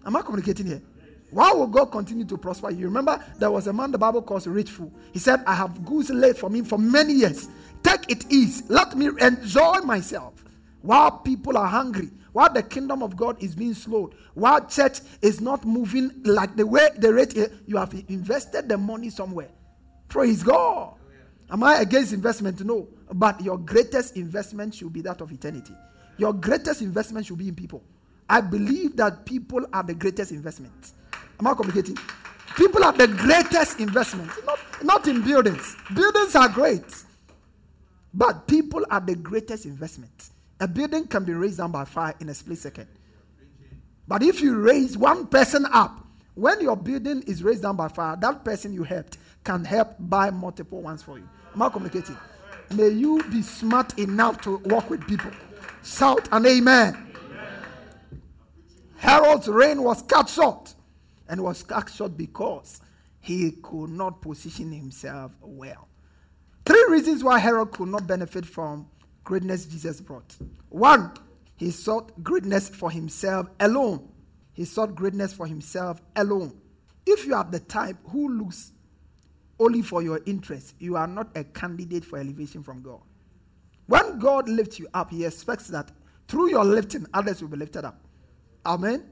Am 0.05 0.15
I 0.15 0.23
communicating 0.23 0.67
here? 0.67 0.83
Why 1.33 1.51
will 1.53 1.67
God 1.67 1.87
continue 1.87 2.27
to 2.27 2.37
prosper 2.37 2.71
you? 2.71 2.85
Remember, 2.85 3.23
there 3.39 3.51
was 3.51 3.67
a 3.67 3.73
man 3.73 3.91
the 3.91 3.99
Bible 3.99 4.21
calls 4.21 4.47
rich 4.47 4.71
fool. 4.71 4.93
He 5.13 5.19
said, 5.19 5.43
I 5.47 5.55
have 5.55 5.83
goods 5.85 6.11
laid 6.11 6.37
for 6.37 6.51
me 6.51 6.61
for 6.61 6.79
many 6.79 7.15
years. 7.15 7.49
Take 7.83 8.11
it 8.11 8.31
easy. 8.31 8.65
Let 8.69 8.97
me 8.97 9.09
enjoy 9.19 9.79
myself 9.79 10.35
while 10.83 11.11
people 11.11 11.57
are 11.57 11.67
hungry, 11.67 12.11
while 12.33 12.53
the 12.53 12.63
kingdom 12.63 13.03
of 13.03 13.17
God 13.17 13.43
is 13.43 13.55
being 13.55 13.73
slowed, 13.73 14.15
while 14.35 14.65
church 14.67 15.01
is 15.23 15.41
not 15.41 15.65
moving 15.65 16.11
like 16.23 16.55
the 16.55 16.67
way 16.67 16.91
the 16.99 17.13
rate 17.13 17.35
eh, 17.37 17.49
you 17.67 17.79
have 17.79 17.95
invested 18.09 18.69
the 18.69 18.77
money 18.77 19.09
somewhere. 19.09 19.49
Praise 20.09 20.43
God. 20.43 20.97
Am 21.51 21.65
I 21.65 21.81
against 21.81 22.13
investment? 22.13 22.63
No. 22.63 22.89
But 23.11 23.41
your 23.41 23.57
greatest 23.57 24.17
investment 24.17 24.75
should 24.75 24.93
be 24.93 25.01
that 25.03 25.23
of 25.23 25.33
eternity. 25.33 25.73
Your 26.19 26.35
greatest 26.35 26.83
investment 26.83 27.25
should 27.25 27.39
be 27.39 27.49
in 27.49 27.55
people. 27.55 27.83
I 28.29 28.43
believe 28.43 28.97
that 28.97 29.25
people 29.25 29.67
are 29.73 29.83
the 29.83 29.95
greatest 29.95 30.31
investment. 30.33 30.93
Am 31.43 31.49
I 31.49 31.55
communicating? 31.55 31.99
People 32.57 32.85
are 32.85 32.93
the 32.93 33.09
greatest 33.09 33.81
investment, 33.81 34.31
not, 34.47 34.59
not 34.85 35.09
in 35.09 35.23
buildings. 35.23 35.75
Buildings 35.93 36.37
are 36.37 36.49
great. 36.49 36.85
But 38.15 38.47
people 38.47 38.87
are 38.89 39.01
the 39.01 39.17
greatest 39.17 39.67
investment. 39.67 40.31
A 40.61 40.69
building 40.69 41.09
can 41.09 41.25
be 41.25 41.33
razed 41.33 41.59
down 41.59 41.73
by 41.73 41.85
fire 41.85 42.15
in 42.21 42.29
a 42.29 42.35
split 42.35 42.59
second. 42.59 42.87
But 44.07 44.23
if 44.23 44.41
you 44.41 44.55
raise 44.55 44.97
one 44.97 45.27
person 45.27 45.67
up, 45.73 46.07
when 46.35 46.61
your 46.61 46.77
building 46.77 47.23
is 47.23 47.43
razed 47.43 47.63
down 47.63 47.75
by 47.75 47.89
fire, 47.89 48.15
that 48.21 48.45
person 48.45 48.73
you 48.73 48.85
helped 48.85 49.19
can 49.43 49.65
help 49.65 49.97
buy 49.99 50.31
multiple 50.31 50.81
ones 50.81 51.03
for 51.03 51.19
you. 51.19 51.29
Am 51.57 51.63
I 51.63 51.69
communicating? 51.71 52.17
May 52.77 52.91
you 52.91 53.21
be 53.33 53.43
smart 53.43 53.99
enough 53.99 54.41
to 54.43 54.59
work 54.59 54.89
with 54.89 55.05
people. 55.09 55.33
Shout 55.83 56.29
an 56.31 56.47
amen. 56.47 56.95
amen. 57.17 58.23
Herod's 58.97 59.49
reign 59.49 59.83
was 59.83 60.03
cut 60.03 60.29
short 60.29 60.75
and 61.29 61.43
was 61.43 61.63
cut 61.63 61.91
because 62.17 62.81
he 63.21 63.53
could 63.63 63.91
not 63.91 64.21
position 64.21 64.73
himself 64.73 65.33
well. 65.41 65.89
Three 66.65 66.85
reasons 66.89 67.25
why 67.25 67.39
Herod 67.39 67.73
could 67.73 67.89
not 67.89 68.07
benefit 68.07 68.47
from 68.47 68.89
greatness 69.25 69.67
Jesus 69.67 70.01
brought. 70.01 70.37
One, 70.69 71.13
he 71.57 71.71
sought 71.71 72.23
greatness 72.23 72.69
for 72.69 72.91
himself 72.91 73.49
alone. 73.61 74.09
He 74.53 74.65
sought 74.65 74.95
greatness 74.95 75.33
for 75.33 75.47
himself 75.47 76.01
alone. 76.17 76.61
If 77.07 77.27
you 77.27 77.35
are 77.35 77.45
the 77.45 77.61
type 77.61 77.97
who 78.09 78.29
looks 78.29 78.73
only 79.59 79.83
for 79.83 80.03
your 80.03 80.21
interest, 80.27 80.75
you 80.79 80.97
are 80.97 81.07
not 81.07 81.37
a 81.37 81.45
candidate 81.45 82.05
for 82.05 82.19
elevation 82.19 82.63
from 82.63 82.83
God. 82.83 83.01
When 83.87 84.19
God 84.19 84.49
lifts 84.49 84.79
you 84.79 84.89
up, 84.95 85.11
He 85.11 85.25
expects 85.25 85.69
that 85.69 85.91
through 86.29 86.51
your 86.51 86.65
lifting, 86.65 87.07
others 87.13 87.43
will 87.43 87.49
be 87.49 87.57
lifted 87.57 87.85
up. 87.85 88.01
Amen. 88.65 89.12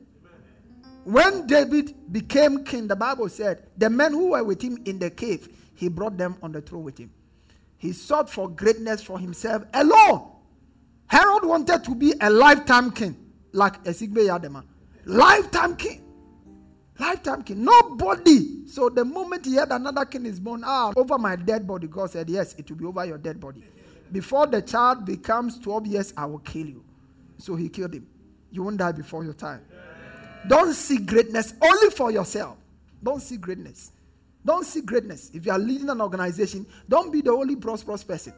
When 1.04 1.46
David 1.46 1.94
became 2.12 2.64
king, 2.64 2.86
the 2.86 2.96
Bible 2.96 3.28
said 3.28 3.66
the 3.76 3.88
men 3.88 4.12
who 4.12 4.30
were 4.30 4.44
with 4.44 4.62
him 4.62 4.78
in 4.84 4.98
the 4.98 5.10
cave, 5.10 5.48
he 5.74 5.88
brought 5.88 6.16
them 6.18 6.36
on 6.42 6.52
the 6.52 6.60
throne 6.60 6.84
with 6.84 6.98
him. 6.98 7.10
He 7.78 7.92
sought 7.92 8.28
for 8.28 8.48
greatness 8.48 9.02
for 9.02 9.18
himself 9.18 9.64
alone. 9.72 10.30
Herod 11.06 11.44
wanted 11.44 11.82
to 11.84 11.94
be 11.94 12.12
a 12.20 12.28
lifetime 12.30 12.90
king, 12.90 13.16
like 13.52 13.82
Esigbe 13.84 14.18
Yadema. 14.18 14.62
Lifetime 15.06 15.74
king. 15.76 16.04
Lifetime 16.98 17.42
king. 17.42 17.64
Nobody. 17.64 18.66
So 18.68 18.90
the 18.90 19.04
moment 19.04 19.46
he 19.46 19.56
heard 19.56 19.70
another 19.70 20.04
king 20.04 20.26
is 20.26 20.38
born, 20.38 20.62
ah, 20.64 20.92
over 20.94 21.18
my 21.18 21.34
dead 21.36 21.66
body, 21.66 21.86
God 21.88 22.10
said, 22.10 22.28
Yes, 22.28 22.54
it 22.58 22.70
will 22.70 22.76
be 22.76 22.84
over 22.84 23.04
your 23.06 23.18
dead 23.18 23.40
body. 23.40 23.64
Before 24.12 24.46
the 24.46 24.60
child 24.60 25.06
becomes 25.06 25.58
12 25.58 25.86
years, 25.86 26.14
I 26.16 26.26
will 26.26 26.40
kill 26.40 26.66
you. 26.66 26.84
So 27.38 27.56
he 27.56 27.68
killed 27.68 27.94
him. 27.94 28.06
You 28.50 28.62
won't 28.64 28.76
die 28.76 28.92
before 28.92 29.24
your 29.24 29.32
time. 29.32 29.62
Don't 30.48 30.74
seek 30.74 31.06
greatness 31.06 31.54
only 31.60 31.90
for 31.90 32.10
yourself. 32.10 32.56
Don't 33.02 33.20
seek 33.20 33.40
greatness. 33.40 33.92
Don't 34.44 34.64
seek 34.64 34.86
greatness. 34.86 35.30
If 35.34 35.46
you 35.46 35.52
are 35.52 35.58
leading 35.58 35.90
an 35.90 36.00
organization, 36.00 36.66
don't 36.88 37.12
be 37.12 37.20
the 37.20 37.32
only 37.32 37.56
prosperous 37.56 38.02
person. 38.02 38.32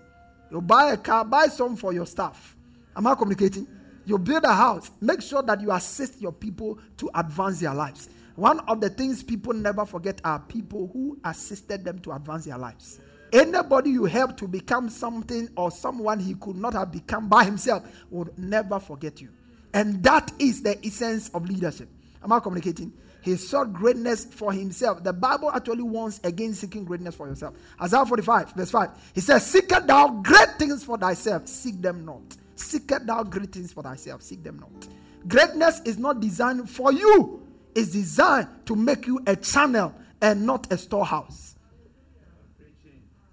You 0.51 0.61
buy 0.61 0.93
a 0.93 0.97
car, 0.97 1.25
buy 1.25 1.47
some 1.47 1.77
for 1.77 1.93
your 1.93 2.07
staff. 2.07 2.57
Am 2.97 3.07
I 3.07 3.15
communicating? 3.15 3.67
You 4.05 4.19
build 4.19 4.45
a 4.45 4.53
house, 4.53 4.91
make 5.01 5.23
sure 5.23 5.43
that 5.43 5.61
you 5.61 5.71
assist 5.71 6.21
your 6.21 6.33
people 6.33 6.79
to 6.99 7.09
advance 7.15 7.61
their 7.61 7.73
lives. 7.73 8.09
One 8.35 8.61
of 8.61 8.81
the 8.81 8.91
things 8.91 9.23
people 9.23 9.53
never 9.53 9.87
forget 9.87 10.21
are 10.25 10.41
people 10.41 10.91
who 10.93 11.19
assisted 11.25 11.85
them 11.85 12.01
to 12.01 12.13
advance 12.13 12.47
their 12.47 12.59
lives. 12.59 13.01
Anybody 13.33 13.91
you 13.91 14.05
help 14.05 14.37
to 14.39 14.49
become 14.49 14.89
something 14.89 15.49
or 15.57 15.71
someone 15.71 16.19
he 16.19 16.35
could 16.35 16.57
not 16.57 16.75
have 16.75 16.91
become 16.93 17.29
by 17.29 17.45
himself 17.45 17.85
would 18.11 18.37
never 18.37 18.79
forget 18.79 19.21
you. 19.21 19.29
And 19.75 20.03
that 20.03 20.33
is 20.39 20.63
the 20.63 20.85
essence 20.85 21.29
of 21.31 21.47
leadership. 21.47 21.89
Am 22.23 22.33
I 22.33 22.41
communicating? 22.41 22.93
He 23.23 23.37
sought 23.37 23.73
greatness 23.73 24.25
for 24.25 24.53
himself. 24.53 25.03
The 25.05 25.13
Bible 25.13 25.51
actually 25.53 25.83
warns 25.83 26.21
against 26.25 26.61
seeking 26.61 26.85
greatness 26.85 27.15
for 27.15 27.29
yourself. 27.29 27.55
Isaiah 27.81 28.05
45, 28.05 28.53
verse 28.53 28.71
5. 28.71 28.91
He 29.15 29.21
says, 29.21 29.47
Seek 29.47 29.69
thou 29.69 30.09
great 30.23 30.59
things 30.59 30.85
for 30.85 30.99
thyself, 30.99 31.47
seek 31.47 31.81
them 31.81 32.05
not. 32.05 32.23
Seek 32.57 32.89
thou 32.89 33.23
great 33.23 33.53
things 33.53 33.73
for 33.73 33.83
thyself, 33.83 34.23
seek 34.23 34.43
them 34.43 34.59
not. 34.59 34.89
Greatness 35.29 35.81
is 35.85 35.99
not 35.99 36.21
designed 36.21 36.69
for 36.69 36.93
you, 36.93 37.47
it's 37.75 37.93
designed 37.93 38.49
to 38.67 38.75
make 38.75 39.07
you 39.07 39.21
a 39.27 39.37
channel 39.37 39.95
and 40.21 40.45
not 40.45 40.71
a 40.73 40.77
storehouse. 40.77 41.55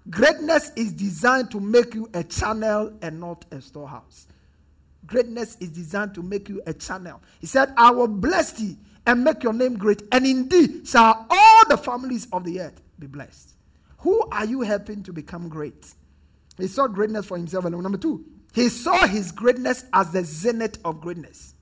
Greatness 0.08 0.72
is 0.76 0.92
designed 0.92 1.50
to 1.50 1.60
make 1.60 1.94
you 1.94 2.08
a 2.14 2.24
channel 2.24 2.92
and 3.02 3.20
not 3.20 3.44
a 3.50 3.60
storehouse. 3.60 4.26
Greatness 5.10 5.56
is 5.58 5.70
designed 5.70 6.14
to 6.14 6.22
make 6.22 6.48
you 6.48 6.62
a 6.66 6.72
channel. 6.72 7.20
He 7.40 7.46
said, 7.48 7.74
I 7.76 7.90
will 7.90 8.06
bless 8.06 8.52
thee 8.52 8.76
and 9.04 9.24
make 9.24 9.42
your 9.42 9.52
name 9.52 9.76
great, 9.76 10.02
and 10.12 10.24
indeed 10.24 10.86
shall 10.86 11.26
all 11.28 11.68
the 11.68 11.76
families 11.76 12.28
of 12.32 12.44
the 12.44 12.60
earth 12.60 12.80
be 12.96 13.08
blessed. 13.08 13.54
Who 13.98 14.22
are 14.30 14.44
you 14.44 14.60
helping 14.60 15.02
to 15.02 15.12
become 15.12 15.48
great? 15.48 15.94
He 16.56 16.68
saw 16.68 16.86
greatness 16.86 17.26
for 17.26 17.36
himself 17.36 17.64
alone. 17.64 17.82
Number 17.82 17.98
two, 17.98 18.24
he 18.54 18.68
saw 18.68 19.04
his 19.08 19.32
greatness 19.32 19.84
as 19.92 20.12
the 20.12 20.22
zenith 20.22 20.78
of 20.84 21.00
greatness. 21.00 21.54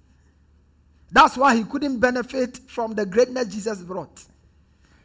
That's 1.11 1.39
why 1.39 1.57
he 1.57 1.65
couldn't 1.65 2.01
benefit 2.01 2.59
from 2.67 2.93
the 2.93 3.07
greatness 3.07 3.49
Jesus 3.49 3.79
brought. 3.79 4.25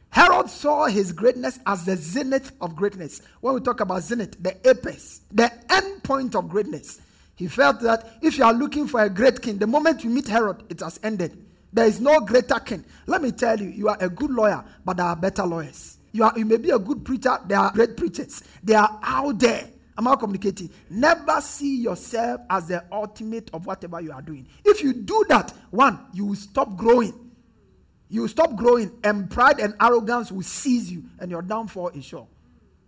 Herod 0.10 0.50
saw 0.50 0.88
his 0.88 1.14
greatness 1.14 1.60
as 1.66 1.86
the 1.86 1.96
zenith 1.96 2.52
of 2.60 2.76
greatness. 2.76 3.22
When 3.40 3.54
we 3.54 3.62
talk 3.62 3.80
about 3.80 4.04
zenith, 4.04 4.36
the 4.44 4.58
apex, 4.70 5.22
the 5.32 5.50
end 5.72 6.04
point 6.04 6.36
of 6.36 6.50
greatness. 6.50 7.00
He 7.36 7.48
felt 7.48 7.82
that 7.82 8.18
if 8.22 8.38
you 8.38 8.44
are 8.44 8.54
looking 8.54 8.88
for 8.88 9.02
a 9.02 9.10
great 9.10 9.42
king, 9.42 9.58
the 9.58 9.68
moment 9.68 10.04
you 10.04 10.10
meet 10.10 10.28
Herod, 10.28 10.64
it 10.70 10.80
has 10.82 11.00
ended. 11.04 11.38
There 11.72 11.86
is 11.88 12.00
no 12.00 12.20
greater 12.20 12.60
king. 12.60 12.86
Let 13.08 13.22
me 13.22 13.32
tell 13.32 13.60
you, 13.60 13.70
you 13.70 13.90
are 13.90 13.98
a 14.00 14.10
good 14.10 14.30
lawyer, 14.30 14.64
but 14.86 14.98
there 14.98 15.08
are 15.08 15.16
better 15.16 15.44
lawyers. 15.44 15.98
You, 16.12 16.24
are, 16.26 16.34
you 16.38 16.46
may 16.46 16.58
be 16.58 16.70
a 16.70 16.78
good 16.78 17.04
preacher, 17.04 17.40
there 17.48 17.58
are 17.58 17.72
great 17.72 17.98
preachers. 17.98 18.44
They 18.64 18.76
are 18.76 19.00
out 19.02 19.40
there. 19.40 19.70
I'm 19.98 20.08
I 20.08 20.16
communicating? 20.16 20.70
Never 20.90 21.40
see 21.42 21.78
yourself 21.78 22.42
as 22.50 22.68
the 22.68 22.84
ultimate 22.92 23.50
of 23.54 23.66
whatever 23.66 24.02
you 24.02 24.12
are 24.12 24.22
doing. 24.22 24.48
If 24.64 24.84
you 24.84 24.94
do 24.94 25.26
that, 25.30 25.52
one, 25.72 26.00
you 26.14 26.26
will 26.26 26.36
stop 26.36 26.76
growing. 26.76 27.14
You 28.10 28.22
will 28.22 28.28
stop 28.28 28.56
growing, 28.56 28.92
and 29.04 29.30
pride 29.30 29.60
and 29.60 29.74
arrogance 29.82 30.32
will 30.32 30.44
seize 30.44 30.92
you, 30.92 31.04
and 31.20 31.32
your 31.32 31.42
downfall 31.42 31.90
is 31.90 32.06
sure. 32.06 32.28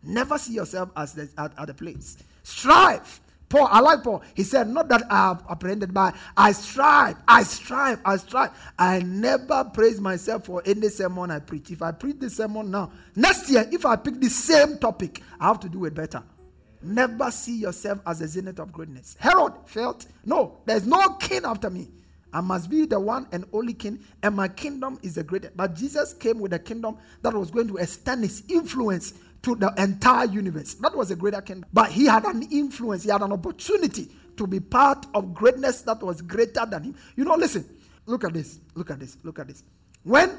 Never 0.04 0.38
see 0.38 0.54
yourself 0.54 0.92
as 0.96 1.14
the, 1.14 1.30
at, 1.38 1.52
at 1.58 1.68
the 1.68 1.74
place. 1.74 2.18
Strive. 2.44 3.20
I 3.64 3.80
like 3.80 4.04
Paul. 4.04 4.24
He 4.34 4.44
said, 4.44 4.68
Not 4.68 4.88
that 4.90 5.04
I 5.10 5.30
have 5.30 5.44
apprehended, 5.50 5.94
but 5.94 6.16
I 6.36 6.52
strive, 6.52 7.18
I 7.28 7.44
strive, 7.44 8.00
I 8.06 8.18
strive. 8.18 8.52
I 8.78 9.00
never 9.00 9.64
praise 9.66 10.00
myself 10.02 10.46
for 10.46 10.62
any 10.66 10.90
sermon 10.90 11.32
I 11.32 11.40
preach. 11.40 11.72
If 11.72 11.82
I 11.82 11.92
preach 11.92 12.18
this 12.20 12.38
sermon 12.38 12.72
now, 12.72 12.92
next 13.16 13.50
year, 13.50 13.68
if 13.72 13.86
I 13.86 13.96
pick 13.96 14.20
the 14.20 14.30
same 14.30 14.78
topic, 14.78 15.22
I 15.40 15.48
have 15.48 15.60
to 15.62 15.70
do 15.70 15.86
it 15.86 15.94
better. 15.94 16.24
Never 16.82 17.32
see 17.32 17.58
yourself 17.58 18.00
as 18.06 18.22
a 18.22 18.28
zenith 18.28 18.60
of 18.60 18.72
greatness. 18.72 19.16
Herod 19.20 19.54
felt, 19.66 20.06
No, 20.24 20.58
there's 20.66 20.86
no 20.86 21.10
king 21.16 21.42
after 21.44 21.70
me. 21.70 21.90
I 22.36 22.42
must 22.42 22.70
be 22.70 22.86
the 22.86 23.00
one 23.00 23.28
and 23.32 23.46
only 23.54 23.74
king, 23.74 24.00
and 24.22 24.36
my 24.36 24.50
kingdom 24.50 25.00
is 25.02 25.16
the 25.16 25.24
greatest. 25.24 25.56
But 25.56 25.74
Jesus 25.74 26.14
came 26.14 26.38
with 26.40 26.52
a 26.52 26.60
kingdom 26.60 26.98
that 27.22 27.34
was 27.34 27.50
going 27.50 27.70
to 27.70 27.78
extend 27.78 28.24
his 28.24 28.44
influence 28.50 29.14
to 29.46 29.56
the 29.56 29.72
entire 29.78 30.26
universe. 30.26 30.74
That 30.76 30.96
was 30.96 31.12
a 31.12 31.16
greater 31.16 31.40
kingdom. 31.40 31.70
But 31.72 31.92
he 31.92 32.08
had 32.08 32.26
an 32.26 32.42
influence, 32.52 33.04
he 33.04 33.12
had 33.12 33.22
an 33.22 33.32
opportunity 33.32 34.10
to 34.38 34.48
be 34.48 34.60
part 34.60 35.06
of 35.14 35.36
greatness 35.36 35.84
that 35.84 36.02
was 36.02 36.22
greater 36.22 36.66
than 36.66 36.84
him. 36.84 36.96
You 37.16 37.26
know, 37.26 37.36
listen, 37.36 37.64
look 38.08 38.24
at 38.24 38.34
this, 38.34 38.60
look 38.74 38.90
at 38.90 39.00
this, 39.00 39.18
look 39.24 39.38
at 39.38 39.48
this. 39.48 39.64
When 40.02 40.36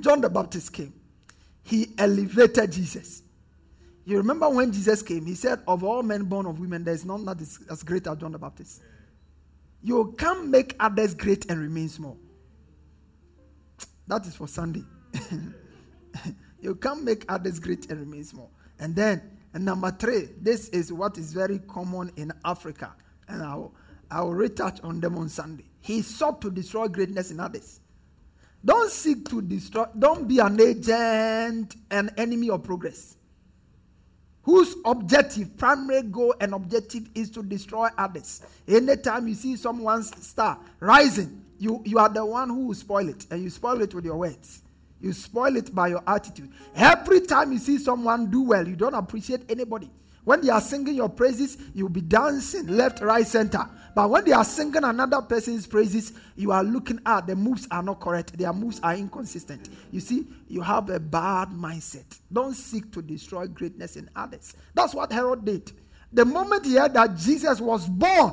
John 0.00 0.22
the 0.22 0.30
Baptist 0.30 0.72
came, 0.72 0.94
he 1.62 1.88
elevated 1.98 2.72
Jesus. 2.72 3.22
You 4.06 4.16
remember 4.16 4.48
when 4.48 4.72
Jesus 4.72 5.02
came, 5.02 5.26
he 5.26 5.34
said, 5.34 5.60
Of 5.68 5.84
all 5.84 6.02
men 6.02 6.24
born 6.24 6.46
of 6.46 6.58
women, 6.58 6.82
there 6.82 6.94
is 6.94 7.04
none 7.04 7.26
that 7.26 7.40
is 7.42 7.58
as 7.70 7.82
great 7.82 8.06
as 8.06 8.16
John 8.16 8.32
the 8.32 8.38
Baptist. 8.38 8.82
You 9.82 10.14
can't 10.18 10.48
make 10.48 10.76
others 10.80 11.14
great 11.14 11.50
and 11.50 11.60
remain 11.60 11.90
small. 11.90 12.16
That 14.06 14.26
is 14.26 14.34
for 14.34 14.48
Sunday. 14.48 14.84
You 16.64 16.74
can't 16.74 17.04
make 17.04 17.26
others 17.28 17.60
great 17.60 17.90
and 17.90 18.00
remain 18.00 18.24
small. 18.24 18.50
And 18.78 18.96
then, 18.96 19.20
and 19.52 19.66
number 19.66 19.90
three, 19.90 20.30
this 20.40 20.68
is 20.70 20.90
what 20.90 21.18
is 21.18 21.32
very 21.34 21.58
common 21.58 22.10
in 22.16 22.32
Africa. 22.42 22.94
And 23.28 23.42
I 23.42 23.54
will, 23.54 23.74
I 24.10 24.22
will 24.22 24.32
retouch 24.32 24.80
on 24.82 24.98
them 24.98 25.18
on 25.18 25.28
Sunday. 25.28 25.66
He 25.80 26.00
sought 26.00 26.40
to 26.40 26.50
destroy 26.50 26.88
greatness 26.88 27.30
in 27.30 27.38
others. 27.38 27.80
Don't 28.64 28.90
seek 28.90 29.28
to 29.28 29.42
destroy, 29.42 29.84
don't 29.98 30.26
be 30.26 30.38
an 30.38 30.58
agent, 30.58 31.76
an 31.90 32.10
enemy 32.16 32.48
of 32.48 32.62
progress. 32.62 33.16
Whose 34.44 34.74
objective, 34.86 35.56
primary 35.58 36.02
goal, 36.02 36.34
and 36.40 36.54
objective 36.54 37.10
is 37.14 37.28
to 37.30 37.42
destroy 37.42 37.88
others. 37.98 38.40
Anytime 38.66 39.28
you 39.28 39.34
see 39.34 39.56
someone's 39.56 40.16
star 40.26 40.58
rising, 40.80 41.44
you, 41.58 41.82
you 41.84 41.98
are 41.98 42.08
the 42.08 42.24
one 42.24 42.48
who 42.48 42.68
will 42.68 42.74
spoil 42.74 43.08
it, 43.08 43.26
and 43.30 43.42
you 43.42 43.50
spoil 43.50 43.82
it 43.82 43.94
with 43.94 44.06
your 44.06 44.16
words. 44.16 44.62
You 45.00 45.12
spoil 45.12 45.56
it 45.56 45.74
by 45.74 45.88
your 45.88 46.02
attitude. 46.06 46.50
Every 46.74 47.20
time 47.20 47.52
you 47.52 47.58
see 47.58 47.78
someone 47.78 48.30
do 48.30 48.42
well, 48.42 48.66
you 48.66 48.76
don't 48.76 48.94
appreciate 48.94 49.42
anybody. 49.50 49.90
When 50.24 50.40
they 50.40 50.48
are 50.48 50.60
singing 50.60 50.94
your 50.94 51.10
praises, 51.10 51.58
you'll 51.74 51.90
be 51.90 52.00
dancing 52.00 52.66
left, 52.68 53.02
right, 53.02 53.26
center. 53.26 53.68
But 53.94 54.08
when 54.08 54.24
they 54.24 54.32
are 54.32 54.44
singing 54.44 54.82
another 54.82 55.20
person's 55.20 55.66
praises, 55.66 56.14
you 56.34 56.50
are 56.50 56.64
looking 56.64 56.98
at 57.04 57.26
the 57.26 57.36
moves 57.36 57.68
are 57.70 57.82
not 57.82 58.00
correct. 58.00 58.36
Their 58.36 58.52
moves 58.52 58.80
are 58.82 58.94
inconsistent. 58.94 59.68
You 59.92 60.00
see, 60.00 60.26
you 60.48 60.62
have 60.62 60.88
a 60.88 60.98
bad 60.98 61.50
mindset. 61.50 62.18
Don't 62.32 62.54
seek 62.54 62.90
to 62.92 63.02
destroy 63.02 63.46
greatness 63.46 63.96
in 63.96 64.08
others. 64.16 64.54
That's 64.72 64.94
what 64.94 65.12
Herod 65.12 65.44
did. 65.44 65.70
The 66.12 66.24
moment 66.24 66.64
he 66.64 66.76
heard 66.76 66.94
that 66.94 67.16
Jesus 67.16 67.60
was 67.60 67.86
born, 67.86 68.32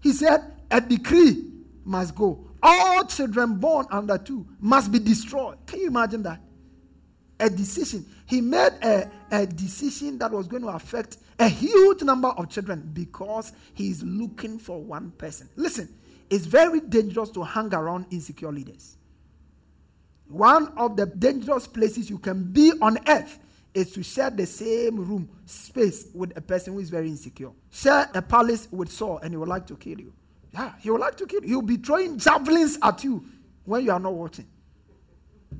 he 0.00 0.12
said, 0.12 0.40
A 0.70 0.80
decree 0.80 1.50
must 1.84 2.14
go 2.14 2.46
all 2.62 3.04
children 3.04 3.56
born 3.56 3.86
under 3.90 4.18
two 4.18 4.46
must 4.60 4.92
be 4.92 4.98
destroyed. 4.98 5.58
Can 5.66 5.80
you 5.80 5.88
imagine 5.88 6.22
that? 6.22 6.40
A 7.40 7.50
decision. 7.50 8.06
He 8.26 8.40
made 8.40 8.72
a, 8.82 9.10
a 9.30 9.46
decision 9.46 10.18
that 10.18 10.30
was 10.30 10.46
going 10.46 10.62
to 10.62 10.68
affect 10.68 11.18
a 11.38 11.48
huge 11.48 12.02
number 12.02 12.28
of 12.28 12.48
children 12.48 12.88
because 12.92 13.52
he's 13.74 14.02
looking 14.02 14.58
for 14.58 14.80
one 14.80 15.10
person. 15.12 15.48
Listen, 15.56 15.88
it's 16.30 16.46
very 16.46 16.80
dangerous 16.80 17.30
to 17.30 17.42
hang 17.42 17.74
around 17.74 18.06
insecure 18.10 18.52
leaders. 18.52 18.96
One 20.28 20.68
of 20.78 20.96
the 20.96 21.06
dangerous 21.06 21.66
places 21.66 22.08
you 22.08 22.18
can 22.18 22.44
be 22.44 22.72
on 22.80 22.98
earth 23.08 23.38
is 23.74 23.92
to 23.92 24.02
share 24.02 24.30
the 24.30 24.46
same 24.46 24.96
room, 24.96 25.28
space 25.44 26.06
with 26.14 26.36
a 26.36 26.40
person 26.40 26.74
who 26.74 26.78
is 26.78 26.90
very 26.90 27.08
insecure. 27.08 27.50
Share 27.70 28.08
a 28.14 28.22
palace 28.22 28.68
with 28.70 28.90
Saul 28.90 29.18
and 29.18 29.32
he 29.32 29.36
would 29.36 29.48
like 29.48 29.66
to 29.66 29.76
kill 29.76 29.98
you. 29.98 30.12
Yeah, 30.52 30.72
he 30.80 30.90
would 30.90 31.00
like 31.00 31.16
to 31.16 31.26
kill 31.26 31.42
you. 31.42 31.48
He'll 31.48 31.62
be 31.62 31.76
throwing 31.76 32.18
javelins 32.18 32.78
at 32.82 33.02
you 33.04 33.24
when 33.64 33.84
you 33.84 33.92
are 33.92 34.00
not 34.00 34.12
watching. 34.12 34.46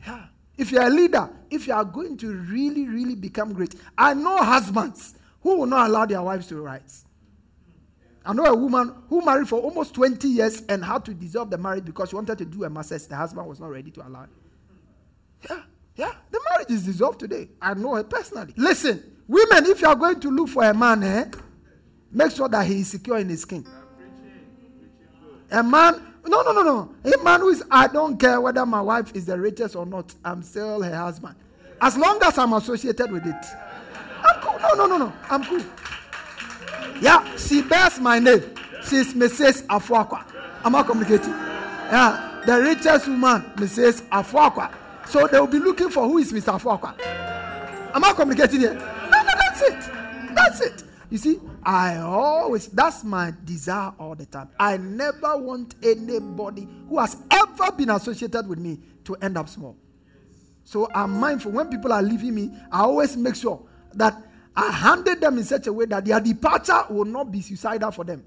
Yeah. 0.07 0.27
If 0.57 0.71
you're 0.71 0.83
a 0.83 0.91
leader, 0.91 1.31
if 1.51 1.67
you 1.67 1.73
are 1.73 1.85
going 1.85 2.17
to 2.19 2.35
really, 2.35 2.87
really 2.87 3.15
become 3.15 3.53
great, 3.53 3.75
I 3.97 4.15
know 4.15 4.37
husbands 4.37 5.15
who 5.41 5.59
will 5.59 5.67
not 5.67 5.89
allow 5.89 6.07
their 6.07 6.23
wives 6.23 6.47
to 6.49 6.61
rise. 6.61 7.05
I 8.25 8.33
know 8.33 8.45
a 8.45 8.55
woman 8.55 8.95
who 9.09 9.25
married 9.25 9.49
for 9.49 9.59
almost 9.61 9.95
20 9.95 10.29
years 10.29 10.63
and 10.69 10.85
had 10.85 11.05
to 11.07 11.15
dissolve 11.15 11.51
the 11.51 11.59
marriage 11.59 11.85
because 11.85 12.11
she 12.11 12.17
wanted 12.17 12.39
to 12.39 12.45
do 12.45 12.65
a 12.65 12.71
massage. 12.71 13.05
The 13.07 13.17
husband 13.17 13.49
was 13.49 13.59
not 13.59 13.71
ready 13.71 13.91
to 13.91 14.07
allow 14.07 14.25
it. 14.25 14.31
Yeah, 15.51 15.63
yeah. 15.97 16.13
The 16.31 16.41
marriage 16.51 16.71
is 16.71 16.85
dissolved 16.85 17.19
today. 17.19 17.49
I 17.61 17.75
know 17.75 17.97
her 17.97 18.05
personally. 18.05 18.55
Listen, 18.57 19.03
women, 19.27 19.67
if 19.67 19.81
you 19.81 19.89
are 19.89 19.97
going 19.97 20.21
to 20.21 20.31
look 20.31 20.51
for 20.51 20.63
a 20.63 20.73
man, 20.73 21.03
eh, 21.03 21.25
make 22.13 22.31
sure 22.31 22.49
that 22.49 22.65
he 22.65 22.81
is 22.81 22.89
secure 22.89 23.19
in 23.19 23.29
his 23.29 23.43
skin. 23.43 23.67
A 25.53 25.63
man, 25.63 26.03
no, 26.27 26.43
no, 26.43 26.53
no, 26.53 26.63
no. 26.63 26.95
A 27.05 27.23
man 27.23 27.41
who 27.41 27.51
is, 27.51 27.63
I 27.71 27.87
don't 27.87 28.19
care 28.19 28.41
whether 28.41 28.65
my 28.65 28.81
wife 28.81 29.15
is 29.15 29.27
the 29.27 29.39
richest 29.39 29.77
or 29.77 29.85
not, 29.85 30.15
I'm 30.25 30.43
still 30.43 30.83
her 30.83 30.97
husband. 30.97 31.35
As 31.81 31.97
long 31.97 32.19
as 32.23 32.39
I'm 32.39 32.55
associated 32.55 33.13
with 33.13 33.27
it. 33.27 33.45
I'm 34.25 34.41
cool. 34.41 34.59
No, 34.61 34.75
no, 34.75 34.87
no, 34.87 34.97
no. 34.97 35.13
I'm 35.29 35.45
cool. 35.45 35.63
Yeah, 37.01 37.37
she 37.37 37.61
bears 37.61 38.01
my 38.01 38.19
name. 38.19 38.43
She's 38.83 39.13
Mrs. 39.13 39.67
Afuakwa. 39.67 40.25
Am 40.65 40.75
I 40.75 40.83
communicating? 40.85 41.31
Yeah, 41.31 42.43
the 42.47 42.61
richest 42.63 43.09
woman, 43.09 43.43
Mrs. 43.57 44.03
Afuakwa. 44.09 44.73
So 45.07 45.27
they 45.27 45.39
will 45.39 45.47
be 45.49 45.59
looking 45.59 45.91
for 45.91 46.09
who 46.09 46.19
is 46.19 46.33
Mr. 46.33 46.59
Afuakwa. 46.59 46.95
Am 47.95 48.05
I 48.05 48.13
communicating 48.13 48.61
here? 48.61 48.75
No, 48.75 49.23
no, 49.23 49.33
that's 49.39 49.63
it. 49.63 50.35
That's 50.35 50.61
it. 50.61 50.85
You 51.11 51.19
see, 51.19 51.41
I 51.65 51.99
always, 51.99 52.67
that's 52.69 53.05
my 53.05 53.33
desire 53.45 53.93
all 53.99 54.15
the 54.15 54.27
time. 54.27 54.49
I 54.59 54.77
never 54.77 55.37
want 55.37 55.77
anybody 55.83 56.69
who 56.89 56.99
has 56.99 57.17
ever 57.31 57.73
been 57.73 57.91
associated 57.91 58.49
with 58.49 58.59
me 58.59 58.81
to 59.05 59.15
end 59.17 59.37
up 59.37 59.49
small. 59.49 59.77
So 60.65 60.89
I'm 60.95 61.13
mindful 61.13 61.53
when 61.53 61.69
people 61.69 61.93
are 61.93 62.03
leaving 62.03 62.35
me, 62.35 62.51
I 62.71 62.81
always 62.81 63.17
make 63.17 63.37
sure 63.37 63.63
that 63.95 64.21
I 64.57 64.71
handle 64.71 65.17
them 65.17 65.39
in 65.39 65.45
such 65.45 65.67
a 65.67 65.73
way 65.73 65.87
that 65.87 66.05
their 66.05 66.21
departure 66.21 66.83
will 66.91 67.05
not 67.05 67.31
be 67.31 67.41
suicidal 67.41 67.91
for 67.91 68.05
them. 68.05 68.25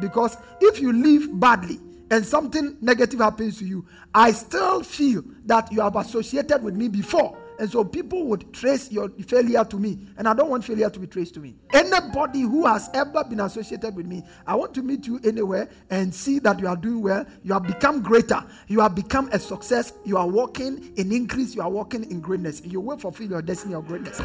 Because 0.00 0.36
if 0.60 0.80
you 0.80 0.92
leave 0.92 1.38
badly 1.38 1.80
and 2.10 2.24
something 2.24 2.76
negative 2.80 3.20
happens 3.20 3.58
to 3.58 3.64
you, 3.64 3.86
I 4.14 4.32
still 4.32 4.82
feel 4.82 5.22
that 5.46 5.72
you 5.72 5.80
have 5.80 5.96
associated 5.96 6.62
with 6.62 6.74
me 6.74 6.88
before 6.88 7.36
and 7.58 7.70
so 7.70 7.84
people 7.84 8.26
would 8.26 8.52
trace 8.52 8.90
your 8.90 9.08
failure 9.26 9.64
to 9.64 9.78
me. 9.78 10.08
And 10.16 10.28
I 10.28 10.34
don't 10.34 10.50
want 10.50 10.64
failure 10.64 10.90
to 10.90 10.98
be 10.98 11.06
traced 11.06 11.34
to 11.34 11.40
me. 11.40 11.54
Anybody 11.72 12.40
who 12.40 12.66
has 12.66 12.90
ever 12.94 13.22
been 13.24 13.40
associated 13.40 13.94
with 13.94 14.06
me, 14.06 14.24
I 14.46 14.54
want 14.56 14.74
to 14.74 14.82
meet 14.82 15.06
you 15.06 15.20
anywhere 15.24 15.68
and 15.90 16.12
see 16.12 16.40
that 16.40 16.58
you 16.58 16.66
are 16.66 16.76
doing 16.76 17.02
well. 17.02 17.24
You 17.42 17.52
have 17.52 17.64
become 17.64 18.02
greater. 18.02 18.42
You 18.66 18.80
have 18.80 18.94
become 18.94 19.28
a 19.32 19.38
success. 19.38 19.92
You 20.04 20.16
are 20.16 20.26
walking 20.26 20.92
in 20.96 21.12
increase. 21.12 21.54
You 21.54 21.62
are 21.62 21.70
walking 21.70 22.10
in 22.10 22.20
greatness. 22.20 22.60
You 22.64 22.80
will 22.80 22.96
fulfill 22.96 23.30
your 23.30 23.42
destiny 23.42 23.74
of 23.74 23.86
greatness. 23.86 24.20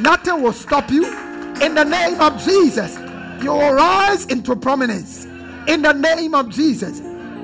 Nothing 0.00 0.42
will 0.42 0.52
stop 0.52 0.90
you. 0.90 1.06
In 1.60 1.74
the 1.74 1.84
name 1.84 2.20
of 2.20 2.42
Jesus, 2.42 2.98
you 3.42 3.52
will 3.52 3.74
rise 3.74 4.26
into 4.26 4.56
prominence. 4.56 5.26
In 5.68 5.82
the 5.82 5.92
name 5.92 6.34
of 6.34 6.48
Jesus, 6.48 7.00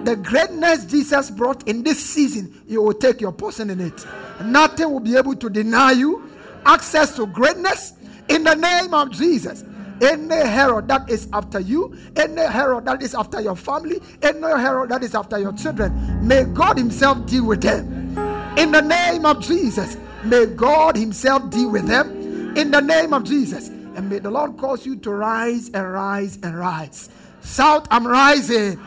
the 0.08 0.16
greatness 0.16 0.86
Jesus 0.86 1.28
brought 1.28 1.68
in 1.68 1.82
this 1.82 2.02
season, 2.02 2.62
you 2.66 2.80
will 2.80 2.94
take 2.94 3.20
your 3.20 3.30
portion 3.30 3.68
in 3.68 3.78
it. 3.78 4.06
Nothing 4.42 4.90
will 4.90 5.00
be 5.00 5.14
able 5.18 5.36
to 5.36 5.50
deny 5.50 5.92
you 5.92 6.30
access 6.64 7.14
to 7.16 7.26
greatness 7.26 7.92
in 8.30 8.42
the 8.42 8.54
name 8.54 8.94
of 8.94 9.10
Jesus. 9.10 9.64
Any 10.00 10.34
Herod 10.34 10.88
that 10.88 11.10
is 11.10 11.28
after 11.34 11.60
you, 11.60 11.94
any 12.16 12.40
Herod 12.40 12.86
that 12.86 13.02
is 13.02 13.14
after 13.14 13.42
your 13.42 13.54
family, 13.54 14.00
any 14.22 14.40
Herod 14.40 14.88
that 14.88 15.02
is 15.02 15.14
after 15.14 15.38
your 15.38 15.52
children, 15.52 16.26
may 16.26 16.44
God 16.44 16.78
Himself 16.78 17.26
deal 17.26 17.44
with 17.44 17.60
them. 17.60 18.16
In 18.56 18.72
the 18.72 18.80
name 18.80 19.26
of 19.26 19.42
Jesus, 19.42 19.98
may 20.24 20.46
God 20.46 20.96
Himself 20.96 21.50
deal 21.50 21.70
with 21.70 21.86
them. 21.86 22.56
In 22.56 22.70
the 22.70 22.80
name 22.80 23.12
of 23.12 23.24
Jesus. 23.24 23.68
And 23.68 24.08
may 24.08 24.20
the 24.20 24.30
Lord 24.30 24.56
cause 24.56 24.86
you 24.86 24.96
to 25.00 25.10
rise 25.10 25.68
and 25.74 25.92
rise 25.92 26.38
and 26.42 26.58
rise. 26.58 27.10
South, 27.42 27.86
I'm 27.90 28.06
rising. 28.06 28.80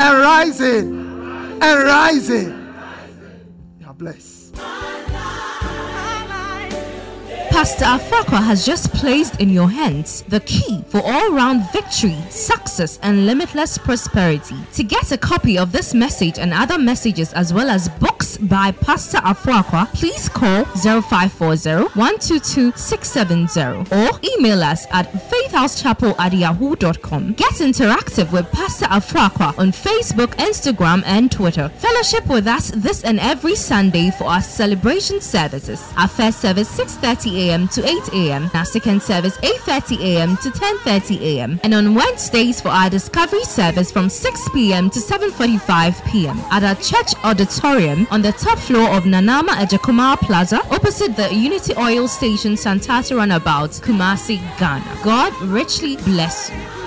And 0.00 0.18
rising. 0.18 1.08
And 1.60 1.84
rising. 1.84 2.74
You 3.80 3.86
are 3.86 3.94
blessed. 3.94 4.56
Pastor 7.58 7.86
uh, 7.86 7.98
Afakwa 7.98 8.40
has 8.40 8.64
just 8.64 8.92
placed 8.94 9.40
in 9.40 9.50
your 9.50 9.68
hands 9.68 10.22
the 10.28 10.38
key 10.38 10.84
for 10.86 11.00
all 11.04 11.32
round 11.32 11.68
victory, 11.72 12.14
success, 12.30 13.00
and 13.02 13.26
limitless 13.26 13.76
prosperity. 13.76 14.54
To 14.74 14.84
get 14.84 15.10
a 15.10 15.18
copy 15.18 15.58
of 15.58 15.72
this 15.72 15.92
message 15.92 16.38
and 16.38 16.54
other 16.54 16.78
messages, 16.78 17.32
as 17.32 17.52
well 17.52 17.68
as 17.68 17.88
books 17.88 18.36
by 18.36 18.70
Pastor 18.70 19.18
Afakwa, 19.18 19.92
please 19.92 20.28
call 20.28 20.66
0540 20.66 21.98
122 21.98 22.70
670 22.76 23.92
or 23.92 24.10
email 24.38 24.62
us 24.62 24.86
at 24.92 25.10
faithhousechapel 25.10 26.14
at 26.20 26.32
yahoo.com. 26.34 27.32
Get 27.32 27.54
interactive 27.54 28.30
with 28.30 28.48
Pastor 28.52 28.86
Afakwa 28.86 29.58
on 29.58 29.72
Facebook, 29.72 30.28
Instagram, 30.36 31.02
and 31.06 31.32
Twitter. 31.32 31.70
Fellowship 31.70 32.24
with 32.28 32.46
us 32.46 32.70
this 32.70 33.02
and 33.02 33.18
every 33.18 33.56
Sunday 33.56 34.12
for 34.12 34.26
our 34.26 34.42
celebration 34.42 35.20
services. 35.20 35.82
Our 35.96 36.06
first 36.06 36.38
service 36.40 36.70
6:30 36.78 37.34
a.m. 37.34 37.47
to 37.48 37.80
8 37.86 38.12
a.m. 38.12 38.50
Our 38.52 38.64
second 38.64 39.02
service 39.02 39.36
8:30 39.38 40.00
a.m. 40.00 40.36
to 40.38 40.50
10:30 40.50 41.20
a.m. 41.20 41.60
And 41.64 41.72
on 41.72 41.94
Wednesdays 41.94 42.60
for 42.60 42.68
our 42.68 42.90
discovery 42.90 43.44
service 43.44 43.90
from 43.90 44.10
6 44.10 44.48
p.m. 44.52 44.90
to 44.90 45.00
7:45 45.00 46.04
p.m. 46.10 46.38
at 46.50 46.62
our 46.62 46.74
church 46.74 47.14
auditorium 47.24 48.06
on 48.10 48.20
the 48.20 48.32
top 48.32 48.58
floor 48.58 48.90
of 48.90 49.04
Nanama 49.04 49.54
Ejakuma 49.64 50.18
Plaza, 50.18 50.60
opposite 50.70 51.16
the 51.16 51.32
Unity 51.34 51.72
Oil 51.78 52.06
Station, 52.06 52.52
Santasi 52.52 53.16
Runabout, 53.16 53.70
Kumasi, 53.80 54.36
Ghana. 54.58 55.00
God 55.02 55.32
richly 55.42 55.96
bless 55.96 56.50
you. 56.50 56.77